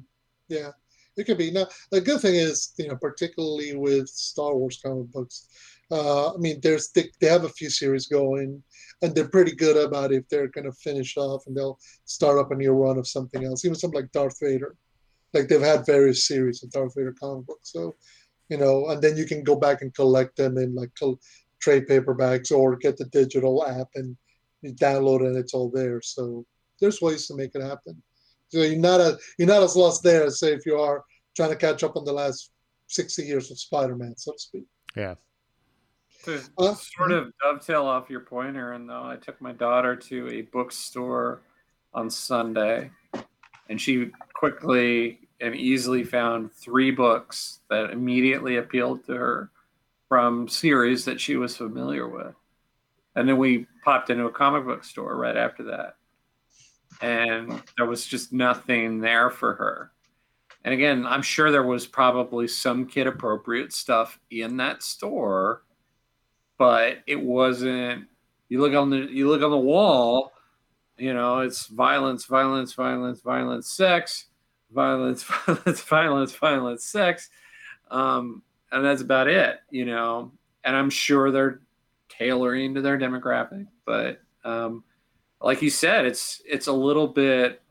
[0.49, 0.71] Yeah,
[1.17, 1.51] it could be.
[1.51, 5.47] Now, the good thing is, you know, particularly with Star Wars comic books,
[5.91, 8.63] uh, I mean, there's they, they have a few series going,
[9.01, 12.51] and they're pretty good about if they're going to finish off and they'll start up
[12.51, 13.65] a new run of something else.
[13.65, 14.75] Even something like Darth Vader,
[15.33, 17.71] like they've had various series of Darth Vader comic books.
[17.73, 17.95] So,
[18.49, 21.19] you know, and then you can go back and collect them in like col-
[21.61, 24.17] trade paperbacks or get the digital app and
[24.61, 26.01] you download it and it's all there.
[26.01, 26.45] So
[26.81, 28.01] there's ways to make it happen.
[28.53, 31.03] So you're not a, you're not as lost there as say if you are
[31.35, 32.51] trying to catch up on the last
[32.85, 34.65] 60 years of Spider-Man, so to speak.
[34.95, 35.15] Yeah.
[36.25, 40.29] To Uh, sort of dovetail off your point, Aaron, though, I took my daughter to
[40.29, 41.41] a bookstore
[41.95, 42.91] on Sunday,
[43.69, 49.49] and she quickly and easily found three books that immediately appealed to her
[50.07, 52.35] from series that she was familiar with.
[53.15, 55.95] And then we popped into a comic book store right after that.
[57.01, 59.91] And there was just nothing there for her.
[60.65, 65.63] And again, I'm sure there was probably some kid appropriate stuff in that store
[66.57, 68.07] but it wasn't
[68.49, 70.31] You look on the you look on the wall,
[70.97, 74.27] you know, it's violence, violence, violence, violence, sex,
[74.71, 77.29] violence, violence, violence, violence, sex,
[77.91, 79.59] um, and that's about it.
[79.71, 80.31] You know,
[80.63, 81.61] and I'm sure they're
[82.09, 84.83] tailoring to their demographic, but um,
[85.43, 87.61] like you said, it's it's a little bit.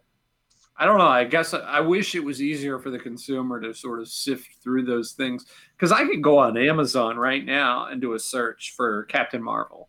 [0.77, 1.07] I don't know.
[1.07, 4.85] I guess I wish it was easier for the consumer to sort of sift through
[4.85, 5.47] those things
[5.77, 9.89] because I could go on Amazon right now and do a search for Captain Marvel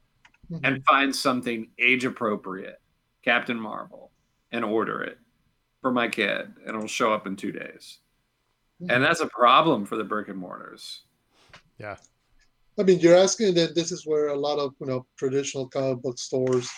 [0.52, 0.66] mm-hmm.
[0.66, 2.80] and find something age appropriate,
[3.24, 4.12] Captain Marvel,
[4.52, 5.18] and order it
[5.82, 8.00] for my kid, and it'll show up in two days.
[8.82, 8.92] Mm-hmm.
[8.92, 11.02] And that's a problem for the brick and mortars.
[11.80, 11.98] Yeah,
[12.80, 16.02] I mean, you're asking that this is where a lot of you know traditional comic
[16.02, 16.72] book stores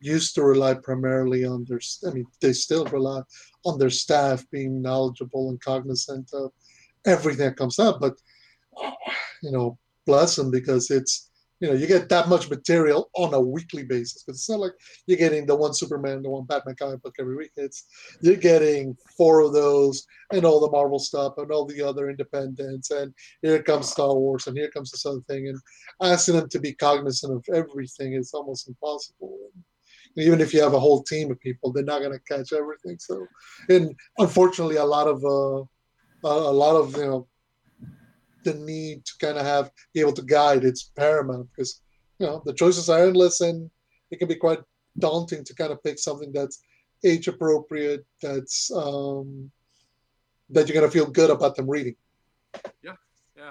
[0.00, 1.80] used to rely primarily on their.
[2.06, 3.22] I mean, they still rely
[3.64, 6.52] on their staff being knowledgeable and cognizant of
[7.06, 8.00] everything that comes up.
[8.00, 8.14] But
[9.42, 11.30] you know, bless them because it's
[11.60, 14.22] you know, you get that much material on a weekly basis.
[14.22, 14.72] Because it's not like
[15.06, 17.50] you're getting the one Superman, the one Batman comic book every week.
[17.56, 17.84] It's
[18.22, 22.90] you're getting four of those and all the Marvel stuff and all the other independents.
[22.90, 23.12] And
[23.42, 25.48] here comes Star Wars and here comes this other thing.
[25.48, 25.58] And
[26.00, 29.36] asking them to be cognizant of everything is almost impossible.
[29.54, 29.62] And
[30.16, 32.98] even if you have a whole team of people, they're not going to catch everything.
[32.98, 33.26] So,
[33.68, 35.64] and unfortunately, a lot of uh,
[36.24, 37.28] a lot of you know
[38.44, 41.82] the need to kind of have be able to guide it's paramount because
[42.18, 43.70] you know the choices are endless and
[44.10, 44.60] it can be quite
[44.98, 46.62] daunting to kind of pick something that's
[47.04, 49.50] age appropriate that's um,
[50.48, 51.94] that you're going to feel good about them reading
[52.82, 52.92] yeah
[53.36, 53.50] yeah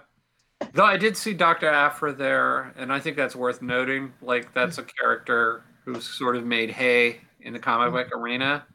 [0.73, 4.77] though i did see dr aphra there and i think that's worth noting like that's
[4.77, 5.63] a character
[5.93, 8.21] who's sort of made hay in the comic book mm-hmm.
[8.21, 8.65] arena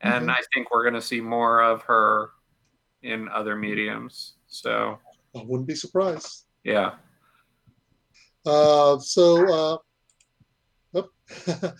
[0.00, 0.30] and mm-hmm.
[0.30, 2.30] i think we're going to see more of her
[3.02, 4.98] in other mediums so
[5.36, 6.44] I wouldn't be surprised.
[6.64, 6.92] Yeah.
[8.46, 9.80] Uh, so,
[10.94, 11.10] uh, oh,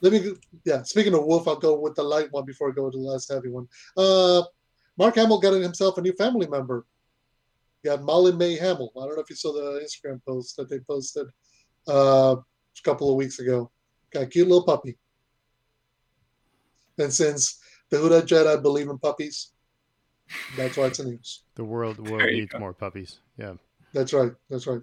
[0.00, 0.32] let me,
[0.64, 3.04] yeah, speaking of Wolf, I'll go with the light one before I go to the
[3.04, 3.68] last heavy one.
[3.96, 4.42] Uh,
[4.96, 6.86] Mark Hamill got himself a new family member.
[7.84, 8.90] Got Molly May Hamill.
[8.96, 11.26] I don't know if you saw the Instagram post that they posted
[11.88, 13.70] uh, a couple of weeks ago.
[14.16, 14.96] Got a cute little puppy.
[16.96, 17.60] And since
[17.90, 19.52] the Huda Jedi believe in puppies,
[20.56, 21.42] that's why it's in news.
[21.54, 23.20] The world will need more puppies.
[23.36, 23.56] Yeah.
[23.92, 24.32] That's right.
[24.48, 24.80] That's right.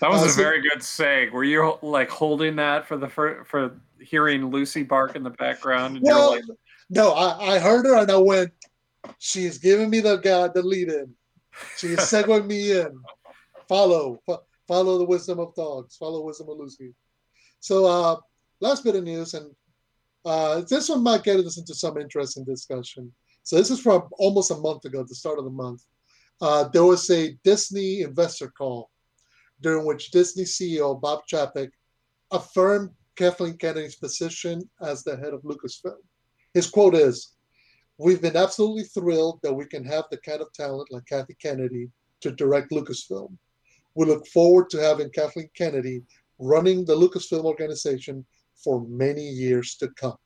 [0.00, 1.34] That was uh, a so, very good saying.
[1.34, 5.98] Were you like holding that for the for, for hearing Lucy bark in the background?
[6.00, 6.44] well, like...
[6.88, 8.52] no, I, I heard her and I went.
[9.18, 11.12] She's giving me the God the lead in.
[11.76, 12.98] She's segueing me in.
[13.68, 15.94] Follow, fo- follow the wisdom of dogs.
[15.96, 16.94] Follow wisdom of Lucy.
[17.60, 18.16] So, uh,
[18.62, 19.50] last bit of news, and
[20.24, 23.12] uh, this one might get us into some interesting discussion.
[23.42, 25.84] So this is from almost a month ago, the start of the month.
[26.40, 28.90] Uh, there was a Disney investor call
[29.60, 31.70] during which Disney CEO Bob Chapek
[32.30, 35.98] affirmed Kathleen Kennedy's position as the head of Lucasfilm.
[36.54, 37.34] His quote is,
[37.98, 41.90] We've been absolutely thrilled that we can have the kind of talent like Kathy Kennedy
[42.22, 43.36] to direct Lucasfilm.
[43.94, 46.02] We look forward to having Kathleen Kennedy
[46.38, 48.24] running the Lucasfilm organization
[48.62, 50.16] for many years to come.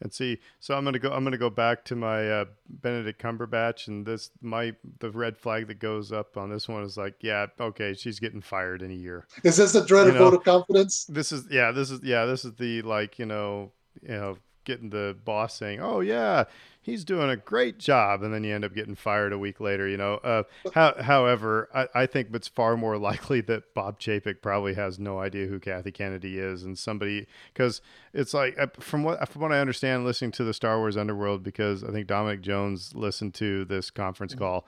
[0.00, 1.10] And see, so I'm gonna go.
[1.12, 5.68] I'm gonna go back to my uh, Benedict Cumberbatch, and this my the red flag
[5.68, 8.94] that goes up on this one is like, yeah, okay, she's getting fired in a
[8.94, 9.26] year.
[9.44, 11.04] Is this a dreaded you know, vote of confidence?
[11.04, 13.72] This is yeah, this is yeah, this is the like you know
[14.02, 16.44] you know getting the boss saying, oh yeah,
[16.82, 19.88] he's doing a great job, and then you end up getting fired a week later.
[19.88, 20.14] You know.
[20.16, 20.42] Uh,
[20.74, 25.18] how, however, I, I think it's far more likely that Bob Chapek probably has no
[25.18, 27.80] idea who Kathy Kennedy is, and somebody because
[28.12, 31.42] it's like uh, from what from what I understand, listening to the Star Wars Underworld,
[31.42, 34.44] because I think Dominic Jones listened to this conference mm-hmm.
[34.44, 34.66] call,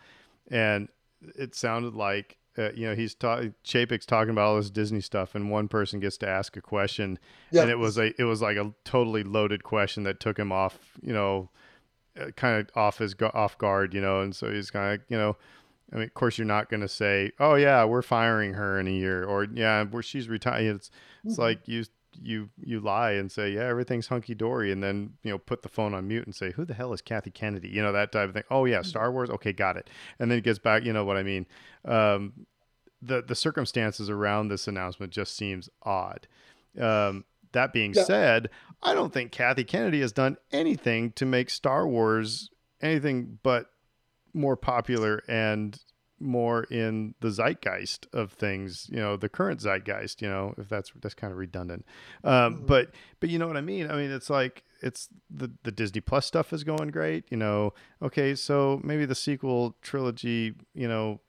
[0.49, 0.89] and
[1.37, 5.35] it sounded like uh, you know, he's ta- Chapek's talking about all this Disney stuff,
[5.35, 7.19] and one person gets to ask a question,
[7.51, 7.63] yeah.
[7.63, 10.79] and it was a it was like a totally loaded question that took him off,
[11.03, 11.51] you know,
[12.21, 15.19] uh, kind of off his off guard, you know, and so he's kind of, you
[15.19, 15.37] know,
[15.93, 18.89] I mean, of course, you're not going to say, "Oh yeah, we're firing her in
[18.89, 20.91] a year," or "Yeah, where she's retired." It's
[21.25, 21.43] it's mm-hmm.
[21.43, 21.85] like you
[22.23, 25.69] you you lie and say, "Yeah, everything's hunky dory," and then you know put the
[25.69, 28.29] phone on mute and say, "Who the hell is Kathy Kennedy?" You know that type
[28.29, 28.45] of thing.
[28.51, 28.83] Oh yeah.
[28.83, 29.31] Star Wars.
[29.31, 29.89] Okay, got it.
[30.19, 30.85] And then it gets back.
[30.85, 31.47] You know what I mean?
[31.85, 32.47] Um,
[33.03, 36.27] the the circumstances around this announcement just seems odd.
[36.81, 38.05] Um, that being yeah.
[38.05, 38.51] said,
[38.83, 42.51] I don't think Kathy Kennedy has done anything to make Star Wars
[42.83, 43.71] anything but
[44.35, 45.79] more popular and
[46.19, 50.93] more in the zeitgeist of things, you know, the current zeitgeist, you know, if that's
[51.01, 51.85] that's kind of redundant.
[52.25, 52.67] Um, mm-hmm.
[52.67, 52.91] but
[53.21, 53.91] but you know what I mean?
[53.91, 57.75] I mean, it's like it's the the Disney Plus stuff is going great, you know.
[58.03, 61.21] Okay, so maybe the sequel trilogy, you know,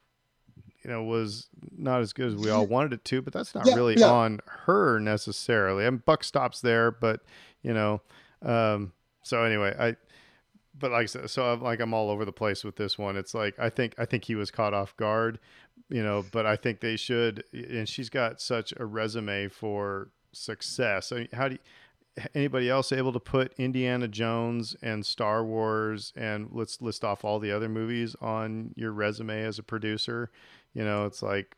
[0.84, 3.66] you know, was not as good as we all wanted it to, but that's not
[3.66, 4.10] Yeah, really yeah.
[4.10, 5.86] on her necessarily.
[5.86, 7.22] I mean, Buck stops there, but
[7.62, 8.02] you know,
[8.42, 8.94] um,
[9.24, 9.96] so anyway, I,
[10.80, 13.18] but like I said, so I'm like I'm all over the place with this one.
[13.18, 15.40] It's like I think I think he was caught off guard,
[15.90, 17.44] you know, but I think they should.
[17.54, 21.12] And she's got such a resume for success.
[21.12, 26.14] I mean, how do you, anybody else able to put Indiana Jones and Star Wars
[26.16, 30.32] and let's list off all the other movies on your resume as a producer?
[30.74, 31.56] You know, it's like,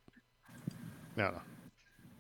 [1.15, 1.41] no, no.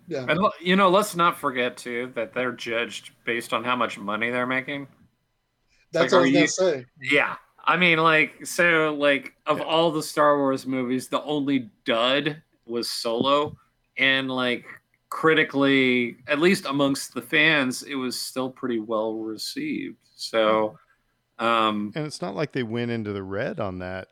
[0.07, 0.25] Yeah.
[0.27, 4.31] And you know, let's not forget too that they're judged based on how much money
[4.31, 4.87] they're making.
[5.91, 6.85] That's like, what I are was gonna say.
[7.01, 7.35] Yeah.
[7.65, 9.65] I mean, like, so, like, of Yeah.
[9.65, 13.57] all the Star Wars movies, the only dud was Solo.
[13.97, 14.65] And, like,
[15.09, 19.97] critically, at least amongst the fans, it was still pretty well received.
[20.15, 20.79] So,
[21.37, 24.09] um, And it's not like they went into the red on that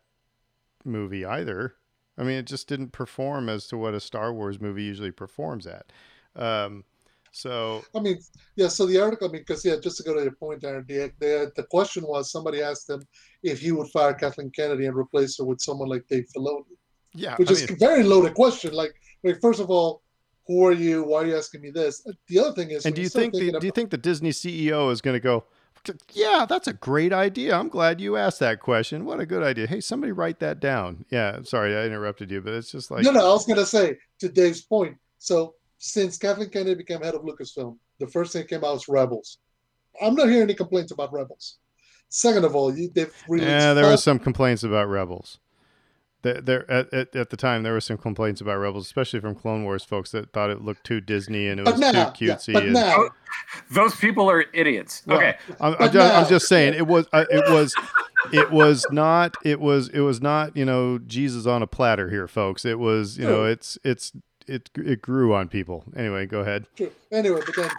[0.86, 1.76] movie either.
[2.18, 5.68] I mean, it just didn't perform as to what a Star Wars movie usually performs
[5.68, 5.92] at.
[6.36, 6.84] Um,
[7.32, 8.20] so I mean,
[8.56, 8.68] yeah.
[8.68, 11.12] So the article, I mean, because yeah, just to go to your point, Aaron, the,
[11.20, 13.04] the the question was somebody asked him
[13.44, 16.64] if he would fire Kathleen Kennedy and replace her with someone like Dave Filoni,
[17.14, 18.74] yeah, which I is mean, a very loaded question.
[18.74, 18.94] Like,
[19.24, 20.02] like, first of all,
[20.48, 21.04] who are you?
[21.04, 22.06] Why are you asking me this?
[22.28, 24.32] The other thing is, and do you think the, thinking do you think the Disney
[24.32, 25.44] CEO is going to go?
[26.12, 27.56] Yeah, that's a great idea.
[27.56, 29.06] I'm glad you asked that question.
[29.06, 29.68] What a good idea.
[29.68, 31.06] Hey, somebody write that down.
[31.10, 33.98] Yeah, sorry I interrupted you, but it's just like no, no, I was gonna say
[34.20, 34.98] to Dave's point.
[35.18, 38.88] So since Kathleen Kennedy became head of Lucasfilm, the first thing that came out was
[38.88, 39.38] Rebels.
[40.02, 41.58] I'm not hearing any complaints about Rebels.
[42.10, 43.50] Second of all, you, they've released.
[43.50, 45.40] Yeah, there five- was some complaints about Rebels.
[46.24, 49.36] There, there at, at, at the time, there were some complaints about Rebels, especially from
[49.36, 52.36] Clone Wars folks that thought it looked too Disney and it was now, too yeah,
[52.36, 52.54] cutesy.
[52.54, 53.10] but and, now,
[53.72, 55.04] those people are idiots.
[55.06, 55.38] Well, okay.
[55.62, 57.76] I'm, I'm but just, I'm just saying it was, uh, it was,
[58.34, 62.28] it was not, it was, it was not, you know, Jesus on a platter here,
[62.28, 62.66] folks.
[62.66, 64.12] It was, you know, it's, it's,
[64.48, 65.84] it, it grew on people.
[65.96, 66.66] Anyway, go ahead.
[66.76, 66.92] True.
[67.12, 67.72] Anyway, but then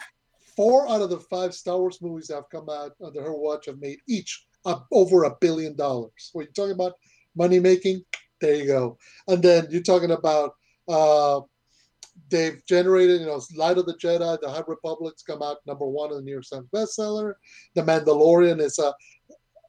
[0.56, 3.66] four out of the five Star Wars movies that have come out under her watch
[3.66, 4.46] have made each
[4.92, 6.30] over a billion dollars.
[6.32, 6.94] When you're talking about
[7.36, 8.04] money making,
[8.40, 8.98] there you go.
[9.28, 10.54] And then you're talking about
[10.88, 11.40] uh,
[12.30, 16.10] they've generated, you know, Light of the Jedi, The High Republic's come out number one
[16.10, 17.34] in the New York Times bestseller.
[17.74, 18.94] The Mandalorian is a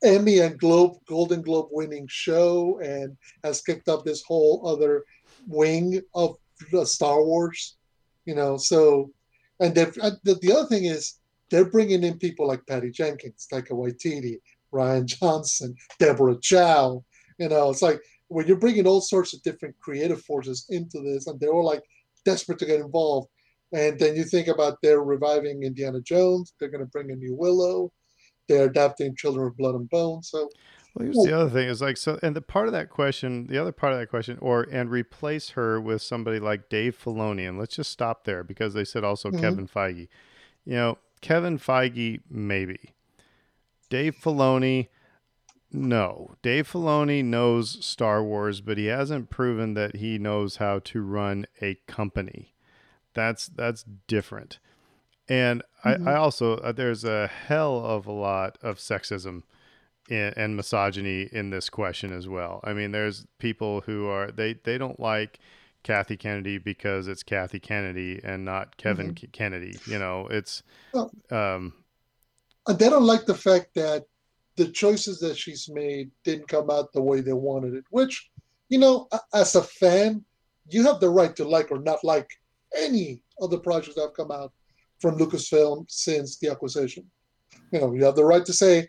[0.03, 5.03] Emmy and Globe Golden Globe winning show and has kicked up this whole other
[5.47, 6.38] wing of
[6.86, 7.77] Star Wars.
[8.26, 9.11] You know, so
[9.60, 11.15] and uh, the, the other thing is
[11.49, 14.38] they're bringing in people like Patty Jenkins, Taika Waititi,
[14.73, 17.03] Rian Johnson, Deborah Chow.
[17.38, 21.27] You know, it's like when you're bringing all sorts of different creative forces into this,
[21.27, 21.84] and they're all like
[22.26, 23.27] desperate to get involved.
[23.72, 26.53] And then you think about they're reviving Indiana Jones.
[26.60, 27.91] They're going to bring a new Willow.
[28.48, 30.23] They're adapting Children of Blood and Bone.
[30.23, 30.49] So
[30.99, 33.57] Well, here's the other thing is like so, and the part of that question, the
[33.57, 37.57] other part of that question, or and replace her with somebody like Dave Filoni, and
[37.57, 39.39] let's just stop there because they said also Mhm.
[39.39, 40.07] Kevin Feige.
[40.65, 42.95] You know, Kevin Feige maybe,
[43.89, 44.89] Dave Filoni,
[45.71, 46.35] no.
[46.41, 51.45] Dave Filoni knows Star Wars, but he hasn't proven that he knows how to run
[51.61, 52.53] a company.
[53.13, 54.59] That's that's different.
[55.30, 56.07] And Mhm.
[56.07, 59.43] I, I also uh, there's a hell of a lot of sexism
[60.10, 62.60] and, and misogyny in this question as well.
[62.64, 65.40] I mean, there's people who are they they don't like
[65.84, 69.77] Kathy Kennedy because it's Kathy Kennedy and not Kevin K- Kennedy.
[69.86, 70.64] You know, it's
[70.94, 71.73] Well- um
[72.68, 74.03] and they don't like the fact that
[74.57, 78.30] the choices that she's made didn't come out the way they wanted it which
[78.68, 80.23] you know as a fan
[80.69, 82.30] you have the right to like or not like
[82.76, 84.52] any of the projects that have come out
[84.99, 87.10] from lucasfilm since the acquisition
[87.72, 88.86] you know you have the right to say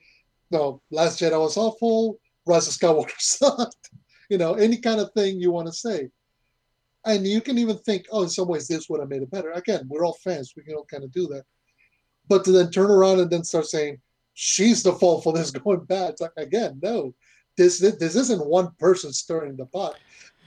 [0.50, 2.18] no last jedi was awful.
[2.46, 3.90] Rise of skywalker sucked.
[4.28, 6.08] You know any kind of thing you want to say.
[7.06, 9.52] And you can even think oh in some ways this would have made it better.
[9.52, 10.52] Again we're all fans.
[10.56, 11.44] We can all kind of do that.
[12.28, 14.00] But to then turn around and then start saying
[14.34, 16.10] she's the fault for this going bad.
[16.10, 17.14] It's like again, no,
[17.56, 19.96] this this isn't one person stirring the pot.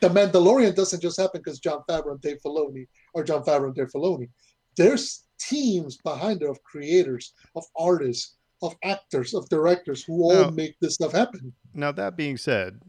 [0.01, 3.75] The Mandalorian doesn't just happen because Jon Favreau and Dave Filoni or Jon Favreau and
[3.75, 4.29] Dave Filoni.
[4.75, 10.79] There's teams behind it of creators, of artists, of actors, of directors who all make
[10.79, 11.53] this stuff happen.
[11.73, 12.81] now that being said,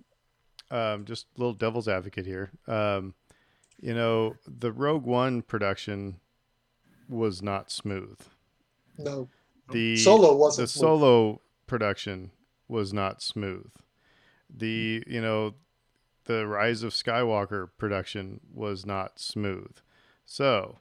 [0.71, 2.51] um just a little devil's advocate here.
[2.67, 3.15] Um
[3.81, 6.21] you know, the Rogue One production
[7.09, 8.19] was not smooth.
[8.99, 9.29] No,
[9.71, 10.81] The Solo wasn't smooth.
[10.83, 12.31] solo production
[12.69, 13.71] was not smooth.
[14.49, 15.55] The you know
[16.27, 19.73] the Rise of Skywalker production was not smooth.
[20.25, 20.79] So,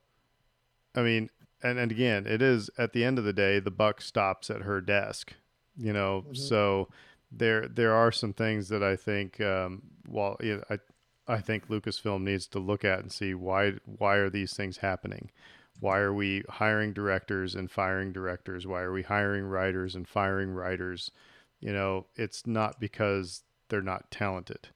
[0.95, 1.29] I mean,
[1.63, 4.61] and, and again, it is at the end of the day, the buck stops at
[4.63, 5.33] her desk.
[5.77, 6.37] You know, Mhm.
[6.37, 6.89] so
[7.31, 10.79] there there are some things that I think, um, while you know, I
[11.25, 15.31] I think Lucasfilm needs to look at and see why why are these things happening?
[15.79, 18.67] Why are we hiring directors and firing directors?
[18.67, 21.11] Why are we hiring writers and firing writers?
[21.59, 24.69] You know, it's not because they're not talented.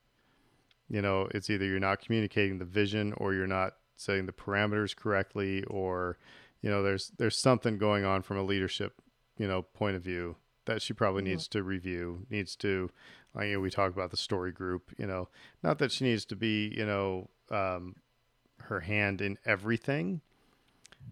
[0.89, 4.95] You know, it's either you're not communicating the vision or you're not setting the parameters
[4.95, 6.17] correctly or
[6.61, 9.01] you know, there's there's something going on from a leadership,
[9.37, 10.35] you know, point of view
[10.65, 11.31] that she probably mm-hmm.
[11.31, 12.89] needs to review, needs to
[13.33, 15.29] like you know, we talk about the story group, you know,
[15.63, 17.95] not that she needs to be, you know, um,
[18.63, 20.21] her hand in everything,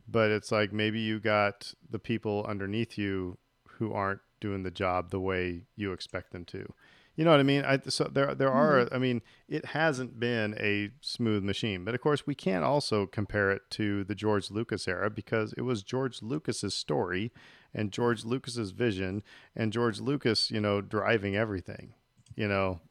[0.08, 3.38] but it's like maybe you got the people underneath you
[3.78, 6.74] who aren't doing the job the way you expect them to.
[7.16, 7.64] You know what I mean?
[7.64, 8.80] I, so there, there are.
[8.80, 8.96] Mm-hmm.
[8.96, 13.52] I mean, it hasn't been a smooth machine, but of course, we can't also compare
[13.52, 17.32] it to the George Lucas era because it was George Lucas's story
[17.74, 19.24] and George Lucas's vision
[19.56, 21.94] and George Lucas, you know, driving everything.
[22.36, 22.82] You know,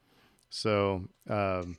[0.49, 1.05] so.
[1.29, 1.77] Um,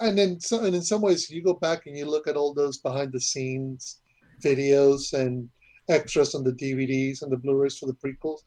[0.00, 2.54] and then, so, and in some ways, you go back and you look at all
[2.54, 4.00] those behind the scenes
[4.42, 5.48] videos and
[5.88, 8.40] extras on the DVDs and the Blu-rays for the prequels.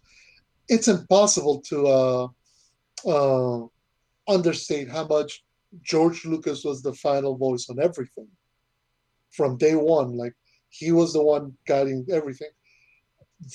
[0.67, 1.87] It's impossible to.
[1.87, 2.27] Uh,
[3.05, 3.61] uh,
[4.27, 5.43] understate how much
[5.81, 8.27] George Lucas was the final voice on everything
[9.31, 10.17] from day one.
[10.17, 10.33] Like
[10.69, 12.49] he was the one guiding everything.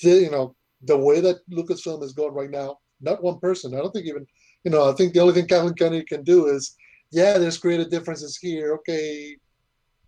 [0.01, 3.73] The, you know, the way that Lucasfilm is going right now, not one person.
[3.73, 4.25] I don't think even,
[4.63, 6.75] you know, I think the only thing Kathleen Kennedy can do is,
[7.11, 8.73] yeah, there's creative differences here.
[8.75, 9.37] Okay,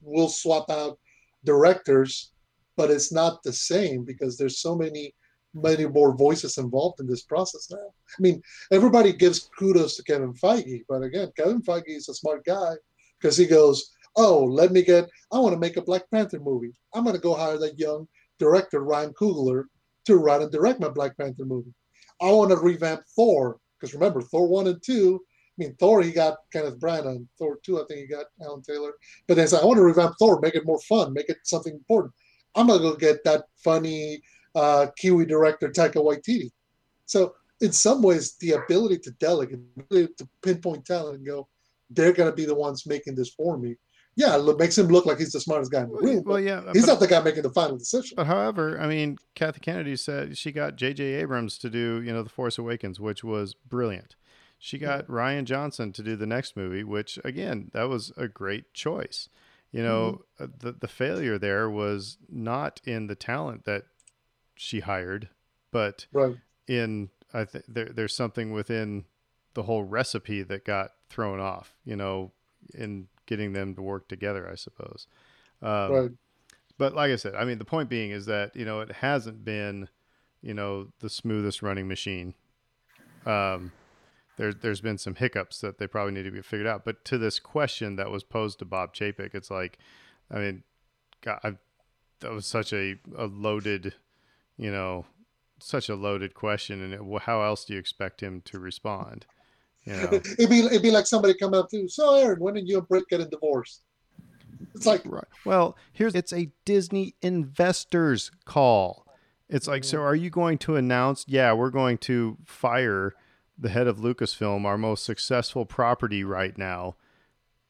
[0.01, 0.99] we'll swap out
[1.43, 2.31] directors,
[2.75, 5.13] but it's not the same because there's so many
[5.53, 7.77] many more voices involved in this process now.
[7.77, 8.41] I mean,
[8.71, 12.73] everybody gives kudos to Kevin Feige, but again, Kevin Feige is a smart guy
[13.19, 15.09] because he goes, "Oh, let me get.
[15.31, 16.73] I want to make a Black Panther movie.
[16.93, 18.07] I'm going to go hire that young
[18.39, 19.65] director Ryan Coogler
[20.05, 21.73] to write and direct my Black Panther movie.
[22.21, 25.19] I want to revamp Thor because remember Thor one and two.
[25.59, 27.25] I mean, Thor he got Kenneth Branagh.
[27.37, 28.93] Thor two, I think he got Alan Taylor.
[29.27, 32.13] But then I want to revamp Thor, make it more fun, make it something important.
[32.55, 34.21] I'm gonna go get that funny."
[34.57, 36.51] Uh, Kiwi director Taika Waititi.
[37.05, 39.59] So in some ways, the ability to delegate,
[39.91, 41.47] to pinpoint talent and go,
[41.89, 43.75] they're going to be the ones making this for me.
[44.15, 46.23] Yeah, it makes him look like he's the smartest guy in the room.
[46.25, 48.15] Well, yeah, he's but, not the guy making the final decision.
[48.15, 51.03] But however, I mean, Kathy Kennedy said she got J.J.
[51.03, 54.15] Abrams to do, you know, The Force Awakens, which was brilliant.
[54.57, 55.05] She got.
[55.05, 59.29] Rian Johnson to do the next movie, which again, that was a great choice.
[59.71, 60.43] You know, mm-hmm.
[60.43, 63.83] Uh, the the failure there was not in the talent that
[64.57, 65.29] she hired,
[65.71, 66.35] but right.
[66.67, 69.05] in I think there, there's something within
[69.53, 71.77] the whole recipe that got thrown off.
[71.85, 72.31] You know,
[72.73, 75.07] in getting them to work together, I suppose.
[75.61, 76.11] Um, right.
[76.77, 79.45] But like I said, I mean, the point being is that you know it hasn't
[79.45, 79.89] been,
[80.41, 82.33] you know, the smoothest running machine.
[83.25, 83.71] Um,
[84.37, 86.85] there's there's been some hiccups that they probably need to be figured out.
[86.85, 89.79] But to this question that was posed to Bob Chapek, it's like,
[90.31, 90.63] I mean,
[91.21, 91.57] God, I,
[92.19, 93.95] that was such a, a loaded
[94.57, 95.05] you know,
[95.59, 99.25] such a loaded question, and it, how else do you expect him to respond?
[99.85, 100.09] You know?
[100.11, 102.87] it'd be it'd be like somebody coming up to, so Aaron, when did you and
[102.87, 103.81] Britt get a divorce?
[104.73, 105.23] It's like right.
[105.45, 109.05] Well, here's it's a Disney investors call.
[109.49, 111.23] It's like, so are you going to announce?
[111.27, 113.13] Yeah, we're going to fire
[113.57, 116.95] the head of Lucasfilm, our most successful property right now,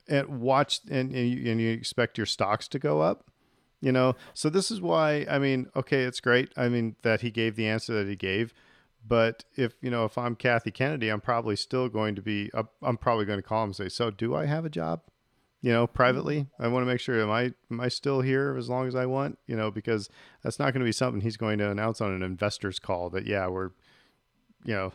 [0.08, 3.26] and watch and and you, and you expect your stocks to go up?
[3.82, 7.32] You know so this is why i mean okay it's great i mean that he
[7.32, 8.54] gave the answer that he gave
[9.08, 12.50] but if you know if i'm kathy kennedy i'm probably still going to be
[12.82, 15.02] i'm probably going to call him and say so do i have a job
[15.62, 16.64] you know privately mm-hmm.
[16.64, 19.06] i want to make sure am i am i still here as long as i
[19.06, 20.10] want you know because
[20.44, 23.26] that's not going to be something he's going to announce on an investors call that
[23.26, 23.72] yeah we're
[24.64, 24.94] you know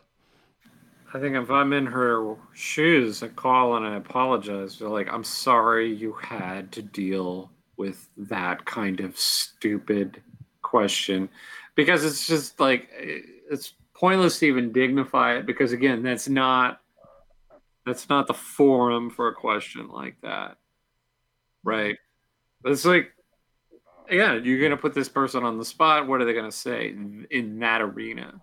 [1.15, 4.79] I think if I'm in her shoes, I call and I apologize.
[4.79, 10.23] They're like, I'm sorry you had to deal with that kind of stupid
[10.61, 11.28] question
[11.74, 16.81] because it's just like it's pointless to even dignify it because again that's not
[17.85, 20.57] that's not the forum for a question like that.
[21.65, 21.99] Right?
[22.65, 23.12] It's like
[24.09, 26.89] again you're to put this person on the spot what are they to say
[27.31, 28.40] in that arena?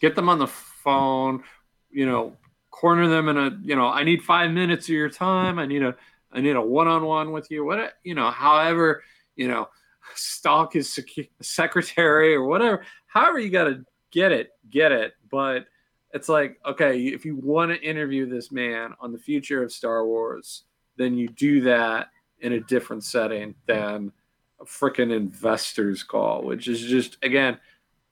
[0.00, 1.42] Get them on the phone
[1.90, 2.36] you know
[2.70, 5.82] corner them in a you know i need five minutes of your time i need
[5.82, 5.94] a
[6.32, 7.64] I need a one-on-one with you.
[7.64, 9.02] What you know, however,
[9.36, 9.68] you know,
[10.14, 12.84] stalk his sec- secretary or whatever.
[13.06, 15.12] However, you got to get it, get it.
[15.30, 15.66] But
[16.12, 20.06] it's like, okay, if you want to interview this man on the future of Star
[20.06, 20.64] Wars,
[20.96, 22.08] then you do that
[22.40, 24.12] in a different setting than
[24.60, 27.58] a freaking investors call, which is just again,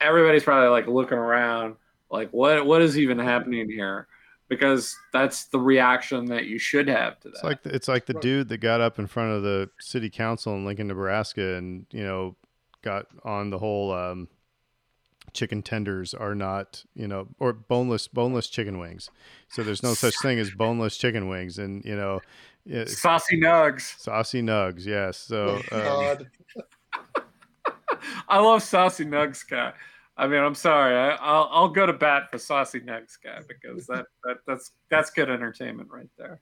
[0.01, 1.77] everybody's probably like looking around,
[2.11, 4.07] like what what is even happening here?
[4.49, 7.35] Because that's the reaction that you should have to that.
[7.35, 10.11] It's like the, it's like the dude that got up in front of the city
[10.11, 12.37] council in Lincoln, Nebraska, and you know
[12.83, 14.29] got on the whole um,
[15.33, 19.11] chicken tenders are not you know or boneless boneless chicken wings.
[19.49, 22.21] So there's no such thing as boneless chicken wings, and you know.
[22.87, 23.97] Saucy nugs.
[23.97, 25.19] saucy nugs, yes.
[25.19, 26.27] So Oh, um, God.
[28.29, 29.73] I love Saucy Nugs guy.
[30.17, 30.97] I mean, I'm sorry.
[30.97, 35.11] I, I'll I'll go to bat for Saucy Nugs guy because that, that that's that's
[35.11, 36.41] good entertainment right there.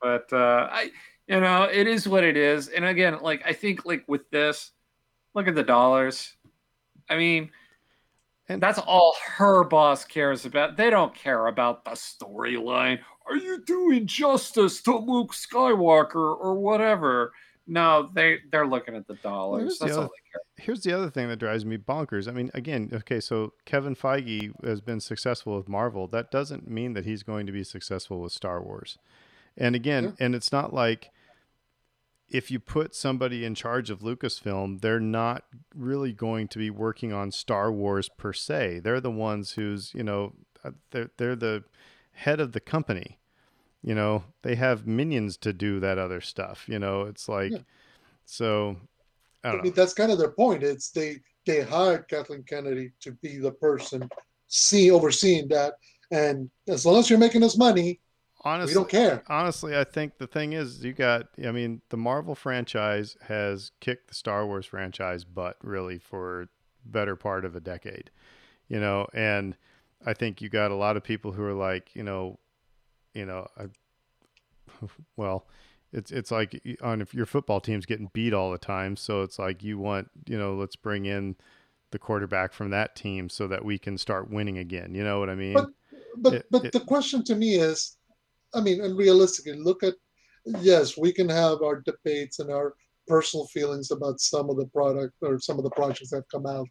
[0.00, 0.90] But uh, I,
[1.26, 2.68] you know, it is what it is.
[2.68, 4.70] And again, like I think, like with this,
[5.34, 6.34] look at the dollars.
[7.08, 7.50] I mean,
[8.48, 10.76] And- that's all her boss cares about.
[10.76, 13.00] They don't care about the storyline.
[13.26, 17.32] Are you doing justice to Luke Skywalker or whatever?
[17.66, 19.62] No, they they're looking at the dollars.
[19.62, 20.64] here's the That's all other- they care.
[20.66, 22.28] here's the other thing that drives me bonkers.
[22.28, 26.06] I mean, again, okay, so Kevin Feige has been successful with Marvel.
[26.06, 28.98] That doesn't mean that he's going to be successful with Star Wars.
[29.56, 30.26] And again, Yeah.
[30.26, 31.10] and it's not like
[32.28, 37.12] if you put somebody in charge of Lucasfilm, they're not really going to be working
[37.12, 38.80] on Star Wars per se.
[38.80, 40.32] They're the ones who's, you know,
[40.64, 41.64] uh, they're, they're the
[42.12, 43.18] head of the company.
[43.84, 46.68] You know, they have minions to do that other stuff.
[46.68, 47.58] You know, it's like, Yeah.
[48.26, 48.76] so
[49.44, 49.68] I I don't know.
[49.68, 50.62] mean, that's kind of their point.
[50.62, 54.10] It's they they hired Kathleen Kennedy to be the person
[54.48, 55.74] see overseeing that,
[56.10, 58.00] and as long as you're making us money,
[58.44, 59.24] Honestly, we don't care.
[59.26, 61.28] honestly, I think the thing is, you got.
[61.44, 66.48] I mean, the Marvel franchise has kicked the Star Wars franchise butt really for
[66.84, 68.10] better part of a decade,
[68.68, 69.08] you know.
[69.14, 69.56] And
[70.06, 72.38] I think you got a lot of people who are like, you know,
[73.14, 73.64] you know, I,
[75.16, 75.46] well,
[75.92, 79.38] it's it's like on if your football team's getting beat all the time, so it's
[79.38, 81.36] like you want, you know, let's bring in
[81.92, 84.94] the quarterback from that team so that we can start winning again.
[84.94, 85.54] You know what I mean?
[85.54, 85.70] But-
[86.16, 87.96] But It- but it- the question to me is,
[88.54, 89.94] I mean, and realistically, look at
[90.60, 92.74] yes, we can have our debates and our
[93.08, 96.46] personal feelings about some of the product or some of the projects that have come
[96.46, 96.68] out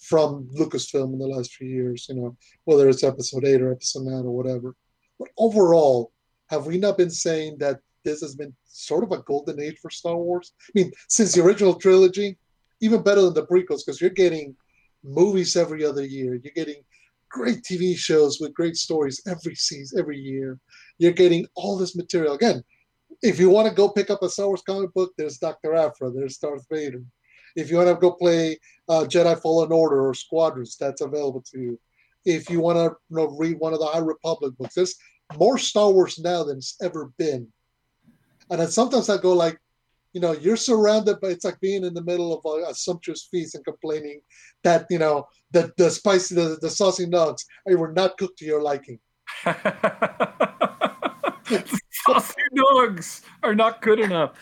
[0.00, 4.04] from Lucasfilm in the last few years, you know, whether it's episode eight or episode
[4.04, 4.74] nine or whatever.
[5.18, 6.12] But overall,
[6.48, 9.90] have we not been saying that this has been sort of a golden age for
[9.90, 10.52] Star Wars?
[10.68, 12.38] I mean, since the original trilogy,
[12.80, 14.56] even better than the prequels, because you're getting
[15.02, 16.34] movies every other year.
[16.34, 16.82] You're getting
[17.30, 20.58] great TV shows with great stories every season, every year.
[20.98, 22.34] You're getting all this material.
[22.34, 22.62] Again,
[23.22, 25.74] if you want to go pick up a Star Wars comic book, there's Dr.
[25.74, 27.02] Aphra, there's Darth Vader.
[27.56, 28.58] If you want to go play
[28.88, 31.80] uh, Jedi Fallen Order or Squadrons, that's available to you.
[32.24, 34.94] If you want to you know, read one of the High Republic books, there's
[35.36, 37.48] more Star Wars now than it's ever been.
[38.50, 39.58] And then sometimes I go like,
[40.12, 43.28] you know, you're surrounded by it's like being in the middle of a, a sumptuous
[43.30, 44.20] feast and complaining
[44.64, 48.44] that you know the the spicy the, the saucy nugs they were not cooked to
[48.44, 48.98] your liking.
[52.06, 54.32] Saucy dogs are not good enough.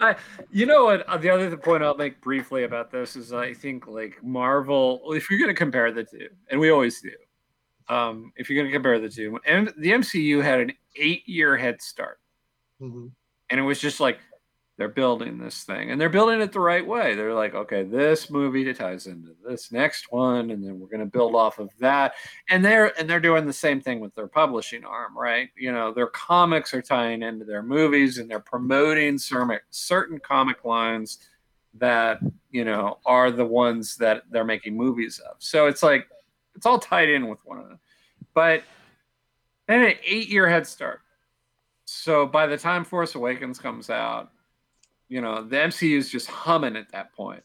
[0.00, 0.16] I,
[0.50, 1.06] you know what?
[1.08, 5.02] uh, The other point I'll make briefly about this is I think like Marvel.
[5.12, 7.12] If you're going to compare the two, and we always do,
[7.94, 11.82] um, if you're going to compare the two, and the MCU had an eight-year head
[11.82, 12.18] start,
[12.80, 13.10] Mhm.
[13.50, 14.18] and it was just like
[14.80, 17.14] they're building this thing, and they're building it the right way.
[17.14, 21.06] They're like, okay, this movie ties into this next one, and then we're going to
[21.06, 22.14] build off of that.
[22.48, 25.50] And they're and they're doing the same thing with their publishing arm right?
[25.54, 30.64] You know their comics are tying into their movies and they're promoting certain certain comic
[30.64, 31.18] lines
[31.74, 32.18] that
[32.50, 35.36] you know are the ones that they're making movies of.
[35.40, 36.06] So it's like
[36.56, 37.78] it's all tied in with one another.
[38.32, 38.62] But
[39.68, 41.00] then an eight year head start.
[41.84, 44.30] So by the time force awakens comes out
[45.10, 47.42] you know the mcu is just humming at that point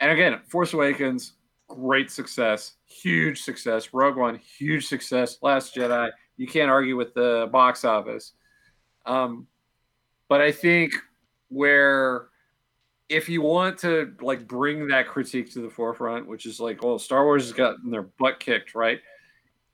[0.00, 1.34] and again force awakens
[1.68, 3.92] great success, huge success.
[3.92, 5.38] Rogue One, huge success.
[5.42, 8.32] Last Jedi, you can't argue with the box office.
[9.04, 9.46] Um,
[10.28, 10.92] but I think
[11.48, 12.28] where
[13.08, 16.98] if you want to like bring that critique to the forefront, which is like, well,
[16.98, 19.00] Star Wars has gotten their butt kicked, right?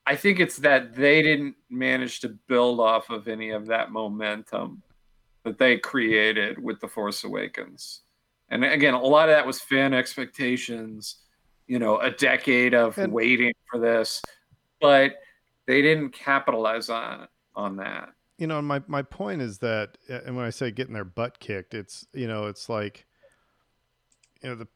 [0.04, 4.82] I think it's that they didn't manage to build off of any of that momentum
[5.44, 8.02] that they created with the Force Awakens.
[8.48, 11.16] And again, a lot of that was fan expectations
[11.68, 14.20] you know a decade of And- waiting for this
[14.80, 15.14] but
[15.66, 20.44] they didn't capitalize on on that you know, my my point is that, and when
[20.44, 23.06] I say getting their butt kicked, it's you know, it's like,
[24.42, 24.66] you know, the,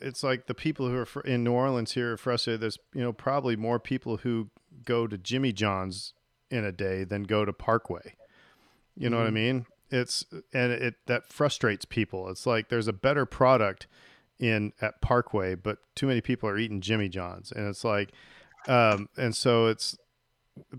[0.00, 2.60] it's like the people who are fr- in New Orleans here are frustrated.
[2.60, 4.50] There's you know probably more people who
[4.84, 6.12] go to Jimmy John's
[6.52, 8.14] in a day than go to Parkway.
[8.96, 9.34] You know what I Mhm.
[9.34, 9.66] mean?
[9.90, 12.28] It's and it that frustrates people.
[12.28, 13.86] It's like there's a better product
[14.38, 18.12] in at Parkway, but too many people are eating Jimmy John's, and it's like,
[18.68, 19.98] um, and so it's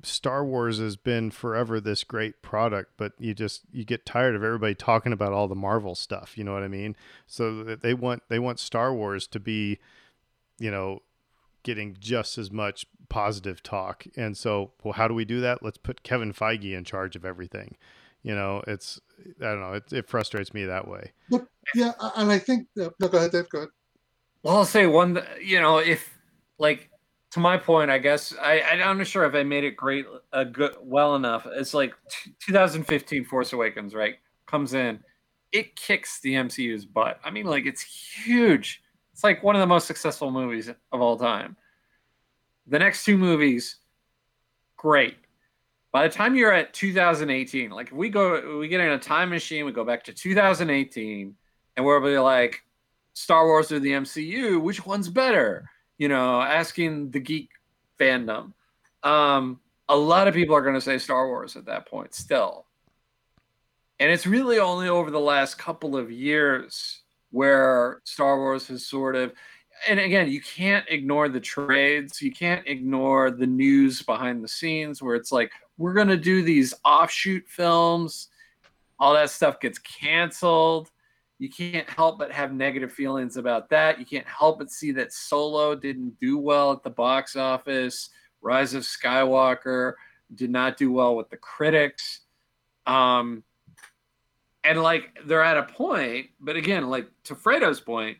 [0.04, 4.44] Star Wars has been forever this great product, but you just you get tired of
[4.44, 6.38] everybody talking about all the Marvel stuff.
[6.38, 6.96] You know what I mean?
[7.28, 9.80] So they want they want Star Wars to be,
[10.60, 11.02] you know,
[11.64, 14.06] getting just as much positive talk.
[14.16, 15.64] And so, well, how do we do that?
[15.64, 17.78] Let's put Kevin Feige in charge of everything.
[18.24, 19.00] You know, it's
[19.40, 19.74] I don't know.
[19.74, 21.12] It, it frustrates me that way.
[21.30, 23.50] But yeah, and I think uh, no, go ahead, Dave.
[23.50, 23.70] Go ahead.
[24.44, 25.22] Well, I'll say one.
[25.44, 26.18] You know, if
[26.60, 26.90] like
[27.32, 30.44] to my point, I guess I, I'm not sure if I made it great, uh,
[30.44, 31.48] good, well enough.
[31.50, 34.16] It's like t- 2015 Force Awakens, right?
[34.46, 35.00] Comes in,
[35.52, 37.20] it kicks the MCU's butt.
[37.24, 38.84] I mean, like it's huge.
[39.14, 41.56] It's like one of the most successful movies of all time.
[42.68, 43.78] The next two movies,
[44.78, 45.16] great.
[45.92, 49.30] By the time you're at 2018, like if we go, we get in a time
[49.30, 51.36] machine, we go back to 2018,
[51.76, 52.64] and we'll be like,
[53.14, 55.70] Star Wars or the MCU, which one's better?
[55.98, 57.50] You know, asking the geek
[58.00, 58.54] fandom.
[59.04, 59.60] Um,
[59.90, 62.66] a lot of people are going to say Star Wars at that point still.
[64.00, 69.16] And it's really only over the last couple of years where Star Wars has sort
[69.16, 69.34] of,
[69.88, 72.22] and again, you can't ignore the trades.
[72.22, 75.52] You can't ignore the news behind the scenes where it's like,
[75.82, 78.30] we're going to do these offshoot films.
[79.00, 80.92] All that stuff gets canceled.
[81.40, 84.00] You can't help but have negative feelings about that.
[84.00, 88.10] You can't help but see that Solo didn't do well at the box office.
[88.42, 89.94] Rise of Skywalker
[90.36, 92.22] did not do well with the critics.
[92.86, 93.44] Um,
[94.64, 98.20] and like they're at a point, but again, like to Fredo's point,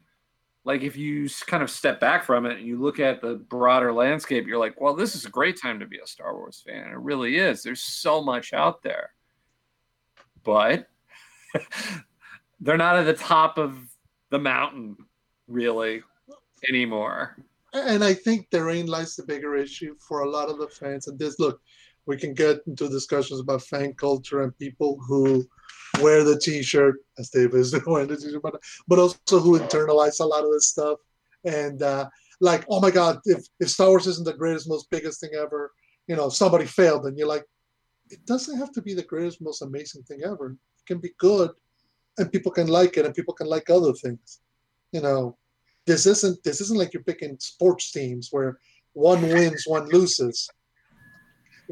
[0.64, 3.92] like if you kind of step back from it and you look at the broader
[3.92, 6.88] landscape, you're like, well, this is a great time to be a Star Wars fan.
[6.88, 7.64] It really is.
[7.64, 9.12] There's so much out there.
[10.44, 10.88] But
[12.60, 13.78] they're not at the top of
[14.30, 14.98] the mountain
[15.48, 16.04] really
[16.70, 17.38] anymore.
[17.74, 21.08] And I think therein lies the bigger issue for a lot of the fans.
[21.08, 21.62] And this look,
[22.06, 25.46] we can get into discussions about fan culture and people who
[26.02, 30.26] wear the t-shirt as Dave is wearing the t-shirt, but, but also who internalize a
[30.26, 30.98] lot of this stuff.
[31.46, 32.10] And uh,
[32.40, 35.72] like, oh my God, if, if Star Wars isn't the greatest, most biggest thing ever,
[36.08, 37.06] you know, somebody failed.
[37.06, 37.46] And you're like,
[38.10, 40.52] it doesn't have to be the greatest, most amazing thing ever.
[40.52, 41.52] It can be good
[42.18, 44.42] and people can like it and people can like other things.
[44.92, 45.38] You know,
[45.86, 48.58] this isn't this isn't like you're picking sports teams where
[48.94, 50.50] one wins, one loses.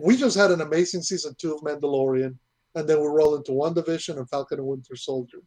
[0.02, 2.36] We just had an amazing season two of Mandalorian
[2.76, 5.40] and then we roll into WandaVision and Falcon and Winter Soldier.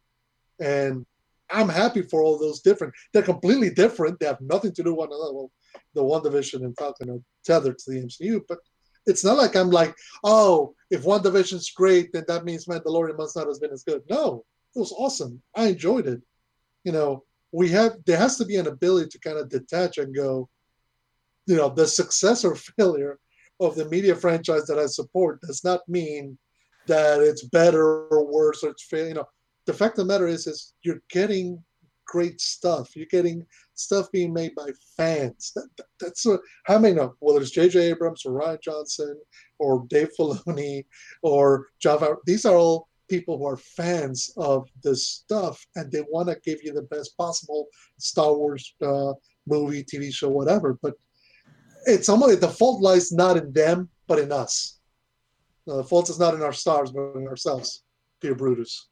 [0.59, 1.05] And
[1.49, 2.93] I'm happy for all those different.
[3.11, 4.19] They're completely different.
[4.19, 5.33] They have nothing to do with one another.
[5.33, 5.51] Well,
[5.93, 8.59] the Division and Falcon are tethered to the MCU, but
[9.05, 13.47] it's not like I'm like, oh, if WandaVision's great, then that means Mandalorian must not
[13.47, 14.01] have been as good.
[14.09, 15.41] No, it was awesome.
[15.55, 16.21] I enjoyed it.
[16.83, 20.15] You know, we have there has to be an ability to kind of detach and
[20.15, 20.49] go,
[21.45, 23.19] you know, the success or failure
[23.65, 26.37] of the media franchise that I support does not mean
[26.87, 29.07] that it's better or worse or it's fail.
[29.07, 29.27] You know,
[29.65, 31.63] the fact of the matter is, is you're getting
[32.05, 32.95] great stuff.
[32.95, 35.51] You're getting stuff being made by fans.
[35.55, 36.27] That, that, that's
[36.65, 37.79] how many know whether it's J.J.
[37.79, 39.19] Abrams or Rian Johnson
[39.59, 40.85] or Dave Filoni
[41.21, 42.17] or Favreau.
[42.25, 46.63] These are all people who are fans of this stuff and they want to give
[46.63, 47.67] you the best possible
[47.97, 49.13] Star Wars uh,
[49.47, 50.77] movie, TV show, whatever.
[50.81, 50.95] But
[51.85, 54.79] it's almost the fault lies not in them, but in us.
[55.65, 57.83] No, the fault is not in our stars, but in ourselves,
[58.21, 58.89] dear Brutus.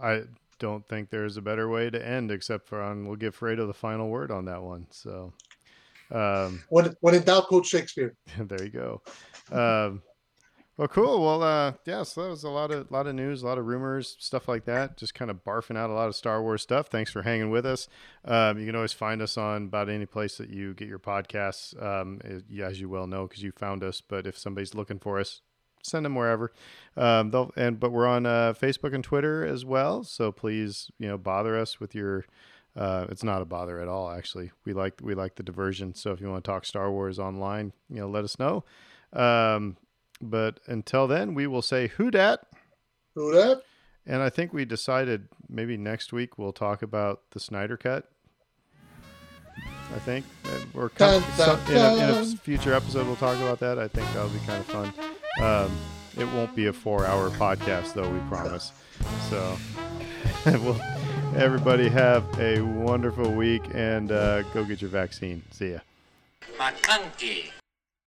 [0.00, 0.22] I
[0.58, 3.74] don't think there's a better way to end except for on we'll give Fredo the
[3.74, 4.86] final word on that one.
[4.90, 5.32] So
[6.10, 8.14] um, when when in doubt, quote Shakespeare.
[8.38, 9.02] there you go.
[9.52, 10.02] Um,
[10.76, 11.24] well, cool.
[11.24, 12.02] Well, uh, yeah.
[12.02, 14.64] So that was a lot of lot of news, a lot of rumors, stuff like
[14.64, 14.96] that.
[14.96, 16.88] Just kind of barfing out a lot of Star Wars stuff.
[16.88, 17.86] Thanks for hanging with us.
[18.24, 21.80] Um, you can always find us on about any place that you get your podcasts,
[21.80, 24.00] um, as you well know, because you found us.
[24.00, 25.42] But if somebody's looking for us,
[25.84, 26.52] send them wherever.
[26.96, 30.02] Um, they'll and but we're on uh, Facebook and Twitter as well.
[30.02, 32.24] So please, you know, bother us with your.
[32.76, 34.10] Uh, it's not a bother at all.
[34.10, 35.94] Actually, we like we like the diversion.
[35.94, 38.64] So if you want to talk Star Wars online, you know, let us know.
[39.12, 39.76] Um,
[40.20, 42.40] but until then, we will say who dat.
[43.14, 43.62] Who dat?
[44.06, 48.10] And I think we decided maybe next week we'll talk about the Snyder Cut.
[49.94, 50.24] I think
[50.74, 53.78] or dun, dun, in, a, in, a, future episode we'll talk about that.
[53.78, 54.92] I think that'll be kind of fun.
[55.40, 55.76] Um,
[56.16, 58.72] it won't be a four-hour podcast though, we promise.
[59.30, 59.56] So,
[60.46, 60.80] well,
[61.36, 65.42] everybody have a wonderful week and uh, go get your vaccine.
[65.50, 65.78] See ya.